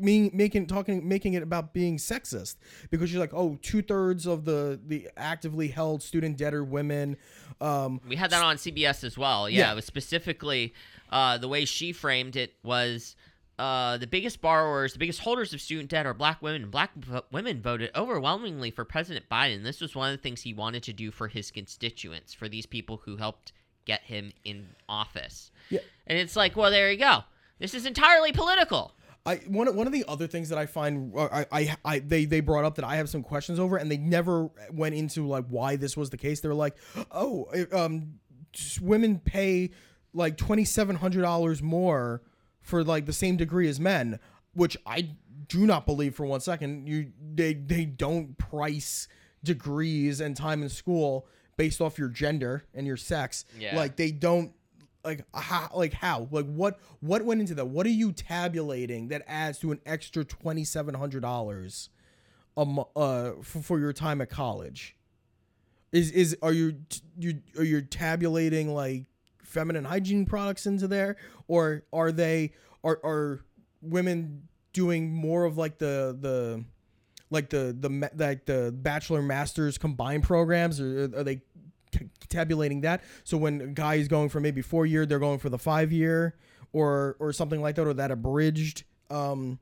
mean, 0.00 0.30
making 0.34 0.66
talking, 0.66 1.06
making 1.08 1.34
it 1.34 1.42
about 1.42 1.72
being 1.72 1.96
sexist 1.98 2.56
because 2.90 3.12
you're 3.12 3.20
like, 3.20 3.34
oh, 3.34 3.58
two 3.62 3.82
thirds 3.82 4.26
of 4.26 4.44
the 4.44 4.80
the 4.86 5.08
actively 5.16 5.68
held 5.68 6.02
student 6.02 6.36
debt 6.36 6.54
are 6.54 6.64
women. 6.64 7.16
Um, 7.60 8.00
We 8.08 8.16
had 8.16 8.30
that 8.30 8.42
on 8.42 8.56
CBS 8.56 9.04
as 9.04 9.16
well. 9.18 9.48
Yeah, 9.48 9.58
Yeah. 9.66 9.72
it 9.72 9.76
was 9.76 9.84
specifically 9.84 10.74
uh, 11.10 11.38
the 11.38 11.48
way 11.48 11.64
she 11.64 11.92
framed 11.92 12.36
it 12.36 12.54
was 12.62 13.16
uh, 13.58 13.98
the 13.98 14.06
biggest 14.06 14.40
borrowers, 14.40 14.94
the 14.94 14.98
biggest 14.98 15.20
holders 15.20 15.52
of 15.52 15.60
student 15.60 15.90
debt 15.90 16.06
are 16.06 16.14
black 16.14 16.40
women, 16.40 16.62
and 16.62 16.70
black 16.70 16.94
v- 16.96 17.20
women 17.30 17.60
voted 17.60 17.90
overwhelmingly 17.94 18.70
for 18.70 18.86
President 18.86 19.26
Biden. 19.30 19.62
This 19.64 19.82
was 19.82 19.94
one 19.94 20.10
of 20.10 20.16
the 20.16 20.22
things 20.22 20.40
he 20.40 20.54
wanted 20.54 20.82
to 20.84 20.94
do 20.94 21.10
for 21.10 21.28
his 21.28 21.50
constituents, 21.50 22.32
for 22.32 22.48
these 22.48 22.64
people 22.64 23.02
who 23.04 23.16
helped 23.18 23.52
get 23.84 24.00
him 24.02 24.32
in 24.44 24.68
office. 24.88 25.50
Yeah. 25.68 25.80
And 26.06 26.18
it's 26.18 26.36
like, 26.36 26.56
well, 26.56 26.70
there 26.70 26.90
you 26.90 26.96
go. 26.98 27.24
This 27.58 27.74
is 27.74 27.84
entirely 27.84 28.32
political. 28.32 28.94
I 29.26 29.36
one 29.46 29.68
of- 29.68 29.74
one 29.74 29.86
of 29.86 29.92
the 29.92 30.04
other 30.08 30.26
things 30.26 30.48
that 30.48 30.58
I 30.58 30.66
find 30.66 31.12
uh, 31.16 31.28
I, 31.30 31.46
I 31.52 31.76
I 31.84 31.98
they 31.98 32.24
they 32.24 32.40
brought 32.40 32.64
up 32.64 32.76
that 32.76 32.84
I 32.84 32.96
have 32.96 33.08
some 33.08 33.22
questions 33.22 33.58
over, 33.58 33.76
and 33.76 33.90
they 33.90 33.98
never 33.98 34.48
went 34.72 34.94
into 34.94 35.26
like 35.26 35.44
why 35.48 35.76
this 35.76 35.96
was 35.96 36.10
the 36.10 36.16
case. 36.16 36.40
They 36.40 36.48
were 36.48 36.54
like, 36.54 36.76
oh, 37.12 37.46
it, 37.52 37.72
um, 37.74 38.14
women 38.80 39.18
pay 39.18 39.70
like 40.14 40.36
twenty 40.36 40.64
seven 40.64 40.96
hundred 40.96 41.22
dollars 41.22 41.62
more 41.62 42.22
for 42.60 42.82
like 42.82 43.06
the 43.06 43.12
same 43.12 43.36
degree 43.36 43.68
as 43.68 43.78
men, 43.78 44.18
which 44.54 44.76
I 44.86 45.10
do 45.48 45.66
not 45.66 45.84
believe 45.86 46.14
for 46.14 46.24
one 46.24 46.40
second. 46.40 46.88
You 46.88 47.12
they 47.34 47.52
they 47.54 47.84
don't 47.84 48.38
price 48.38 49.06
degrees 49.44 50.20
and 50.20 50.36
time 50.36 50.62
in 50.62 50.68
school 50.68 51.26
based 51.56 51.80
off 51.80 51.98
your 51.98 52.08
gender 52.08 52.64
and 52.74 52.86
your 52.86 52.96
sex. 52.96 53.44
Yeah. 53.58 53.76
Like 53.76 53.96
they 53.96 54.10
don't 54.12 54.52
like 55.04 55.24
how 55.34 55.70
like 55.74 55.92
how? 55.92 56.28
Like 56.30 56.46
what 56.46 56.78
what 57.00 57.24
went 57.24 57.40
into 57.40 57.54
that? 57.54 57.66
What 57.66 57.86
are 57.86 57.90
you 57.90 58.12
tabulating 58.12 59.08
that 59.08 59.22
adds 59.26 59.58
to 59.60 59.72
an 59.72 59.80
extra 59.86 60.24
$2700 60.24 61.88
a 62.56 62.64
mo- 62.64 62.90
uh 62.96 63.32
for, 63.42 63.62
for 63.62 63.78
your 63.78 63.92
time 63.92 64.20
at 64.20 64.30
college? 64.30 64.96
Is 65.92 66.10
is 66.12 66.36
are 66.42 66.52
you 66.52 66.76
you 67.18 67.40
are 67.56 67.64
you 67.64 67.82
tabulating 67.82 68.74
like 68.74 69.06
feminine 69.42 69.84
hygiene 69.84 70.26
products 70.26 70.66
into 70.66 70.86
there? 70.86 71.16
Or 71.48 71.84
are 71.92 72.12
they 72.12 72.52
are 72.84 73.00
are 73.02 73.40
women 73.82 74.48
doing 74.72 75.12
more 75.12 75.44
of 75.44 75.56
like 75.56 75.78
the 75.78 76.16
the 76.20 76.64
like 77.30 77.48
the 77.50 77.76
the 77.78 78.10
like 78.16 78.46
the 78.46 78.72
bachelor 78.76 79.22
masters 79.22 79.78
combined 79.78 80.22
programs? 80.24 80.80
Or 80.80 81.04
are 81.16 81.24
they 81.24 81.40
tabulating 82.28 82.80
that 82.82 83.02
so 83.24 83.36
when 83.36 83.60
a 83.60 83.66
guy 83.68 83.94
is 83.96 84.08
going 84.08 84.28
for 84.28 84.40
maybe 84.40 84.62
four 84.62 84.86
year 84.86 85.04
they're 85.06 85.18
going 85.18 85.38
for 85.38 85.48
the 85.48 85.58
five 85.58 85.92
year 85.92 86.36
or 86.72 87.16
or 87.18 87.32
something 87.32 87.60
like 87.60 87.74
that 87.74 87.86
or 87.86 87.94
that 87.94 88.10
abridged 88.10 88.84
um 89.10 89.58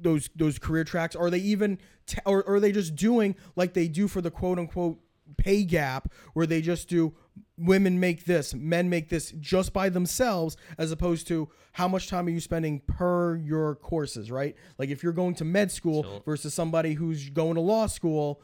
those 0.00 0.30
those 0.34 0.58
career 0.58 0.84
tracks 0.84 1.14
are 1.14 1.30
they 1.30 1.38
even 1.38 1.78
t- 2.06 2.18
or, 2.24 2.42
or 2.44 2.54
are 2.54 2.60
they 2.60 2.72
just 2.72 2.94
doing 2.96 3.34
like 3.56 3.74
they 3.74 3.88
do 3.88 4.08
for 4.08 4.20
the 4.20 4.30
quote 4.30 4.58
unquote 4.58 4.98
pay 5.36 5.64
gap 5.64 6.12
where 6.34 6.46
they 6.46 6.62
just 6.62 6.88
do 6.88 7.14
women 7.58 7.98
make 7.98 8.24
this, 8.26 8.54
men 8.54 8.88
make 8.88 9.08
this 9.08 9.32
just 9.40 9.72
by 9.72 9.88
themselves, 9.88 10.56
as 10.78 10.92
opposed 10.92 11.26
to 11.26 11.48
how 11.72 11.88
much 11.88 12.08
time 12.08 12.26
are 12.26 12.30
you 12.30 12.40
spending 12.40 12.80
per 12.80 13.36
your 13.36 13.74
courses, 13.74 14.30
right? 14.30 14.54
Like 14.78 14.88
if 14.88 15.02
you're 15.02 15.12
going 15.12 15.34
to 15.36 15.44
med 15.44 15.70
school 15.72 16.04
So- 16.04 16.22
versus 16.24 16.54
somebody 16.54 16.94
who's 16.94 17.28
going 17.30 17.54
to 17.56 17.60
law 17.60 17.86
school, 17.86 18.40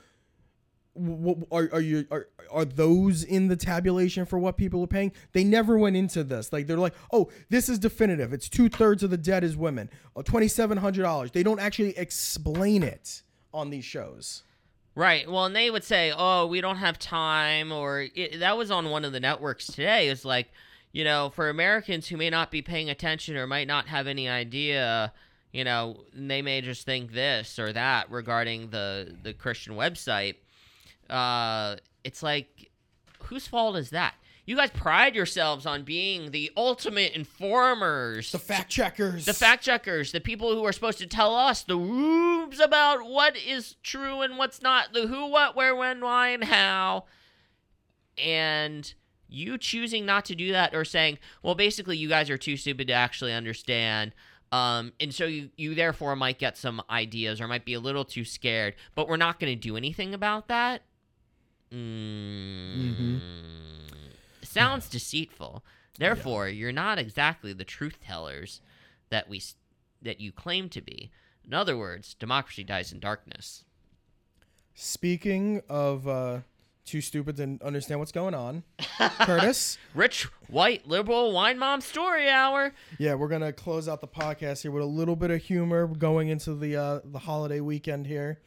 what 0.94 1.38
are, 1.50 1.70
are 1.72 1.80
you 1.80 2.06
are, 2.10 2.28
are 2.50 2.64
those 2.64 3.24
in 3.24 3.48
the 3.48 3.56
tabulation 3.56 4.26
for 4.26 4.38
what 4.38 4.58
people 4.58 4.82
are 4.82 4.86
paying 4.86 5.10
they 5.32 5.42
never 5.42 5.78
went 5.78 5.96
into 5.96 6.22
this 6.22 6.52
like 6.52 6.66
they're 6.66 6.76
like 6.76 6.94
oh 7.12 7.30
this 7.48 7.70
is 7.70 7.78
definitive 7.78 8.32
it's 8.32 8.46
two-thirds 8.48 9.02
of 9.02 9.08
the 9.08 9.16
debt 9.16 9.42
is 9.42 9.56
women 9.56 9.88
uh, 10.16 10.20
$2700 10.20 11.32
they 11.32 11.42
don't 11.42 11.60
actually 11.60 11.96
explain 11.96 12.82
it 12.82 13.22
on 13.54 13.70
these 13.70 13.84
shows 13.84 14.42
Right. 14.94 15.30
Well, 15.30 15.46
and 15.46 15.56
they 15.56 15.70
would 15.70 15.84
say, 15.84 16.12
"Oh, 16.14 16.46
we 16.46 16.60
don't 16.60 16.76
have 16.76 16.98
time," 16.98 17.72
or 17.72 18.08
it, 18.14 18.40
that 18.40 18.58
was 18.58 18.70
on 18.70 18.90
one 18.90 19.04
of 19.04 19.12
the 19.12 19.20
networks 19.20 19.66
today. 19.66 20.08
It's 20.08 20.24
like, 20.24 20.48
you 20.92 21.02
know, 21.02 21.30
for 21.30 21.48
Americans 21.48 22.08
who 22.08 22.18
may 22.18 22.28
not 22.28 22.50
be 22.50 22.60
paying 22.60 22.90
attention 22.90 23.36
or 23.36 23.46
might 23.46 23.66
not 23.66 23.86
have 23.86 24.06
any 24.06 24.28
idea, 24.28 25.12
you 25.50 25.64
know, 25.64 26.04
they 26.14 26.42
may 26.42 26.60
just 26.60 26.84
think 26.84 27.12
this 27.12 27.58
or 27.58 27.72
that 27.72 28.10
regarding 28.10 28.68
the 28.68 29.16
the 29.22 29.32
Christian 29.32 29.74
website. 29.76 30.36
Uh, 31.10 31.76
it's 32.04 32.22
like, 32.22 32.70
whose 33.24 33.46
fault 33.46 33.76
is 33.76 33.90
that? 33.90 34.14
You 34.44 34.56
guys 34.56 34.70
pride 34.70 35.14
yourselves 35.14 35.66
on 35.66 35.84
being 35.84 36.32
the 36.32 36.50
ultimate 36.56 37.12
informers, 37.12 38.32
the 38.32 38.40
fact 38.40 38.70
checkers 38.70 39.24
the 39.24 39.34
fact 39.34 39.62
checkers, 39.62 40.10
the 40.10 40.20
people 40.20 40.52
who 40.54 40.64
are 40.64 40.72
supposed 40.72 40.98
to 40.98 41.06
tell 41.06 41.34
us 41.36 41.62
the 41.62 41.76
rubes 41.76 42.58
about 42.58 43.06
what 43.06 43.36
is 43.36 43.76
true 43.84 44.20
and 44.20 44.38
what's 44.38 44.60
not, 44.60 44.92
the 44.92 45.06
who, 45.06 45.26
what, 45.28 45.54
where, 45.54 45.76
when, 45.76 46.00
why, 46.00 46.30
and 46.30 46.44
how. 46.44 47.04
And 48.18 48.92
you 49.28 49.58
choosing 49.58 50.04
not 50.04 50.24
to 50.26 50.34
do 50.34 50.50
that 50.52 50.74
or 50.74 50.84
saying, 50.84 51.18
well, 51.42 51.54
basically, 51.54 51.96
you 51.96 52.08
guys 52.08 52.28
are 52.28 52.36
too 52.36 52.56
stupid 52.56 52.88
to 52.88 52.92
actually 52.94 53.32
understand. 53.32 54.12
Um, 54.50 54.92
and 55.00 55.14
so 55.14 55.24
you, 55.24 55.50
you 55.56 55.74
therefore 55.74 56.16
might 56.16 56.38
get 56.38 56.58
some 56.58 56.82
ideas 56.90 57.40
or 57.40 57.46
might 57.46 57.64
be 57.64 57.74
a 57.74 57.80
little 57.80 58.04
too 58.04 58.24
scared, 58.24 58.74
but 58.94 59.08
we're 59.08 59.16
not 59.16 59.38
going 59.40 59.52
to 59.52 59.58
do 59.58 59.76
anything 59.76 60.14
about 60.14 60.48
that. 60.48 60.82
Mm, 61.72 63.20
Sounds 64.42 64.88
deceitful. 64.88 65.64
Therefore, 65.98 66.48
you're 66.48 66.72
not 66.72 66.98
exactly 66.98 67.52
the 67.52 67.64
truth 67.64 67.98
tellers 68.04 68.60
that 69.10 69.28
we 69.28 69.42
that 70.02 70.20
you 70.20 70.32
claim 70.32 70.68
to 70.70 70.80
be. 70.80 71.10
In 71.44 71.54
other 71.54 71.76
words, 71.76 72.14
democracy 72.14 72.64
dies 72.64 72.92
in 72.92 73.00
darkness. 73.00 73.64
speaking 74.74 75.62
of 75.68 76.06
uh 76.08 76.38
too 76.84 77.00
stupid 77.00 77.36
to 77.36 77.58
understand 77.64 78.00
what's 78.00 78.10
going 78.12 78.34
on 78.34 78.64
curtis 79.20 79.78
Rich, 79.94 80.24
white, 80.48 80.88
liberal, 80.88 81.30
wine 81.32 81.56
mom 81.58 81.80
story 81.80 82.28
hour. 82.28 82.72
yeah 82.98 83.14
we're 83.14 83.28
gonna 83.28 83.52
close 83.52 83.88
out 83.88 84.00
the 84.00 84.08
podcast 84.08 84.62
here 84.62 84.70
with 84.72 84.82
a 84.82 84.86
little 84.86 85.14
bit 85.14 85.30
of 85.30 85.40
humor 85.42 85.86
going 85.86 86.28
into 86.28 86.54
the 86.54 86.76
uh 86.76 87.00
the 87.04 87.20
holiday 87.20 87.60
weekend 87.60 88.06
here 88.08 88.40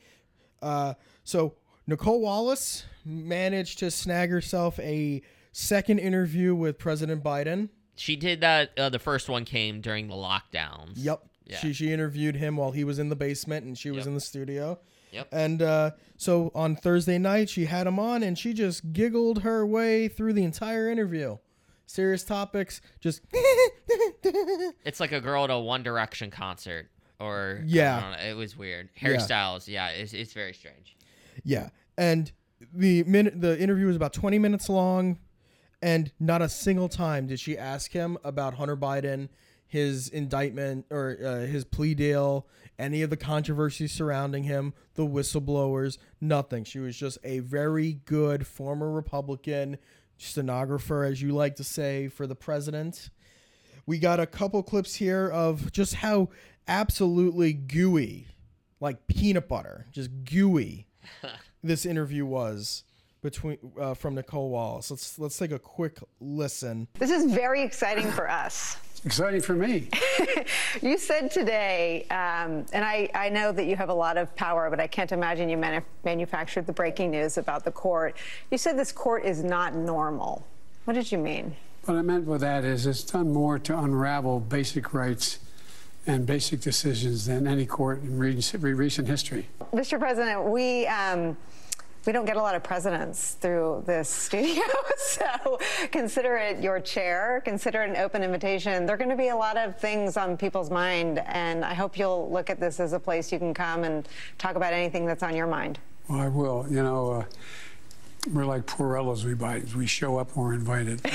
uh 0.62 0.96
so 1.24 1.54
nicolle 1.88 2.20
wallace 2.20 2.84
managed 3.06 3.80
to 3.80 3.92
snag 3.92 4.30
herself 4.30 4.80
a 4.80 5.22
second 5.52 6.00
interview 6.00 6.54
with 6.56 6.78
president 6.78 7.24
biden 7.24 7.70
She 7.96 8.16
did 8.18 8.42
that. 8.42 8.72
Uh, 8.78 8.90
the 8.90 9.00
first 9.00 9.30
one 9.30 9.46
came 9.46 9.80
during 9.82 10.08
the 10.08 10.16
lockdowns. 10.16 10.94
Yep. 10.96 11.22
Yeah. 11.46 11.58
She 11.58 11.72
she 11.74 11.94
interviewed 11.94 12.36
him 12.36 12.58
while 12.58 12.72
he 12.72 12.84
was 12.84 12.98
in 13.00 13.10
the 13.10 13.16
basement 13.16 13.66
and 13.66 13.78
she 13.78 13.90
was 13.92 14.00
Yep. 14.00 14.08
in 14.08 14.14
the 14.16 14.20
studio. 14.22 14.80
Yep. 15.12 15.28
And 15.32 15.62
uh, 15.62 15.92
so 16.18 16.52
on 16.56 16.76
Thursday 16.76 17.18
night 17.20 17.50
she 17.50 17.66
had 17.66 17.88
him 17.88 18.00
on 18.00 18.22
and 18.24 18.38
she 18.38 18.52
just 18.54 18.92
giggled 18.92 19.44
her 19.44 19.66
way 19.66 20.08
through 20.10 20.34
the 20.34 20.44
entire 20.44 20.90
interview. 20.90 21.38
Serious 21.86 22.24
topics, 22.24 22.82
just 23.00 23.22
It's 24.84 25.00
like 25.00 25.12
a 25.12 25.22
girl 25.22 25.44
at 25.44 25.50
a 25.52 25.60
One 25.60 25.84
Direction 25.84 26.32
concert, 26.32 26.90
or 27.20 27.62
Yeah. 27.66 28.00
know, 28.18 28.28
it 28.30 28.34
was 28.36 28.58
weird. 28.58 28.90
Yeah. 29.00 29.10
Hairstyles, 29.10 29.68
yeah, 29.68 29.90
it's, 29.90 30.14
it's 30.14 30.34
very 30.34 30.54
strange. 30.54 30.98
yeah. 31.44 31.70
And 31.98 32.32
the 32.74 33.04
minute 33.04 33.42
the 33.42 33.60
interview 33.60 33.88
was 33.88 33.96
about 33.96 34.14
20 34.14 34.40
minutes 34.40 34.70
long 34.70 35.18
and 35.82 36.12
not 36.20 36.42
a 36.42 36.50
single 36.50 36.90
time 36.90 37.28
did 37.28 37.40
she 37.40 37.58
ask 37.58 37.92
him 37.92 38.18
about 38.24 38.56
Hunter 38.56 38.78
Biden, 38.78 39.30
his 39.68 40.08
indictment 40.08 40.86
or 40.90 41.18
uh, 41.24 41.40
his 41.46 41.66
plea 41.66 41.94
deal, 41.94 42.48
any 42.80 43.02
of 43.02 43.10
the 43.10 43.18
controversies 43.18 43.92
surrounding 43.92 44.44
him, 44.44 44.74
the 44.96 45.06
whistleblowers, 45.06 45.98
nothing. 46.22 46.64
She 46.64 46.80
was 46.80 46.96
just 46.96 47.18
a 47.24 47.40
very 47.40 47.94
good 48.06 48.48
former 48.48 48.92
Republican 48.92 49.78
stenographer, 50.18 51.04
as 51.04 51.22
you 51.22 51.34
like 51.34 51.56
to 51.58 51.64
say, 51.64 52.08
for 52.08 52.26
the 52.26 52.36
president. 52.36 53.10
We 53.86 54.00
got 54.00 54.20
a 54.20 54.26
couple 54.26 54.64
clips 54.64 54.96
here 54.96 55.28
of 55.28 55.72
just 55.72 55.96
how 55.96 56.30
absolutely 56.68 57.54
gooey, 57.54 58.28
like 58.80 59.08
peanut 59.08 59.48
butter, 59.48 59.88
just 59.92 60.10
gooey, 60.24 60.88
this 61.66 61.86
interview 61.86 62.26
was 62.26 62.84
between 63.22 63.58
uh, 63.80 63.94
from 63.96 64.16
Nicolle 64.16 64.50
Wallace. 64.50 64.92
Let's 64.92 65.20
let's 65.20 65.38
take 65.38 65.52
a 65.52 65.60
quick 65.60 65.98
listen. 66.22 66.88
This 67.00 67.12
is 67.12 67.26
very 67.26 67.64
exciting 67.64 68.12
for 68.12 68.30
us. 68.30 68.78
Exciting 69.04 69.42
for 69.42 69.54
me. 69.54 69.90
You 70.82 70.98
said 70.98 71.32
today, 71.32 72.06
um, 72.12 72.66
and 72.74 72.84
I, 72.84 73.10
I 73.16 73.30
know 73.30 73.54
that 73.54 73.66
you 73.66 73.78
have 73.78 73.88
a 73.88 73.94
lot 73.94 74.18
of 74.18 74.36
power, 74.36 74.70
but 74.70 74.80
I 74.82 74.88
can't 74.88 75.12
imagine 75.14 75.48
you 75.48 75.56
manu- 75.56 75.86
manufactured 76.04 76.68
the 76.68 76.74
breaking 76.74 77.12
news 77.12 77.38
about 77.38 77.64
the 77.64 77.72
court. 77.72 78.18
You 78.52 78.58
said 78.58 78.78
this 78.78 78.92
court 78.92 79.24
is 79.24 79.42
not 79.42 79.74
normal. 79.74 80.46
What 80.84 80.94
did 80.94 81.12
you 81.14 81.18
mean? 81.18 81.56
What 81.86 81.96
I 81.96 82.02
meant 82.02 82.26
with 82.26 82.42
that 82.42 82.66
is 82.66 82.86
it's 82.86 83.04
done 83.04 83.32
more 83.32 83.58
to 83.58 83.80
unravel 83.80 84.42
basic 84.42 84.94
rights 84.94 85.40
and 86.06 86.26
basic 86.26 86.60
decisions 86.60 87.26
than 87.26 87.48
any 87.48 87.66
court 87.66 88.02
in 88.02 88.18
recent, 88.18 88.62
recent 88.64 89.08
history. 89.08 89.48
Mr. 89.74 89.98
President, 89.98 90.44
we. 90.44 90.88
Um, 90.88 91.38
we 92.06 92.14
don't 92.14 92.26
get 92.26 92.38
a 92.38 92.42
lot 92.42 92.56
of 92.56 92.64
presidents 92.64 93.34
through 93.34 93.84
this 93.86 94.10
studio, 94.10 94.64
so 94.98 95.60
consider 95.92 96.38
it 96.38 96.62
your 96.62 96.80
chair. 96.80 97.42
Consider 97.46 97.84
it 97.84 97.90
an 97.90 97.98
open 97.98 98.24
invitation. 98.24 98.86
There 98.86 98.96
are 98.96 98.98
going 98.98 99.10
to 99.10 99.16
be 99.16 99.30
a 99.30 99.36
lot 99.36 99.58
of 99.58 99.78
things 99.80 100.18
on 100.18 100.38
people's 100.38 100.70
mind, 100.70 101.20
and 101.26 101.66
I 101.66 101.74
hope 101.74 101.98
you'll 101.98 102.30
look 102.32 102.50
at 102.50 102.60
this 102.60 102.80
as 102.80 102.94
a 102.94 103.00
place 103.00 103.32
you 103.32 103.40
can 103.40 103.54
come 103.54 103.84
and 103.84 104.08
talk 104.38 104.56
about 104.56 104.74
anything 104.74 105.06
that's 105.06 105.24
on 105.24 105.36
your 105.36 105.48
mind. 105.48 105.80
Well, 106.08 106.20
I 106.20 106.28
will. 106.28 106.66
You 106.70 106.84
know, 106.84 107.12
uh, 107.12 107.26
we're 108.32 108.46
like 108.46 108.66
poor 108.66 108.96
Porellos. 108.96 109.24
We 109.24 109.34
buy. 109.34 109.64
We 109.76 109.88
show 109.88 110.18
up 110.18 110.36
when 110.36 110.46
we're 110.46 110.54
invited. 110.54 111.02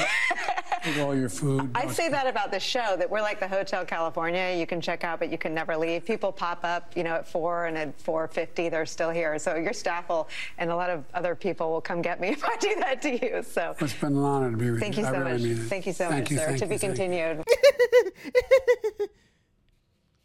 With 0.87 0.99
all 0.99 1.15
your 1.17 1.29
food. 1.29 1.71
I 1.75 1.87
say 1.89 2.09
that 2.09 2.27
about 2.27 2.51
the 2.51 2.61
show 2.61 2.97
that 2.97 3.09
we're 3.11 3.21
like 3.21 3.39
the 3.41 3.49
Hotel 3.49 3.85
California. 3.85 4.55
You 4.57 4.67
can 4.67 4.81
check 4.81 5.05
out, 5.05 5.19
but 5.19 5.31
you 5.31 5.37
can 5.39 5.53
never 5.53 5.77
leave. 5.77 6.05
People 6.05 6.33
pop 6.33 6.61
up, 6.65 6.97
you 6.97 7.03
know, 7.05 7.15
at 7.15 7.29
four 7.29 7.67
and 7.67 7.77
at 7.77 8.01
four 8.01 8.27
fifty, 8.29 8.69
they're 8.69 8.87
still 8.87 9.11
here. 9.11 9.39
So 9.39 9.57
your 9.57 9.73
staff 9.73 10.09
will, 10.09 10.29
and 10.59 10.71
a 10.71 10.77
lot 10.77 10.91
of 10.91 11.05
other 11.15 11.35
people 11.35 11.71
will 11.71 11.81
come 11.81 12.01
get 12.03 12.21
me 12.21 12.29
if 12.31 12.45
I 12.45 12.57
do 12.57 12.75
that 12.81 13.03
to 13.03 13.11
you. 13.27 13.43
So 13.43 13.75
It's 13.81 13.93
been 13.95 14.17
an 14.17 14.25
honor 14.25 14.51
to 14.51 14.57
be 14.57 14.71
with 14.71 14.81
thank 14.81 14.97
you. 14.97 15.03
you 15.05 15.09
so 15.11 15.19
really 15.19 15.33
much. 15.33 15.43
mean 15.43 15.53
it. 15.59 15.69
Thank 15.69 15.87
you 15.87 15.93
so 15.93 16.09
Thank 16.09 16.25
much, 16.25 16.31
you, 16.33 16.39
sir. 16.39 16.57
to 16.59 16.67
be 16.67 16.75
you. 16.75 16.81
continued. 16.81 17.45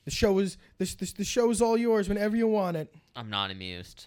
The 0.05 0.11
show 0.11 0.37
is 0.37 0.57
this, 0.77 0.93
this 0.93 1.13
the 1.13 1.23
show 1.23 1.49
is 1.49 1.63
all 1.63 1.75
yours 1.75 2.07
whenever 2.07 2.35
you 2.35 2.47
want 2.47 2.77
it. 2.77 2.93
I'm 3.15 3.27
not 3.27 3.49
amused. 3.49 4.05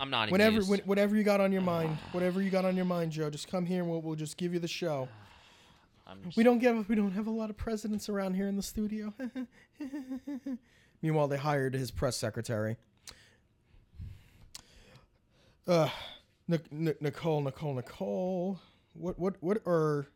I'm 0.00 0.10
not 0.10 0.30
Whenever 0.30 0.62
when, 0.62 0.80
whatever 0.80 1.16
you 1.16 1.22
got 1.24 1.40
on 1.40 1.52
your 1.52 1.62
mind, 1.62 1.96
whatever 2.12 2.40
you 2.40 2.50
got 2.50 2.64
on 2.64 2.76
your 2.76 2.84
mind, 2.84 3.12
Joe, 3.12 3.30
just 3.30 3.48
come 3.48 3.66
here 3.66 3.82
and 3.82 3.90
we'll, 3.90 4.00
we'll 4.00 4.16
just 4.16 4.36
give 4.36 4.52
you 4.52 4.60
the 4.60 4.68
show. 4.68 5.08
We 6.36 6.42
don't 6.42 6.58
give 6.58 6.88
we 6.88 6.94
don't 6.94 7.10
have 7.12 7.26
a 7.26 7.30
lot 7.30 7.50
of 7.50 7.58
presidents 7.58 8.08
around 8.08 8.32
here 8.32 8.48
in 8.48 8.56
the 8.56 8.62
studio. 8.62 9.12
Meanwhile, 11.02 11.28
they 11.28 11.36
hired 11.36 11.74
his 11.74 11.90
press 11.90 12.16
secretary. 12.16 12.78
Uh, 15.66 15.90
Nic- 16.48 16.72
Nic- 16.72 17.02
Nicolle, 17.02 17.42
Nicolle, 17.42 17.74
Nicolle. 17.74 18.58
What 18.94 19.18
what 19.18 19.36
what 19.40 19.58
are? 19.66 20.08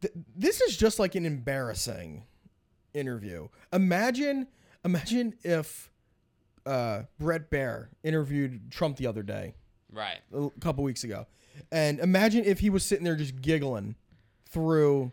Th- 0.00 0.14
this 0.34 0.62
is 0.62 0.74
just 0.74 0.98
like 0.98 1.14
an 1.14 1.26
embarrassing 1.26 2.24
interview. 2.94 3.48
Imagine, 3.74 4.46
imagine 4.86 5.34
if 5.44 5.89
uh, 6.66 7.02
Bret 7.18 7.50
Baier 7.50 7.88
interviewed 8.02 8.70
Trump 8.70 8.96
the 8.96 9.06
other 9.06 9.22
day 9.22 9.54
right. 9.92 10.18
a 10.34 10.50
couple 10.60 10.84
weeks 10.84 11.04
ago, 11.04 11.26
and 11.70 11.98
imagine 12.00 12.44
if 12.44 12.60
he 12.60 12.70
was 12.70 12.84
sitting 12.84 13.04
there 13.04 13.16
just 13.16 13.40
giggling 13.40 13.96
through 14.48 15.12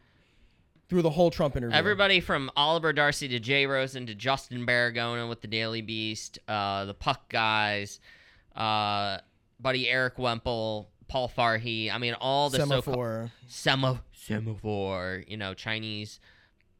through 0.89 1.01
the 1.01 1.09
whole 1.09 1.29
Trump 1.29 1.55
interview. 1.55 1.75
Everybody 1.75 2.19
from 2.19 2.49
Oliver 2.55 2.93
Darcy 2.93 3.27
to 3.29 3.39
Jay 3.39 3.65
Rosen 3.65 4.05
to 4.05 4.15
Justin 4.15 4.65
Baragona 4.65 5.27
with 5.27 5.41
the 5.41 5.47
Daily 5.47 5.81
Beast, 5.81 6.39
uh, 6.47 6.85
the 6.85 6.93
Puck 6.93 7.29
guys, 7.29 7.99
uh, 8.55 9.17
buddy 9.59 9.89
Erik 9.89 10.17
Wemple, 10.17 10.89
Paul 11.07 11.29
Farhi. 11.29 11.91
I 11.91 11.97
mean, 11.97 12.13
all 12.13 12.49
the 12.49 12.59
Semafor. 12.59 13.31
Sema- 13.47 14.01
Semafor, 14.15 15.27
you 15.27 15.37
know, 15.37 15.53
Chinese 15.53 16.19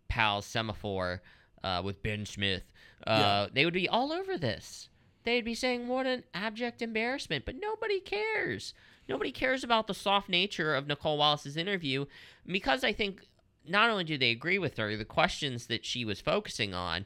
pals 0.07 0.45
Semafor 0.45 1.19
uh, 1.63 1.81
with 1.83 2.01
Ben 2.01 2.25
Smith. 2.25 2.63
Uh, 3.07 3.47
They 3.53 3.65
would 3.65 3.73
be 3.73 3.87
all 3.89 4.11
over 4.11 4.37
this. 4.37 4.89
they'd 5.23 5.43
be 5.43 5.55
saying, 5.55 5.87
what 5.89 6.05
an 6.05 6.23
abject 6.33 6.81
embarrassment. 6.81 7.43
But 7.45 7.55
nobody 7.59 7.99
cares. 7.99 8.73
Nobody 9.09 9.31
cares 9.31 9.63
about 9.63 9.87
the 9.87 9.93
soft 9.93 10.29
nature 10.29 10.73
of 10.75 10.87
Nicolle 10.87 11.17
Wallace's 11.17 11.57
interview 11.57 12.05
because 12.45 12.83
I 12.83 12.93
think 12.93 13.21
not 13.67 13.89
only 13.89 14.03
do 14.05 14.17
they 14.17 14.31
agree 14.31 14.57
with 14.57 14.77
her, 14.77 14.95
the 14.95 15.03
questions 15.05 15.67
that 15.67 15.85
she 15.85 16.05
was 16.05 16.21
focusing 16.21 16.73
on, 16.73 17.05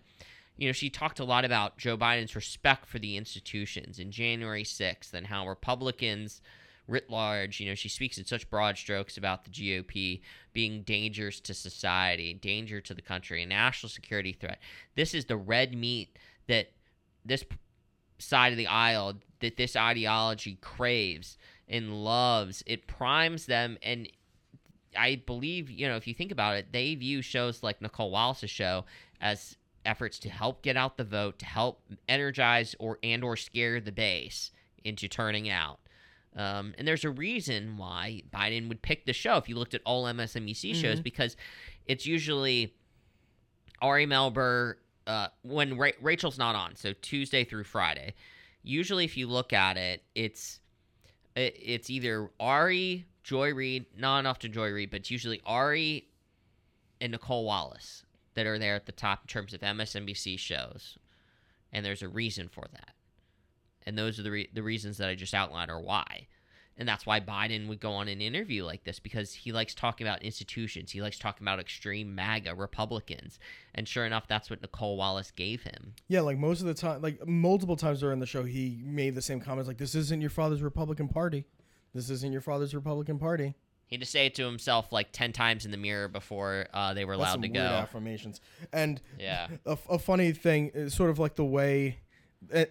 you 0.58 0.68
know, 0.68 0.72
she 0.74 0.90
talked 0.90 1.20
a 1.20 1.24
lot 1.24 1.46
about 1.46 1.78
Joe 1.80 1.98
Biden's 1.98 2.36
respect 2.36 2.86
for 2.86 3.00
the 3.00 3.18
institutions 3.18 3.98
in 3.98 4.12
January 4.12 4.64
6th 4.64 5.14
and 5.14 5.28
how 5.28 5.48
Republicans 5.48 6.42
writ 6.92 7.10
large, 7.10 7.60
you 7.60 7.68
know, 7.68 7.76
she 7.76 7.90
speaks 7.90 8.18
in 8.18 8.26
such 8.26 8.50
broad 8.50 8.78
strokes 8.78 9.18
about 9.18 9.46
the 9.46 9.50
GOP 9.50 10.22
being 10.54 10.84
dangerous 10.84 11.40
to 11.40 11.54
society, 11.54 12.34
danger 12.34 12.82
to 12.82 12.94
the 12.94 13.02
country, 13.02 13.42
a 13.42 13.46
national 13.46 13.90
security 13.90 14.34
threat. 14.34 14.60
This 14.96 15.14
is 15.14 15.26
the 15.26 15.38
red 15.38 15.76
meat 15.76 16.18
that 16.48 16.72
this 17.26 17.44
side 18.20 18.52
of 18.52 18.58
the 18.58 18.68
aisle, 18.68 19.14
that 19.40 19.58
this 19.58 19.76
ideology 19.76 20.58
craves 20.62 21.38
and 21.68 22.04
loves. 22.04 22.64
It 22.68 22.88
primes 22.88 23.46
them 23.46 23.78
and 23.82 24.08
I 24.98 25.22
believe, 25.26 25.70
you 25.70 25.88
know, 25.88 25.96
if 25.96 26.06
you 26.06 26.14
think 26.14 26.32
about 26.32 26.58
it, 26.58 26.74
they 26.74 26.96
view 26.96 27.22
shows 27.22 27.64
like 27.64 27.82
Nicolle 27.82 28.12
Wallace's 28.12 28.50
show 28.50 28.86
as 29.22 29.56
efforts 29.86 30.20
to 30.20 30.30
help 30.30 30.62
get 30.62 30.78
out 30.78 30.98
the 30.98 31.04
vote, 31.04 31.40
to 31.40 31.46
help 31.46 31.82
energize 32.08 32.76
or 32.80 33.00
and 33.02 33.24
or 33.24 33.38
scare 33.38 33.80
the 33.80 33.92
base 33.92 34.52
into 34.84 35.08
turning 35.08 35.50
out. 35.50 35.80
Um, 36.36 36.74
and 36.78 36.88
there's 36.88 37.04
a 37.04 37.10
reason 37.10 37.78
why 37.78 38.22
Biden 38.34 38.70
would 38.70 38.82
pick 38.82 39.06
the 39.06 39.14
show 39.14 39.36
if 39.38 39.50
you 39.50 39.56
looked 39.56 39.74
at 39.74 39.82
all 39.86 40.06
MSNBC 40.06 40.74
shows 40.76 40.96
Mm-hmm. 40.96 41.02
because 41.02 41.36
it's 41.86 42.06
usually 42.06 42.74
Ari 43.82 44.06
Melber 44.08 44.76
uh, 45.08 45.28
when 45.44 45.78
Ra- 45.78 45.90
Rachel's 46.02 46.38
not 46.38 46.56
on, 46.56 46.76
so 46.76 46.94
Tuesday 47.02 47.44
through 47.44 47.64
Friday. 47.66 48.14
Usually, 48.64 49.04
if 49.04 49.18
you 49.18 49.28
look 49.28 49.52
at 49.54 49.76
it, 49.78 50.04
it's 50.16 50.60
it, 51.36 51.58
it's 51.60 51.90
either 51.90 52.30
Ari, 52.40 53.06
Joy 53.24 53.54
Reid, 53.54 53.86
not 53.98 54.20
enough 54.20 54.40
to 54.40 54.50
Joy 54.50 54.70
Reid, 54.72 54.92
but 54.92 55.02
it's 55.02 55.12
usually 55.12 55.42
Ari 55.46 56.08
and 57.02 57.12
Nicolle 57.14 57.44
Wallace 57.46 58.04
that 58.36 58.46
are 58.46 58.60
there 58.60 58.76
at 58.76 58.86
the 58.86 58.92
top 58.92 59.24
in 59.24 59.28
terms 59.28 59.54
of 59.54 59.62
MSNBC 59.62 60.38
shows, 60.40 60.98
and 61.74 61.84
there's 61.86 62.04
a 62.04 62.08
reason 62.08 62.48
for 62.48 62.66
that, 62.72 62.92
and 63.92 63.98
those 63.98 64.18
are 64.18 64.24
the 64.24 64.32
re- 64.32 64.50
the 64.54 64.64
reasons 64.64 64.98
that 65.00 65.10
I 65.10 65.16
just 65.16 65.34
outlined 65.34 65.70
are 65.70 65.82
why. 65.82 66.28
And 66.78 66.88
that's 66.88 67.06
why 67.06 67.20
Biden 67.20 67.68
would 67.68 67.82
go 67.82 67.92
on 67.92 68.08
an 68.08 68.22
interview 68.22 68.64
like 68.64 68.86
this 68.86 68.98
because 68.98 69.34
he 69.34 69.52
likes 69.52 69.76
talking 69.76 70.08
about 70.08 70.24
institutions. 70.24 70.92
He 70.92 71.02
likes 71.02 71.20
talking 71.20 71.46
about 71.46 71.60
extreme 71.60 72.16
MAGA 72.16 72.56
Republicans. 72.56 73.38
And 73.76 73.86
sure 73.88 74.06
enough, 74.06 74.26
that's 74.28 74.50
what 74.50 74.62
Nicolle 74.62 74.96
Wallace 74.96 75.32
gave 75.32 75.64
him. 75.64 75.94
Yeah, 76.08 76.22
like 76.22 76.38
most 76.38 76.62
of 76.62 76.68
the 76.68 76.74
time, 76.74 77.02
like 77.02 77.28
multiple 77.28 77.76
times 77.76 78.00
during 78.00 78.20
the 78.20 78.26
show, 78.26 78.44
he 78.44 78.80
made 78.84 79.14
the 79.16 79.22
same 79.22 79.42
comments 79.42 79.68
like, 79.68 79.78
"This 79.78 79.94
isn't 79.94 80.22
your 80.22 80.30
father's 80.30 80.62
Republican 80.64 81.10
Party. 81.10 81.44
This 81.94 82.10
isn't 82.10 82.32
your 82.32 82.42
father's 82.42 82.74
Republican 82.74 83.20
Party." 83.20 83.54
He 83.86 83.96
had 83.98 84.02
to 84.02 84.08
say 84.08 84.28
it 84.28 84.36
to 84.36 84.46
himself 84.46 84.94
like 84.94 85.12
10 85.12 85.34
times 85.34 85.66
in 85.66 85.72
the 85.72 85.78
mirror 85.78 86.08
before 86.08 86.68
uh, 86.74 86.94
they 86.94 87.04
were 87.04 87.18
That's 87.18 87.32
allowed 87.34 87.42
to 87.42 87.50
go. 87.50 87.60
affirmations. 87.60 88.40
And 88.72 89.02
Yeah. 89.20 89.50
a, 89.66 89.78
a 89.90 90.00
funny 90.00 90.32
thing 90.32 90.72
is 90.74 90.94
sort 90.94 91.10
of 91.10 91.20
like 91.20 91.36
the 91.36 91.44
way, 91.44 91.98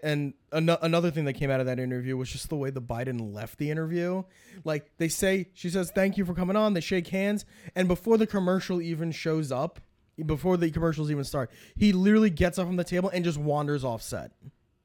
and 0.02 0.34
ano- 0.52 0.78
another 0.82 1.10
thing 1.10 1.24
that 1.26 1.34
came 1.34 1.50
out 1.50 1.60
of 1.60 1.66
that 1.66 1.78
interview 1.78 2.16
was 2.16 2.30
just 2.30 2.48
the 2.48 2.56
way 2.56 2.70
the 2.70 2.82
Biden 2.82 3.32
left 3.34 3.58
the 3.58 3.70
interview. 3.70 4.24
Like 4.64 4.90
they 4.98 5.08
say, 5.08 5.48
she 5.54 5.70
says, 5.70 5.90
"Thank 5.94 6.16
you 6.16 6.24
for 6.24 6.34
coming 6.34 6.56
on." 6.56 6.74
They 6.74 6.80
shake 6.80 7.08
hands, 7.08 7.44
and 7.74 7.86
before 7.88 8.18
the 8.18 8.26
commercial 8.26 8.80
even 8.82 9.12
shows 9.12 9.52
up, 9.52 9.80
before 10.26 10.56
the 10.56 10.70
commercials 10.70 11.10
even 11.10 11.24
start, 11.24 11.50
he 11.76 11.92
literally 11.92 12.30
gets 12.30 12.58
up 12.58 12.66
from 12.66 12.76
the 12.76 12.84
table 12.84 13.10
and 13.10 13.24
just 13.24 13.38
wanders 13.38 13.84
off 13.84 14.02
set. 14.02 14.32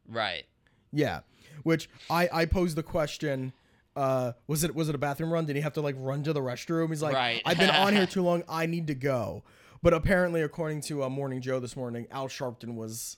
Right. 0.07 0.45
Yeah, 0.91 1.21
which 1.63 1.89
I 2.09 2.29
I 2.31 2.45
posed 2.45 2.77
the 2.77 2.83
question. 2.83 3.53
Uh, 3.95 4.33
was 4.47 4.63
it 4.63 4.75
was 4.75 4.89
it 4.89 4.95
a 4.95 4.97
bathroom 4.97 5.31
run? 5.31 5.45
Did 5.45 5.55
he 5.55 5.61
have 5.61 5.73
to 5.73 5.81
like 5.81 5.95
run 5.97 6.21
to 6.23 6.33
the 6.33 6.41
restroom? 6.41 6.89
He's 6.89 7.01
like, 7.01 7.15
Right. 7.15 7.41
I've 7.45 7.57
been 7.57 7.69
on 7.69 7.93
here 7.93 8.05
too 8.07 8.21
long. 8.23 8.43
I 8.47 8.65
need 8.65 8.87
to 8.87 8.95
go. 8.95 9.43
But 9.81 9.93
apparently, 9.93 10.41
according 10.41 10.81
to 10.81 11.03
uh, 11.03 11.09
Morning 11.09 11.41
Joe 11.41 11.59
this 11.59 11.75
morning, 11.77 12.07
Al 12.11 12.27
Sharpton 12.27 12.75
was 12.75 13.17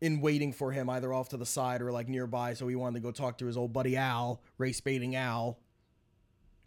in 0.00 0.20
waiting 0.20 0.52
for 0.52 0.72
him 0.72 0.90
either 0.90 1.12
off 1.12 1.30
to 1.30 1.36
the 1.36 1.46
side 1.46 1.80
or 1.82 1.92
like 1.92 2.08
nearby, 2.08 2.54
so 2.54 2.68
he 2.68 2.76
wanted 2.76 2.94
to 2.94 3.00
go 3.00 3.10
talk 3.10 3.38
to 3.38 3.46
his 3.46 3.56
old 3.56 3.72
buddy 3.72 3.96
Al, 3.96 4.42
race 4.58 4.80
baiting 4.80 5.16
Al. 5.16 5.58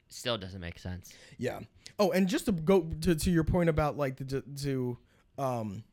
Still 0.09 0.37
doesn't 0.37 0.61
make 0.61 0.79
sense. 0.79 1.13
Yeah. 1.37 1.59
Oh, 1.99 2.11
and 2.11 2.27
just 2.27 2.45
to 2.45 2.51
go 2.51 2.89
to, 3.01 3.15
to 3.15 3.29
your 3.29 3.43
point 3.43 3.69
about 3.69 3.97
like 3.97 4.17
the 4.17 4.25
to, 4.25 4.41
to 4.63 4.97
um 5.37 5.83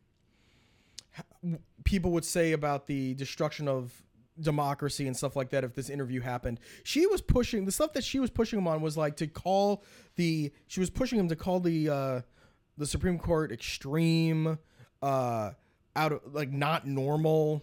people 1.84 2.12
would 2.12 2.24
say 2.24 2.52
about 2.52 2.86
the 2.86 3.14
destruction 3.14 3.68
of 3.68 3.92
democracy 4.40 5.06
and 5.06 5.16
stuff 5.16 5.36
like 5.36 5.50
that 5.50 5.64
if 5.64 5.74
this 5.74 5.88
interview 5.88 6.20
happened. 6.20 6.58
She 6.82 7.06
was 7.06 7.20
pushing 7.20 7.64
the 7.64 7.72
stuff 7.72 7.92
that 7.92 8.04
she 8.04 8.18
was 8.18 8.30
pushing 8.30 8.58
him 8.58 8.66
on 8.66 8.80
was 8.80 8.96
like 8.96 9.16
to 9.16 9.26
call 9.26 9.84
the 10.16 10.52
she 10.66 10.80
was 10.80 10.90
pushing 10.90 11.18
him 11.18 11.28
to 11.28 11.36
call 11.36 11.60
the 11.60 11.88
uh 11.88 12.20
the 12.76 12.86
Supreme 12.86 13.18
Court 13.18 13.52
extreme 13.52 14.58
uh 15.02 15.50
out 15.96 16.12
of 16.12 16.20
like 16.32 16.50
not 16.50 16.86
normal 16.86 17.62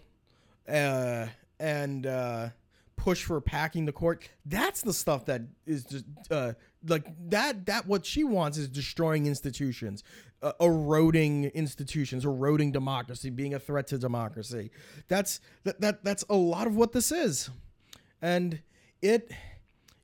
uh 0.68 1.26
and 1.58 2.06
uh 2.06 2.48
push 2.96 3.24
for 3.24 3.40
packing 3.40 3.84
the 3.84 3.92
court 3.92 4.28
that's 4.46 4.82
the 4.82 4.92
stuff 4.92 5.26
that 5.26 5.42
is 5.66 5.84
just 5.84 6.04
uh 6.30 6.52
like 6.86 7.06
that 7.28 7.66
that 7.66 7.86
what 7.86 8.06
she 8.06 8.22
wants 8.22 8.56
is 8.58 8.68
destroying 8.68 9.26
institutions 9.26 10.04
uh, 10.42 10.52
eroding 10.60 11.44
institutions 11.44 12.24
eroding 12.24 12.72
democracy 12.72 13.30
being 13.30 13.54
a 13.54 13.58
threat 13.58 13.86
to 13.88 13.98
democracy. 13.98 14.70
That's 15.08 15.40
that, 15.64 15.80
that 15.80 16.04
that's 16.04 16.24
a 16.28 16.34
lot 16.34 16.66
of 16.66 16.76
what 16.76 16.92
this 16.92 17.12
is. 17.12 17.50
And 18.20 18.60
it 19.00 19.30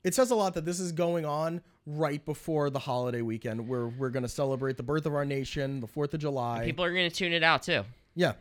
it 0.05 0.15
says 0.15 0.31
a 0.31 0.35
lot 0.35 0.55
that 0.55 0.65
this 0.65 0.81
is 0.81 0.93
going 0.93 1.25
on 1.25 1.61
right 1.87 2.25
before 2.25 2.71
the 2.71 2.79
holiday 2.79 3.23
weekend. 3.23 3.69
Where 3.69 3.89
we're 3.89 4.11
going 4.11 4.23
to 4.23 4.29
celebrate 4.29 4.77
the 4.77 4.83
birth 4.83 5.07
of 5.07 5.15
our 5.15 5.25
nation 5.25 5.81
the 5.81 5.89
4th 5.89 6.15
of 6.15 6.21
july. 6.21 6.63
People 6.65 6.85
are 6.85 6.93
going 6.93 7.11
to 7.11 7.15
tune 7.15 7.33
it 7.33 7.43
out 7.43 7.63
too. 7.63 7.83
Yeah 8.15 8.33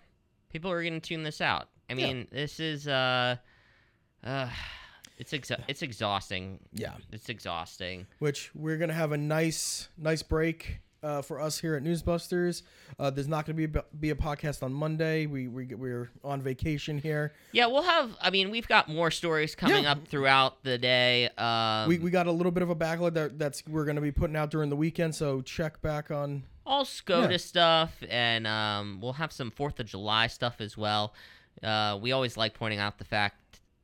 People 0.50 0.72
are 0.72 0.82
going 0.82 1.00
to 1.00 1.00
tune 1.02 1.24
this 1.24 1.42
out. 1.42 1.68
I 1.90 1.94
Yeah. 1.94 2.08
mean, 2.08 2.28
this 2.32 2.60
is 2.60 2.88
uh 2.88 3.36
uh 4.24 4.50
it's 5.18 5.32
exa- 5.34 5.64
it's 5.68 5.82
exhausting. 5.82 6.60
yeah 6.74 6.94
It's 7.12 7.30
exhausting. 7.30 8.08
which 8.20 8.52
we're 8.56 8.78
gonna 8.78 8.94
have 8.94 9.12
a 9.12 9.18
nice 9.18 9.90
nice 9.98 10.24
break 10.24 10.80
uh, 11.04 11.22
for 11.22 11.40
us 11.40 11.60
here 11.60 11.76
at 11.76 11.84
Newsbusters. 11.84 12.64
Uh, 12.98 13.12
there's 13.12 13.28
not 13.28 13.46
gonna 13.46 13.56
be 13.56 13.66
a, 13.66 13.84
be 14.00 14.10
a 14.10 14.16
podcast 14.16 14.64
on 14.64 14.74
Monday. 14.74 15.28
We 15.28 15.48
we 15.48 15.66
we're 15.76 16.10
on 16.24 16.42
vacation 16.42 16.98
here. 16.98 17.34
Yeah, 17.52 17.68
we'll 17.68 17.84
have 17.84 18.18
I 18.20 18.30
mean, 18.32 18.50
we've 18.50 18.68
got 18.68 18.90
more 18.90 19.12
stories 19.12 19.54
coming 19.56 19.84
Yeah. 19.84 19.92
up 19.92 20.08
throughout 20.08 20.64
the 20.64 20.78
day. 20.78 21.30
Um 21.38 21.88
we 21.88 22.00
we 22.00 22.10
got 22.10 22.26
a 22.28 22.32
little 22.32 22.52
bit 22.52 22.64
of 22.64 22.70
a 22.72 22.76
backlog 22.76 23.14
that 23.14 23.38
that's 23.38 23.64
we're 23.68 23.86
gonna 23.86 24.02
be 24.02 24.12
putting 24.12 24.36
out 24.36 24.50
during 24.50 24.70
the 24.70 24.76
weekend. 24.76 25.14
So 25.16 25.42
check 25.42 25.82
back 25.82 26.10
on. 26.10 26.44
All 26.68 26.84
SCOTUS 26.86 27.32
Yeah. 27.32 27.38
stuff, 27.38 28.04
and 28.10 28.46
um, 28.46 29.00
we'll 29.02 29.14
have 29.14 29.32
some 29.32 29.50
Fourth 29.52 29.80
of 29.80 29.86
July 29.88 30.28
stuff 30.28 30.58
as 30.60 30.78
well. 30.78 31.14
Uh, 31.64 31.98
we 32.02 32.12
always 32.12 32.36
like 32.38 32.54
pointing 32.54 32.80
out 32.80 32.98
the 33.00 33.06
fact 33.06 33.36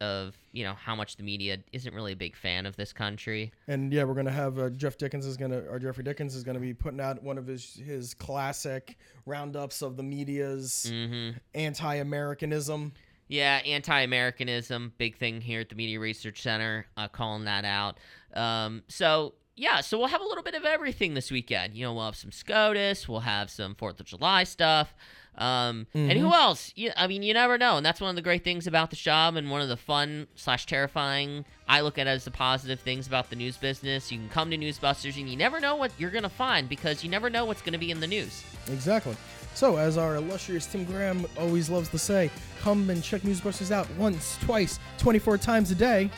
of 0.02 0.36
you 0.52 0.66
know 0.66 0.74
how 0.74 0.96
much 0.96 1.16
the 1.16 1.24
media 1.24 1.58
isn't 1.72 1.94
really 1.96 2.12
a 2.12 2.16
big 2.16 2.36
fan 2.36 2.66
of 2.66 2.76
this 2.76 2.92
country. 2.92 3.54
And 3.70 3.94
yeah, 3.94 4.04
we're 4.04 4.16
gonna 4.16 4.32
have 4.32 4.60
uh, 4.60 4.70
Geoff 4.70 4.98
Dickens 4.98 5.26
is 5.26 5.38
gonna 5.38 5.60
or 5.70 5.80
Geoffrey 5.80 6.04
Dickens 6.04 6.36
is 6.36 6.44
gonna 6.44 6.60
be 6.60 6.74
putting 6.74 7.00
out 7.00 7.24
one 7.24 7.38
of 7.38 7.48
his 7.48 7.76
his 7.76 8.14
classic 8.14 8.98
roundups 9.26 9.82
of 9.82 9.96
the 9.96 10.04
media's 10.04 10.92
Mm-hmm. 10.92 11.38
anti-Americanism. 11.56 12.92
Yeah, 13.30 13.62
anti-Americanism, 13.66 14.94
big 14.98 15.16
thing 15.18 15.40
here 15.42 15.62
at 15.62 15.70
the 15.70 15.76
Media 15.76 16.00
Research 16.00 16.42
Center, 16.42 16.86
uh, 16.98 17.08
calling 17.08 17.46
that 17.46 17.64
out. 17.66 17.98
Um, 18.34 18.84
so 18.90 19.34
yeah, 19.56 19.82
so 19.82 19.98
we'll 19.98 20.08
have 20.08 20.22
a 20.22 20.26
little 20.26 20.44
bit 20.44 20.56
of 20.56 20.66
everything 20.66 21.14
this 21.14 21.32
weekend. 21.32 21.76
You 21.76 21.86
know, 21.86 21.94
we'll 21.94 22.06
have 22.06 22.16
some 22.16 22.32
SCOTUS, 22.32 23.08
we'll 23.08 23.22
have 23.22 23.50
some 23.50 23.76
Fourth 23.76 24.00
of 24.00 24.06
July 24.06 24.44
stuff. 24.44 24.94
Um, 25.36 25.88
and 25.96 26.12
who 26.12 26.32
else? 26.32 26.72
You, 26.76 26.92
I 26.96 27.08
mean, 27.08 27.24
you 27.24 27.34
never 27.34 27.58
know, 27.58 27.78
and 27.78 27.86
that's 27.86 28.00
one 28.00 28.10
of 28.12 28.16
the 28.16 28.22
great 28.22 28.44
things 28.44 28.68
about 28.68 28.92
the 28.92 28.96
job, 28.96 29.36
and 29.36 29.50
one 29.50 29.62
of 29.62 29.68
the 29.68 29.78
fun 29.78 30.28
slash 30.36 30.66
terrifying. 30.68 31.46
I 31.68 31.82
look 31.82 31.98
at 31.98 32.06
it 32.06 32.12
as 32.12 32.26
the 32.26 32.32
positive 32.32 32.80
things 32.80 33.08
about 33.08 33.30
the 33.30 33.36
news 33.36 33.58
business. 33.58 34.12
You 34.12 34.20
can 34.20 34.30
come 34.30 34.52
to 34.52 34.58
Newsbusters, 34.58 35.18
and 35.18 35.28
you 35.28 35.36
never 35.36 35.60
know 35.60 35.76
what 35.76 35.92
you're 35.98 36.12
gonna 36.12 36.30
find 36.30 36.70
because 36.70 37.04
you 37.04 37.10
never 37.10 37.30
know 37.32 37.46
what's 37.46 37.64
gonna 37.64 37.80
be 37.80 37.90
in 37.90 38.00
the 38.00 38.08
news. 38.08 38.44
Exactly. 38.72 39.16
So, 39.56 39.78
as 39.78 39.98
our 39.98 40.16
illustrious 40.16 40.66
Tim 40.66 40.84
Graham 40.86 41.26
always 41.40 41.70
loves 41.70 41.90
to 41.90 41.98
say, 41.98 42.30
come 42.60 42.90
and 42.90 43.04
check 43.04 43.22
Newsbusters 43.22 43.72
out 43.72 43.90
once, 43.98 44.38
twice, 44.42 44.80
24 45.00 45.38
times 45.40 45.72
a 45.72 45.76
day. 45.76 46.10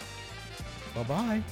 Bye 0.94 1.04
bye. 1.04 1.44